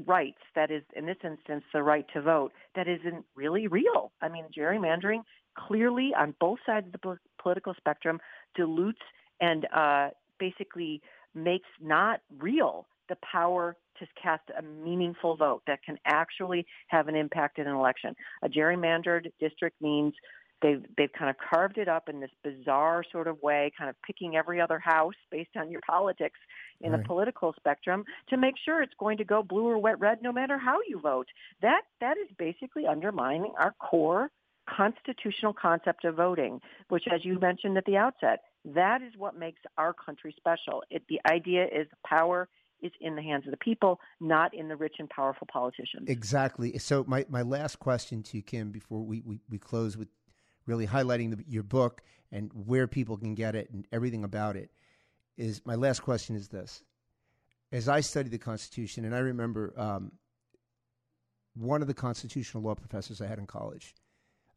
rights 0.05 0.39
that 0.55 0.71
is 0.71 0.83
in 0.95 1.05
this 1.05 1.17
instance 1.23 1.63
the 1.73 1.83
right 1.83 2.05
to 2.13 2.21
vote 2.21 2.51
that 2.75 2.87
isn't 2.87 3.25
really 3.35 3.67
real 3.67 4.11
i 4.21 4.29
mean 4.29 4.45
gerrymandering 4.57 5.21
clearly 5.57 6.11
on 6.17 6.33
both 6.39 6.59
sides 6.65 6.85
of 6.87 6.93
the 6.93 7.17
political 7.41 7.73
spectrum 7.77 8.19
dilutes 8.55 9.01
and 9.39 9.67
uh, 9.75 10.09
basically 10.39 11.01
makes 11.33 11.67
not 11.81 12.21
real 12.39 12.87
the 13.09 13.17
power 13.29 13.75
to 13.99 14.07
cast 14.21 14.43
a 14.57 14.61
meaningful 14.61 15.35
vote 15.35 15.61
that 15.67 15.83
can 15.83 15.97
actually 16.05 16.65
have 16.87 17.07
an 17.07 17.15
impact 17.15 17.59
in 17.59 17.67
an 17.67 17.75
election. 17.75 18.15
A 18.43 18.49
gerrymandered 18.49 19.31
district 19.39 19.81
means 19.81 20.13
they've 20.61 20.83
they've 20.97 21.11
kind 21.17 21.29
of 21.29 21.35
carved 21.37 21.77
it 21.77 21.87
up 21.87 22.09
in 22.09 22.19
this 22.19 22.31
bizarre 22.43 23.03
sort 23.11 23.27
of 23.27 23.41
way, 23.41 23.71
kind 23.77 23.89
of 23.89 23.95
picking 24.01 24.35
every 24.35 24.61
other 24.61 24.79
house 24.79 25.15
based 25.29 25.55
on 25.57 25.69
your 25.69 25.81
politics 25.87 26.39
in 26.83 26.91
right. 26.91 27.01
the 27.01 27.07
political 27.07 27.53
spectrum 27.57 28.03
to 28.29 28.37
make 28.37 28.55
sure 28.63 28.81
it's 28.81 28.93
going 28.99 29.17
to 29.17 29.23
go 29.23 29.43
blue 29.43 29.67
or 29.67 29.77
wet 29.77 29.99
red 29.99 30.21
no 30.21 30.31
matter 30.31 30.57
how 30.57 30.79
you 30.87 30.99
vote. 30.99 31.27
That 31.61 31.81
that 31.99 32.17
is 32.17 32.27
basically 32.37 32.85
undermining 32.85 33.53
our 33.57 33.73
core 33.79 34.31
constitutional 34.69 35.53
concept 35.53 36.05
of 36.05 36.15
voting, 36.15 36.61
which, 36.89 37.03
as 37.13 37.25
you 37.25 37.39
mentioned 37.39 37.77
at 37.77 37.85
the 37.85 37.97
outset, 37.97 38.39
that 38.65 39.01
is 39.01 39.13
what 39.17 39.37
makes 39.37 39.61
our 39.77 39.93
country 39.93 40.33
special. 40.37 40.83
It, 40.89 41.03
the 41.09 41.19
idea 41.29 41.65
is 41.65 41.87
power 42.05 42.47
is 42.81 42.91
in 42.99 43.15
the 43.15 43.21
hands 43.21 43.45
of 43.45 43.51
the 43.51 43.57
people, 43.57 43.99
not 44.19 44.53
in 44.53 44.67
the 44.67 44.75
rich 44.75 44.95
and 44.99 45.09
powerful 45.09 45.47
politicians. 45.51 46.07
Exactly. 46.07 46.77
So, 46.79 47.03
my, 47.07 47.25
my 47.29 47.41
last 47.41 47.79
question 47.79 48.23
to 48.23 48.37
you, 48.37 48.43
Kim, 48.43 48.71
before 48.71 49.01
we, 49.01 49.21
we, 49.21 49.39
we 49.49 49.57
close 49.57 49.97
with 49.97 50.07
really 50.65 50.87
highlighting 50.87 51.37
the, 51.37 51.43
your 51.47 51.63
book 51.63 52.01
and 52.31 52.51
where 52.53 52.87
people 52.87 53.17
can 53.17 53.35
get 53.35 53.55
it 53.55 53.69
and 53.71 53.87
everything 53.91 54.23
about 54.23 54.55
it, 54.55 54.71
is 55.37 55.61
my 55.65 55.75
last 55.75 56.01
question 56.01 56.35
is 56.35 56.49
this. 56.49 56.83
As 57.71 57.87
I 57.87 58.01
study 58.01 58.29
the 58.29 58.37
Constitution, 58.37 59.05
and 59.05 59.15
I 59.15 59.19
remember 59.19 59.73
um, 59.77 60.11
one 61.55 61.81
of 61.81 61.87
the 61.87 61.93
constitutional 61.93 62.63
law 62.63 62.75
professors 62.75 63.21
I 63.21 63.27
had 63.27 63.39
in 63.39 63.47
college 63.47 63.95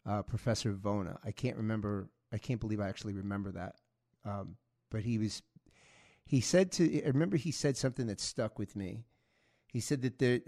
uh, 0.06 0.22
Professor 0.22 0.72
Vona. 0.72 1.18
I 1.24 1.30
can't 1.30 1.56
remember. 1.56 2.08
I 2.32 2.38
can't 2.38 2.60
believe 2.60 2.80
I 2.80 2.88
actually 2.88 3.14
remember 3.14 3.52
that. 3.52 3.76
Um, 4.24 4.56
but 4.90 5.02
he 5.02 5.18
was 5.18 5.42
He 6.26 6.40
said 6.40 6.72
to, 6.72 7.04
I 7.04 7.08
remember 7.08 7.36
he 7.36 7.52
said 7.52 7.76
something 7.76 8.06
that 8.06 8.20
stuck 8.20 8.58
with 8.58 8.76
me. 8.76 9.04
He 9.68 9.80
said 9.80 10.02
that 10.02 10.18
there, 10.18 10.40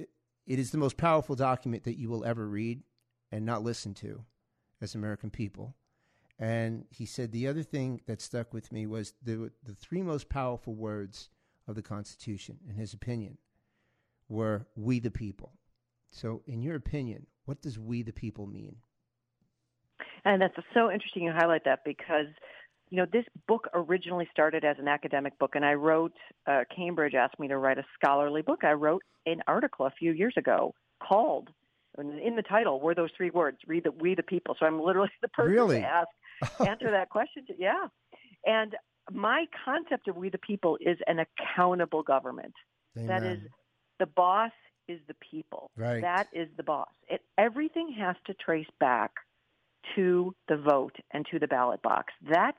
it 0.46 0.58
is 0.58 0.70
the 0.70 0.78
most 0.78 0.96
powerful 0.96 1.36
document 1.36 1.84
that 1.84 1.98
you 1.98 2.08
will 2.08 2.24
ever 2.24 2.46
read 2.46 2.82
and 3.30 3.44
not 3.44 3.62
listen 3.62 3.94
to 3.94 4.24
as 4.80 4.94
American 4.94 5.30
people. 5.30 5.74
And 6.39 6.84
he 6.91 7.07
said 7.07 7.32
the 7.32 7.49
other 7.49 7.62
thing 7.62 8.01
that 8.07 8.20
stuck 8.20 8.53
with 8.53 8.70
me 8.70 8.87
was 8.87 9.14
the, 9.22 9.51
the 9.64 9.74
three 9.74 10.03
most 10.03 10.28
powerful 10.28 10.74
words 10.74 11.30
of 11.66 11.74
the 11.74 11.82
Constitution, 11.82 12.59
in 12.68 12.76
his 12.76 12.93
opinion, 12.93 13.39
were 14.28 14.66
we 14.76 15.01
the 15.01 15.11
people. 15.11 15.53
So, 16.11 16.43
in 16.47 16.62
your 16.62 16.76
opinion, 16.76 17.26
what 17.47 17.62
does 17.62 17.78
we 17.78 18.03
the 18.03 18.12
people 18.12 18.47
mean? 18.47 18.76
And 20.24 20.43
that's 20.43 20.55
so 20.74 20.91
interesting 20.91 21.22
you 21.22 21.32
highlight 21.32 21.64
that 21.64 21.80
because, 21.84 22.26
you 22.91 22.97
know, 22.97 23.07
this 23.11 23.24
book 23.47 23.68
originally 23.74 24.28
started 24.32 24.64
as 24.64 24.76
an 24.78 24.89
academic 24.89 25.39
book, 25.39 25.55
and 25.55 25.64
I 25.64 25.74
wrote, 25.74 26.12
uh, 26.47 26.64
Cambridge 26.74 27.14
asked 27.14 27.39
me 27.39 27.49
to 27.49 27.57
write 27.57 27.78
a 27.78 27.84
scholarly 27.95 28.43
book. 28.43 28.64
I 28.64 28.72
wrote 28.72 29.03
an 29.24 29.41
article 29.47 29.87
a 29.87 29.91
few 29.91 30.12
years 30.12 30.34
ago 30.37 30.74
called, 31.07 31.49
in 31.99 32.36
the 32.36 32.42
title 32.42 32.80
were 32.80 32.94
those 32.94 33.11
three 33.16 33.30
words, 33.30 33.59
"We 33.66 33.80
the, 33.80 33.90
we 33.90 34.14
the 34.14 34.22
people. 34.22 34.57
So 34.59 34.66
I'm 34.66 34.80
literally 34.80 35.11
the 35.22 35.28
person 35.28 35.53
really? 35.53 35.80
to 35.80 35.86
ask, 35.86 36.09
answer 36.66 36.90
that 36.90 37.11
question. 37.11 37.44
To, 37.47 37.55
yeah. 37.59 37.86
And 38.44 38.74
my 39.12 39.47
concept 39.64 40.09
of 40.09 40.16
we 40.16 40.30
the 40.30 40.38
people 40.38 40.78
is 40.80 40.99
an 41.07 41.18
accountable 41.20 42.03
government. 42.03 42.55
Amen. 42.97 43.07
That 43.09 43.22
is, 43.24 43.38
the 43.99 44.07
boss 44.07 44.53
is 44.88 45.01
the 45.09 45.14
people. 45.30 45.70
Right. 45.76 46.01
That 46.01 46.28
is 46.32 46.49
the 46.57 46.62
boss. 46.62 46.88
It, 47.09 47.20
everything 47.38 47.94
has 47.99 48.16
to 48.26 48.34
trace 48.34 48.66
back 48.80 49.12
to 49.94 50.34
the 50.49 50.57
vote 50.57 50.97
and 51.12 51.26
to 51.30 51.38
the 51.38 51.47
ballot 51.47 51.82
box. 51.82 52.12
That's 52.28 52.59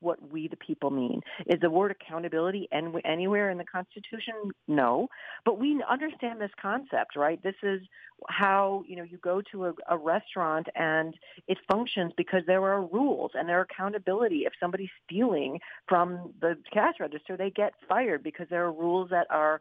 what 0.00 0.30
we 0.30 0.48
the 0.48 0.56
people 0.56 0.90
mean. 0.90 1.20
Is 1.46 1.60
the 1.60 1.70
word 1.70 1.90
accountability 1.90 2.68
and 2.72 2.94
anywhere 3.04 3.50
in 3.50 3.58
the 3.58 3.64
Constitution? 3.64 4.34
No, 4.66 5.08
but 5.44 5.58
we 5.58 5.82
understand 5.88 6.40
this 6.40 6.50
concept, 6.60 7.16
right? 7.16 7.42
This 7.42 7.54
is 7.62 7.80
how 8.28 8.82
you 8.86 8.96
know 8.96 9.04
you 9.04 9.18
go 9.18 9.40
to 9.52 9.66
a, 9.66 9.72
a 9.90 9.96
restaurant 9.96 10.66
and 10.74 11.14
it 11.46 11.58
functions 11.70 12.12
because 12.16 12.42
there 12.46 12.64
are 12.64 12.82
rules 12.84 13.32
and 13.34 13.48
there 13.48 13.58
are 13.58 13.66
accountability. 13.70 14.44
If 14.44 14.52
somebody's 14.60 14.90
stealing 15.04 15.60
from 15.88 16.32
the 16.40 16.56
cash 16.72 16.94
register, 17.00 17.36
they 17.36 17.50
get 17.50 17.74
fired 17.88 18.22
because 18.22 18.46
there 18.50 18.64
are 18.64 18.72
rules 18.72 19.10
that 19.10 19.26
are 19.30 19.60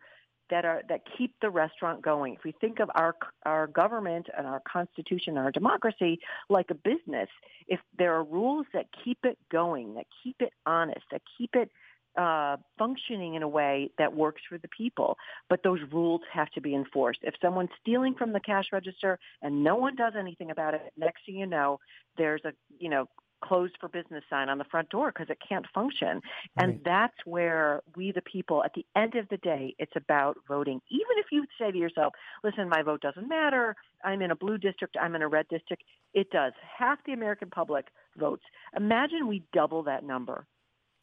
that 0.50 0.66
are 0.66 0.82
that 0.90 1.02
keep 1.18 1.34
the 1.42 1.50
restaurant 1.50 2.02
going. 2.02 2.34
If 2.34 2.44
we 2.44 2.54
think 2.60 2.80
of 2.80 2.90
our 2.96 3.16
our 3.46 3.68
government 3.68 4.28
and 4.38 4.48
our 4.48 4.62
constitution, 4.62 5.38
and 5.38 5.46
our 5.46 5.52
democracy 5.52 6.20
like 6.50 6.68
a 6.70 6.76
business, 6.76 7.30
if 7.68 7.80
there 7.98 8.14
are 8.16 8.24
rules 8.24 8.66
that 8.74 8.88
keep 9.04 9.20
it 9.24 9.38
going, 9.52 9.96
that 9.96 10.06
keep 10.24 10.36
it 10.40 10.54
honest, 10.66 11.06
that 11.12 11.22
keep 11.38 11.56
it 11.56 11.72
uh, 12.18 12.58
functioning 12.80 13.36
in 13.36 13.44
a 13.44 13.48
way 13.48 13.92
that 14.00 14.14
works 14.14 14.42
for 14.50 14.58
the 14.58 14.68
people, 14.76 15.18
but 15.50 15.62
those 15.64 15.80
rules 15.92 16.22
have 16.34 16.50
to 16.50 16.62
be 16.62 16.74
enforced. 16.74 17.20
If 17.22 17.36
someone's 17.42 17.70
stealing 17.80 18.16
from 18.16 18.34
the 18.34 18.40
cash 18.40 18.66
register 18.72 19.20
and 19.42 19.64
no 19.64 19.76
one 19.76 19.96
does 19.96 20.14
anything 20.18 20.50
about 20.50 20.74
it, 20.74 20.82
next 20.98 21.26
thing 21.26 21.36
you 21.36 21.46
know, 21.46 21.80
there's 22.18 22.42
a 22.44 22.54
you 22.80 22.90
know 22.90 23.08
closed 23.42 23.76
for 23.80 23.88
business 23.90 24.24
sign 24.30 24.50
on 24.50 24.58
the 24.58 24.64
front 24.66 24.90
door 24.90 25.12
because 25.12 25.30
it 25.30 25.38
can't 25.48 25.66
function. 25.74 26.22
And 26.58 26.74
Right. 26.74 26.84
that's 26.84 27.26
where 27.26 27.82
we, 27.96 28.12
the 28.12 28.22
people, 28.22 28.64
at 28.64 28.74
the 28.74 28.86
end 28.96 29.16
of 29.16 29.28
the 29.30 29.38
day, 29.38 29.76
it's 29.80 29.96
about 29.96 30.38
voting. 30.48 30.82
Even 30.90 31.18
if 31.18 31.28
you 31.32 31.46
say 31.60 31.72
to 31.72 31.78
yourself, 31.78 32.14
listen, 32.44 32.70
my 32.70 32.82
vote 32.82 33.02
doesn't 33.02 33.28
matter. 33.28 33.76
I'm 34.04 34.22
in 34.22 34.32
a 34.32 34.36
blue 34.36 34.58
district. 34.58 34.98
I'm 35.00 35.16
in 35.16 35.22
a 35.22 35.28
red 35.28 35.48
district. 35.50 35.84
It 36.14 36.30
does. 36.32 36.54
Half 36.78 37.00
the 37.06 37.14
American 37.14 37.50
public 37.50 37.88
votes. 38.18 38.44
Imagine 38.76 39.28
we 39.28 39.44
double 39.54 39.84
that 39.84 40.04
number. 40.04 40.46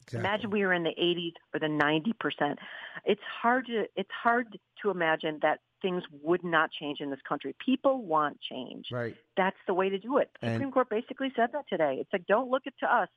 Exactly. 0.07 0.29
Imagine 0.29 0.51
we 0.51 0.65
were 0.65 0.73
in 0.73 0.83
the 0.85 0.95
80s 1.01 1.33
or 1.55 1.61
the 1.61 1.67
90%. 1.67 2.57
It's 3.05 3.21
hard 3.43 3.67
to 3.67 3.85
it's 3.97 4.11
hard 4.23 4.59
to 4.83 4.91
imagine 4.91 5.39
that 5.43 5.61
things 5.83 6.03
would 6.23 6.43
not 6.45 6.71
change 6.71 7.01
in 7.01 7.11
this 7.11 7.21
country. 7.29 7.55
People 7.65 8.05
want 8.05 8.39
change. 8.51 8.87
Right. 8.93 9.17
That's 9.37 9.57
the 9.67 9.75
way 9.75 9.89
to 9.89 9.99
do 9.99 10.19
it. 10.19 10.31
The 10.41 10.47
And- 10.47 10.55
Supreme 10.57 10.73
Court 10.73 10.89
basically 10.91 11.33
said 11.37 11.51
that 11.53 11.65
today. 11.69 11.99
It's 12.01 12.11
like 12.13 12.27
don't 12.27 12.51
look 12.51 12.63
it 12.67 12.75
to 12.81 12.87
us, 12.87 13.09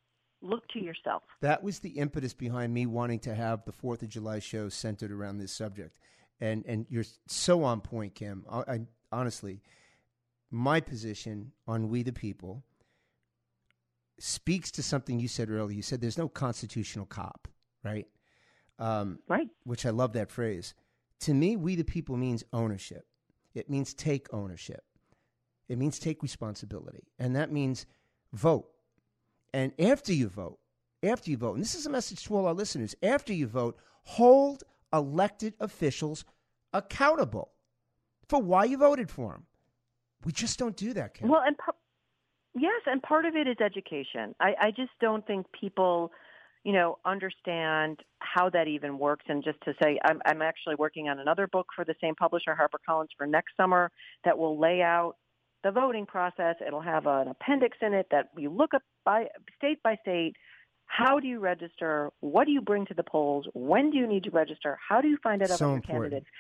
look 0.42 0.68
to 0.70 0.80
yourself. 0.80 1.24
That 1.42 1.64
was 1.64 1.80
the 1.80 1.92
impetus 1.92 2.34
behind 2.34 2.74
me 2.74 2.86
wanting 2.86 3.20
to 3.22 3.36
have 3.36 3.66
the 3.66 3.72
Fourth 3.72 4.02
of 4.02 4.10
July 4.10 4.40
show 4.40 4.70
centered 4.70 5.12
around 5.12 5.38
this 5.38 5.52
subject, 5.52 5.98
and 6.40 6.66
and 6.66 6.86
you're 6.90 7.06
so 7.28 7.64
on 7.64 7.82
point, 7.82 8.16
Kim. 8.16 8.46
I, 8.50 8.60
I 8.60 8.80
honestly, 9.12 9.62
my 10.52 10.80
position 10.82 11.52
on 11.68 11.90
we 11.90 12.04
the 12.04 12.14
people 12.14 12.64
speaks 14.20 14.72
to 14.72 14.84
something 14.84 15.20
you 15.20 15.28
said 15.28 15.50
earlier. 15.50 15.76
You 15.76 15.82
said 15.82 16.02
there's 16.02 16.18
no 16.18 16.28
constitutional 16.30 17.06
cop, 17.06 17.48
right? 17.84 18.08
Um, 18.80 19.20
Right. 19.28 19.50
which 19.64 19.86
I 19.86 19.90
love 19.92 20.14
that 20.14 20.32
phrase. 20.32 20.74
To 21.22 21.34
me, 21.34 21.56
we 21.56 21.76
the 21.76 21.84
people 21.84 22.16
means 22.18 22.44
ownership. 22.54 23.08
It 23.54 23.70
means 23.70 23.94
take 23.94 24.32
ownership. 24.34 24.84
It 25.68 25.78
means 25.78 26.00
take 26.00 26.22
responsibility. 26.22 27.08
And 27.20 27.36
that 27.36 27.52
means 27.52 27.86
vote. 28.34 28.70
And 29.54 29.74
after 29.80 30.14
you 30.14 30.28
vote, 30.30 30.60
after 31.04 31.32
you 31.32 31.38
vote, 31.38 31.54
and 31.56 31.62
this 31.64 31.76
is 31.76 31.86
a 31.86 31.90
message 31.90 32.24
to 32.26 32.36
all 32.36 32.46
our 32.46 32.54
listeners, 32.54 32.96
after 33.02 33.34
you 33.34 33.48
vote, 33.48 33.78
hold 34.04 34.64
elected 34.94 35.56
officials 35.60 36.24
accountable 36.74 37.52
for 38.28 38.42
why 38.42 38.66
you 38.66 38.78
voted 38.78 39.10
for 39.10 39.32
them. 39.34 39.46
We 40.24 40.32
just 40.32 40.60
don't 40.60 40.76
do 40.76 40.94
that, 40.94 41.14
Kim. 41.16 41.30
Well, 41.30 41.42
and 41.46 41.58
par- 41.58 41.76
yes, 42.60 42.82
and 42.86 43.02
part 43.02 43.26
of 43.26 43.36
it 43.36 43.48
is 43.48 43.58
education. 43.64 44.36
I, 44.40 44.54
I 44.60 44.72
just 44.72 44.92
don't 45.00 45.26
think 45.26 45.46
people, 45.60 46.12
you 46.64 46.74
know, 46.74 46.98
understand 47.06 48.00
how 48.20 48.50
that 48.50 48.68
even 48.68 48.98
works. 48.98 49.26
And 49.28 49.44
just 49.44 49.60
to 49.66 49.74
say, 49.82 50.00
I'm, 50.04 50.22
I'm 50.26 50.42
actually 50.42 50.76
working 50.76 51.10
on 51.10 51.20
another 51.20 51.48
book 51.48 51.68
for 51.76 51.86
the 51.86 51.96
same 52.02 52.16
publisher, 52.16 52.56
HarperCollins, 52.60 53.08
for 53.18 53.26
next 53.28 53.56
summer 53.58 53.92
that 54.26 54.38
will 54.38 54.60
lay 54.60 54.82
out 54.82 55.16
the 55.64 55.72
voting 55.72 56.06
process. 56.06 56.56
It'll 56.66 56.82
have 56.82 57.08
an 57.08 57.28
appendix 57.30 57.78
in 57.82 57.94
it 57.94 58.08
that 58.12 58.30
we 58.36 58.48
look 58.48 58.74
up 58.74 58.84
by 59.06 59.28
state 59.58 59.82
by 59.84 59.96
state. 60.02 60.36
How 60.86 61.20
do 61.20 61.28
you 61.28 61.40
register? 61.40 62.12
What 62.22 62.46
do 62.46 62.52
you 62.52 62.62
bring 62.62 62.86
to 62.86 62.94
the 62.94 63.04
polls? 63.04 63.46
When 63.54 63.92
do 63.92 63.98
you 63.98 64.08
need 64.08 64.24
to 64.24 64.30
register? 64.32 64.78
How 64.88 65.02
do 65.02 65.08
you 65.10 65.18
find 65.22 65.42
out 65.42 65.50
So 65.50 65.56
about 65.56 65.66
your 65.66 65.76
important. 65.76 66.12
candidates? 66.12 66.32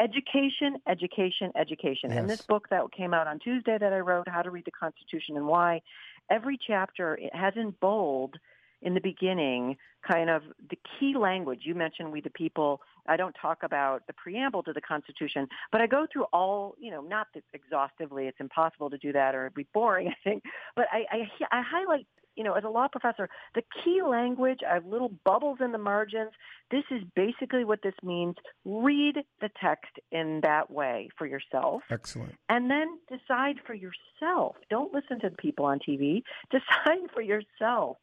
Education, 0.00 0.78
education, 0.88 1.52
education. 1.56 2.10
And 2.10 2.28
this 2.28 2.40
book 2.40 2.68
that 2.70 2.90
came 2.90 3.12
out 3.12 3.26
on 3.26 3.38
Tuesday 3.38 3.76
that 3.76 3.92
I 3.92 3.98
wrote, 3.98 4.26
How 4.28 4.40
to 4.40 4.50
Read 4.50 4.64
the 4.64 4.70
Constitution 4.70 5.36
and 5.36 5.46
Why, 5.46 5.82
every 6.30 6.58
chapter 6.66 7.16
it 7.16 7.34
has 7.34 7.52
in 7.56 7.74
bold 7.80 8.36
in 8.80 8.94
the 8.94 9.00
beginning 9.00 9.76
kind 10.06 10.30
of 10.30 10.42
the 10.70 10.78
key 10.98 11.14
language. 11.14 11.60
You 11.64 11.74
mentioned 11.74 12.10
we 12.10 12.22
the 12.22 12.30
people. 12.30 12.80
I 13.06 13.18
don't 13.18 13.36
talk 13.40 13.62
about 13.62 14.06
the 14.06 14.14
preamble 14.14 14.62
to 14.62 14.72
the 14.72 14.80
Constitution, 14.80 15.46
but 15.70 15.82
I 15.82 15.86
go 15.86 16.06
through 16.10 16.24
all, 16.32 16.74
you 16.78 16.90
know, 16.90 17.02
not 17.02 17.26
exhaustively. 17.52 18.26
It's 18.26 18.40
impossible 18.40 18.88
to 18.88 18.96
do 18.96 19.12
that 19.12 19.34
or 19.34 19.46
it'd 19.46 19.54
be 19.54 19.66
boring, 19.74 20.08
I 20.08 20.16
think. 20.24 20.44
But 20.76 20.86
I, 20.90 21.04
I, 21.10 21.58
I 21.58 21.62
highlight 21.62 22.06
you 22.40 22.44
know, 22.44 22.54
as 22.54 22.64
a 22.64 22.70
law 22.70 22.88
professor, 22.88 23.28
the 23.54 23.60
key 23.84 24.00
language, 24.00 24.60
I 24.66 24.72
have 24.72 24.86
little 24.86 25.12
bubbles 25.26 25.58
in 25.62 25.72
the 25.72 25.78
margins. 25.78 26.30
This 26.70 26.84
is 26.90 27.02
basically 27.14 27.66
what 27.66 27.80
this 27.82 27.92
means. 28.02 28.34
Read 28.64 29.16
the 29.42 29.50
text 29.62 29.92
in 30.10 30.40
that 30.42 30.70
way 30.70 31.10
for 31.18 31.26
yourself 31.26 31.82
Excellent. 31.90 32.34
and 32.48 32.70
then 32.70 32.98
decide 33.10 33.56
for 33.66 33.74
yourself. 33.74 34.56
Don't 34.70 34.94
listen 34.94 35.20
to 35.20 35.28
the 35.28 35.36
people 35.36 35.66
on 35.66 35.80
TV. 35.86 36.22
Decide 36.50 37.10
for 37.12 37.20
yourself 37.20 37.98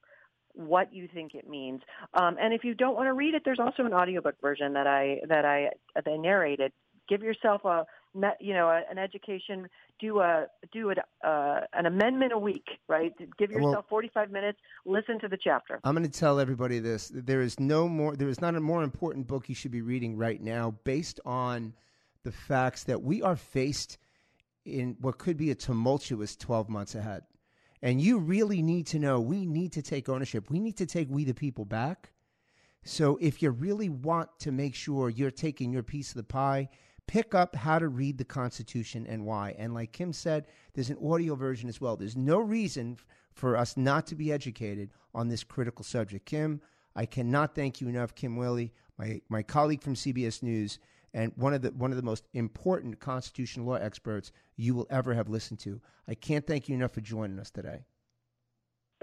what 0.54 0.94
you 0.94 1.10
think 1.12 1.34
it 1.34 1.50
means. 1.50 1.82
Um, 2.14 2.38
and 2.40 2.54
if 2.54 2.64
you 2.64 2.76
don't 2.76 2.94
want 2.94 3.08
to 3.08 3.14
read 3.14 3.34
it, 3.34 3.42
there's 3.44 3.60
also 3.60 3.86
an 3.86 3.94
audiobook 3.94 4.36
version 4.40 4.74
that 4.74 4.86
I 4.86 5.22
that 5.28 5.46
I 5.46 5.70
that 5.96 6.08
I 6.08 6.16
narrated. 6.16 6.74
Give 7.10 7.24
yourself 7.24 7.66
a 7.66 7.86
you 8.40 8.54
know 8.54 8.68
a, 8.68 8.82
an 8.90 8.98
education. 8.98 9.68
Do 10.00 10.20
a 10.20 10.46
do 10.72 10.90
it 10.90 10.98
uh, 11.26 11.62
an 11.74 11.86
amendment 11.86 12.32
a 12.34 12.38
week, 12.38 12.66
right? 12.88 13.14
Give 13.38 13.50
Well- 13.52 13.64
yourself 13.64 13.86
45 13.90 14.32
minutes. 14.32 14.60
Listen 14.86 15.20
to 15.20 15.28
the 15.28 15.38
chapter. 15.42 15.80
I'm 15.84 15.96
going 15.96 16.10
to 16.10 16.20
tell 16.20 16.40
everybody 16.40 16.80
this. 16.80 17.12
There 17.14 17.42
is 17.42 17.60
no 17.60 17.88
more. 17.88 18.16
There 18.16 18.30
is 18.30 18.42
not 18.42 18.56
a 18.56 18.60
more 18.60 18.84
important 18.84 19.28
book 19.28 19.50
you 19.50 19.56
should 19.56 19.72
be 19.72 19.82
reading 19.82 20.18
right 20.18 20.42
now, 20.42 20.76
based 20.84 21.20
on 21.26 21.74
the 22.24 22.32
facts 22.32 22.84
that 22.86 23.02
we 23.02 23.22
are 23.22 23.36
faced 23.36 23.98
in 24.66 24.98
what 25.00 25.18
could 25.18 25.38
be 25.38 25.50
a 25.50 25.56
tumultuous 25.56 26.36
12 26.36 26.70
months 26.70 26.94
ahead. 26.94 27.24
And 27.82 28.02
you 28.02 28.20
really 28.20 28.62
need 28.62 28.88
to 28.88 29.00
know. 29.00 29.20
We 29.20 29.46
need 29.46 29.72
to 29.74 29.82
take 29.82 30.10
ownership. 30.10 30.50
We 30.50 30.60
need 30.60 30.78
to 30.78 30.86
take 30.86 31.08
we 31.10 31.24
the 31.24 31.34
people 31.34 31.64
back. 31.64 32.12
So 32.84 33.18
if 33.22 33.42
you 33.42 33.52
really 33.52 33.90
want 33.90 34.30
to 34.40 34.52
make 34.52 34.74
sure 34.74 35.10
you're 35.10 35.32
taking 35.32 35.72
your 35.72 35.84
piece 35.84 36.10
of 36.10 36.18
the 36.18 36.24
pie, 36.24 36.70
pick 37.08 37.34
up 37.34 37.56
how 37.56 37.80
to 37.80 37.88
read 37.88 38.18
the 38.18 38.26
Constitution 38.26 39.06
and 39.08 39.26
why. 39.26 39.56
And 39.58 39.74
like 39.74 39.92
Kim 39.92 40.14
said, 40.14 40.46
there's 40.74 40.90
an 40.90 40.98
audio 41.04 41.36
version 41.36 41.70
as 41.70 41.82
well. 41.82 41.96
There's 41.96 42.18
no 42.18 42.40
reason 42.40 42.98
for 43.34 43.58
us 43.58 43.78
not 43.78 44.06
to 44.08 44.16
be 44.16 44.32
educated 44.32 44.92
on 45.16 45.28
this 45.28 45.44
critical 45.44 45.84
subject. 45.84 46.26
Kim, 46.26 46.62
I 46.96 47.06
cannot 47.06 47.56
thank 47.56 47.82
you 47.82 47.88
enough, 47.88 48.16
Kim 48.16 48.38
Wehle, 48.38 48.72
my, 48.98 49.22
my 49.30 49.44
colleague 49.44 49.82
from 49.82 49.96
CBS 49.96 50.44
News, 50.44 50.80
and 51.14 51.32
one 51.36 51.54
of 51.54 51.62
the 51.62 51.72
one 51.72 51.92
of 51.92 51.98
the 51.98 52.04
most 52.04 52.28
important 52.34 53.00
constitutional 53.00 53.66
law 53.66 53.76
experts 53.76 54.32
you 54.56 54.76
will 54.76 54.88
ever 54.90 55.14
have 55.14 55.30
listened 55.30 55.60
to. 55.60 55.80
I 56.08 56.16
can't 56.16 56.46
thank 56.46 56.68
you 56.68 56.76
enough 56.76 56.92
for 56.92 57.02
joining 57.02 57.40
us 57.40 57.50
today. 57.50 57.86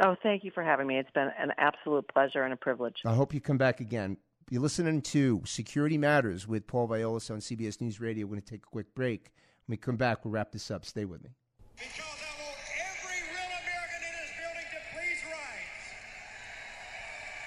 Oh, 0.02 0.16
thank 0.22 0.44
you 0.44 0.50
for 0.52 0.62
having 0.62 0.86
me. 0.86 0.98
It's 0.98 1.10
been 1.10 1.30
an 1.38 1.52
absolute 1.56 2.06
pleasure 2.08 2.42
and 2.42 2.52
a 2.52 2.56
privilege. 2.56 2.96
I 3.04 3.14
hope 3.14 3.32
you 3.32 3.40
come 3.40 3.58
back 3.58 3.80
again. 3.80 4.16
You're 4.50 4.60
listening 4.60 5.00
to 5.02 5.40
Security 5.46 5.96
Matters 5.96 6.46
with 6.46 6.66
Paul 6.66 6.86
Viollis 6.86 7.30
on 7.30 7.38
CBS 7.38 7.80
News 7.80 7.98
Radio. 7.98 8.26
We're 8.26 8.32
going 8.32 8.42
to 8.42 8.46
take 8.46 8.64
a 8.64 8.68
quick 8.68 8.94
break. 8.94 9.32
When 9.66 9.72
we 9.72 9.78
come 9.78 9.96
back, 9.96 10.22
we'll 10.22 10.32
wrap 10.32 10.52
this 10.52 10.70
up. 10.70 10.84
Stay 10.84 11.06
with 11.06 11.24
me. 11.24 11.30
Because 11.76 11.96
I 11.96 12.44
want 12.44 12.58
every 12.76 13.22
real 13.32 13.40
American 13.40 14.04
in 14.04 14.12
this 14.20 14.32
building 14.36 14.68
to 14.68 14.80
please 14.92 15.24
rise. 15.32 15.96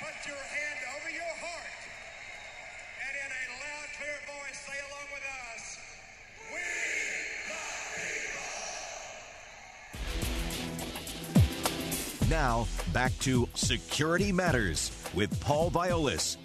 Put 0.01 0.25
your 0.25 0.41
hand 0.41 0.79
over 0.97 1.09
your 1.13 1.33
heart 1.37 1.77
and 3.05 3.13
in 3.13 3.29
a 3.29 3.45
loud, 3.61 3.89
clear 3.93 4.17
voice 4.25 4.57
say 4.57 4.81
along 4.89 5.05
with 5.13 5.25
us, 5.53 5.77
We 12.25 12.27
Now, 12.27 12.67
back 12.91 13.13
to 13.19 13.47
Security 13.53 14.31
Matters 14.31 14.91
with 15.13 15.39
Paul 15.41 15.69
Viollis. 15.69 16.37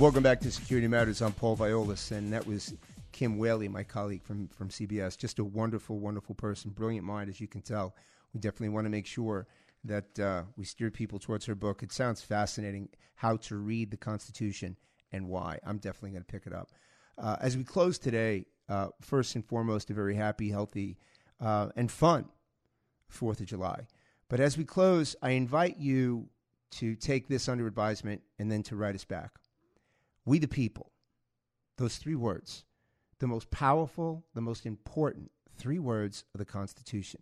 Welcome 0.00 0.22
back 0.22 0.40
to 0.40 0.50
Security 0.50 0.88
Matters. 0.88 1.20
I'm 1.20 1.34
Paul 1.34 1.58
Viollis, 1.58 2.10
and 2.10 2.32
that 2.32 2.46
was 2.46 2.72
Kim 3.12 3.38
Wehle, 3.38 3.68
my 3.68 3.82
colleague 3.82 4.22
from, 4.22 4.48
from 4.48 4.70
CBS. 4.70 5.14
Just 5.14 5.38
a 5.38 5.44
wonderful, 5.44 5.98
wonderful 5.98 6.34
person, 6.34 6.70
brilliant 6.70 7.04
mind, 7.04 7.28
as 7.28 7.38
you 7.38 7.46
can 7.46 7.60
tell. 7.60 7.94
We 8.32 8.40
definitely 8.40 8.70
want 8.70 8.86
to 8.86 8.90
make 8.90 9.04
sure 9.04 9.46
that 9.84 10.18
uh, 10.18 10.44
we 10.56 10.64
steer 10.64 10.90
people 10.90 11.18
towards 11.18 11.44
her 11.44 11.54
book. 11.54 11.82
It 11.82 11.92
sounds 11.92 12.22
fascinating 12.22 12.88
how 13.16 13.36
to 13.36 13.56
read 13.56 13.90
the 13.90 13.98
Constitution 13.98 14.74
and 15.12 15.28
why. 15.28 15.58
I'm 15.66 15.76
definitely 15.76 16.12
going 16.12 16.24
to 16.24 16.32
pick 16.32 16.46
it 16.46 16.54
up. 16.54 16.70
Uh, 17.18 17.36
as 17.38 17.58
we 17.58 17.62
close 17.62 17.98
today, 17.98 18.46
uh, 18.70 18.88
first 19.02 19.34
and 19.34 19.44
foremost, 19.44 19.90
a 19.90 19.92
very 19.92 20.14
happy, 20.14 20.48
healthy, 20.48 20.96
uh, 21.42 21.68
and 21.76 21.92
fun 21.92 22.24
Fourth 23.10 23.40
of 23.40 23.46
July. 23.46 23.86
But 24.30 24.40
as 24.40 24.56
we 24.56 24.64
close, 24.64 25.14
I 25.20 25.32
invite 25.32 25.76
you 25.76 26.30
to 26.70 26.94
take 26.94 27.28
this 27.28 27.50
under 27.50 27.66
advisement 27.66 28.22
and 28.38 28.50
then 28.50 28.62
to 28.62 28.76
write 28.76 28.94
us 28.94 29.04
back. 29.04 29.39
We 30.24 30.38
the 30.38 30.48
people, 30.48 30.92
those 31.78 31.96
three 31.96 32.14
words, 32.14 32.64
the 33.18 33.26
most 33.26 33.50
powerful, 33.50 34.24
the 34.34 34.40
most 34.40 34.66
important 34.66 35.30
three 35.56 35.78
words 35.78 36.24
of 36.34 36.38
the 36.38 36.44
Constitution. 36.44 37.20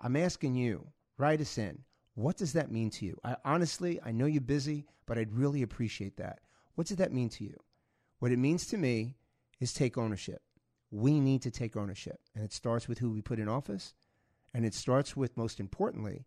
I'm 0.00 0.16
asking 0.16 0.54
you, 0.54 0.88
write 1.16 1.40
us 1.40 1.58
in. 1.58 1.84
What 2.14 2.36
does 2.36 2.52
that 2.54 2.70
mean 2.70 2.90
to 2.90 3.06
you? 3.06 3.16
I 3.22 3.36
honestly, 3.44 4.00
I 4.04 4.12
know 4.12 4.26
you're 4.26 4.40
busy, 4.40 4.86
but 5.06 5.18
I'd 5.18 5.32
really 5.32 5.62
appreciate 5.62 6.16
that. 6.16 6.40
What 6.74 6.86
does 6.86 6.96
that 6.98 7.12
mean 7.12 7.28
to 7.30 7.44
you? 7.44 7.56
What 8.18 8.32
it 8.32 8.38
means 8.38 8.66
to 8.66 8.76
me 8.76 9.14
is 9.60 9.72
take 9.72 9.96
ownership. 9.96 10.42
We 10.90 11.20
need 11.20 11.42
to 11.42 11.50
take 11.50 11.76
ownership. 11.76 12.20
And 12.34 12.44
it 12.44 12.52
starts 12.52 12.88
with 12.88 12.98
who 12.98 13.10
we 13.10 13.20
put 13.20 13.38
in 13.38 13.48
office, 13.48 13.94
and 14.54 14.64
it 14.64 14.74
starts 14.74 15.16
with, 15.16 15.36
most 15.36 15.60
importantly, 15.60 16.24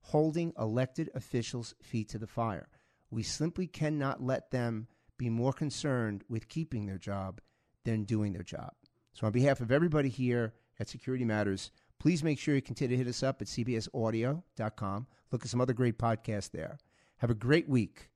holding 0.00 0.52
elected 0.58 1.10
officials' 1.14 1.74
feet 1.82 2.08
to 2.10 2.18
the 2.18 2.26
fire. 2.26 2.68
We 3.10 3.22
simply 3.22 3.66
cannot 3.66 4.22
let 4.22 4.50
them 4.50 4.88
be 5.18 5.28
more 5.28 5.52
concerned 5.52 6.24
with 6.28 6.48
keeping 6.48 6.86
their 6.86 6.98
job 6.98 7.40
than 7.84 8.04
doing 8.04 8.32
their 8.32 8.42
job. 8.42 8.72
So, 9.12 9.26
on 9.26 9.32
behalf 9.32 9.60
of 9.60 9.70
everybody 9.70 10.08
here 10.08 10.54
at 10.80 10.88
Security 10.88 11.24
Matters, 11.24 11.70
please 11.98 12.24
make 12.24 12.38
sure 12.38 12.54
you 12.54 12.62
continue 12.62 12.96
to 12.96 13.04
hit 13.04 13.08
us 13.08 13.22
up 13.22 13.42
at 13.42 13.48
cbsaudio.com. 13.48 15.06
Look 15.30 15.44
at 15.44 15.50
some 15.50 15.60
other 15.60 15.72
great 15.74 15.98
podcasts 15.98 16.50
there. 16.50 16.78
Have 17.18 17.30
a 17.30 17.34
great 17.34 17.68
week 17.68 18.10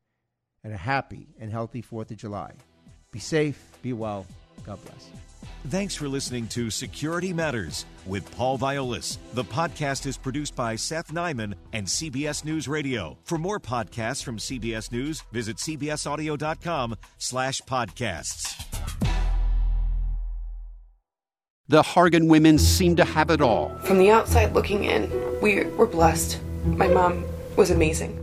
and 0.65 0.73
a 0.73 0.77
happy 0.77 1.29
and 1.39 1.51
healthy 1.51 1.83
4th 1.83 2.11
of 2.11 2.17
July. 2.17 2.53
Be 3.13 3.21
safe, 3.21 3.63
be 3.83 3.93
well. 3.93 4.27
God 4.65 4.79
bless. 4.85 5.11
Thanks 5.69 5.97
for 5.97 6.09
listening 6.09 6.47
to 6.49 6.71
Security 6.71 7.33
Matters 7.33 7.87
with 8.07 8.31
Paul 8.37 8.57
Viollis. 8.57 9.19
The 9.35 9.43
podcast 9.43 10.07
is 10.07 10.17
produced 10.17 10.55
by 10.55 10.77
Seth 10.77 11.13
Nyman 11.13 11.55
and 11.73 11.87
CBS 11.87 12.45
News 12.45 12.69
Radio. 12.69 13.19
For 13.25 13.37
more 13.37 13.59
podcasts 13.59 14.23
from 14.23 14.39
CBS 14.39 14.93
News, 14.93 15.23
visit 15.33 15.57
cbsaudio.com 15.57 16.97
slash 17.19 17.61
podcasts. 17.63 18.63
The 21.69 21.83
Hargan 21.83 22.29
women 22.29 22.59
seem 22.59 22.95
to 22.95 23.05
have 23.05 23.31
it 23.31 23.41
all. 23.41 23.77
From 23.81 23.99
the 23.99 24.11
outside 24.11 24.55
looking 24.55 24.85
in, 24.85 25.11
we 25.43 25.65
were 25.65 25.87
blessed. 25.87 26.41
My 26.65 26.87
mom 26.87 27.25
was 27.57 27.73
amazing. 27.73 28.23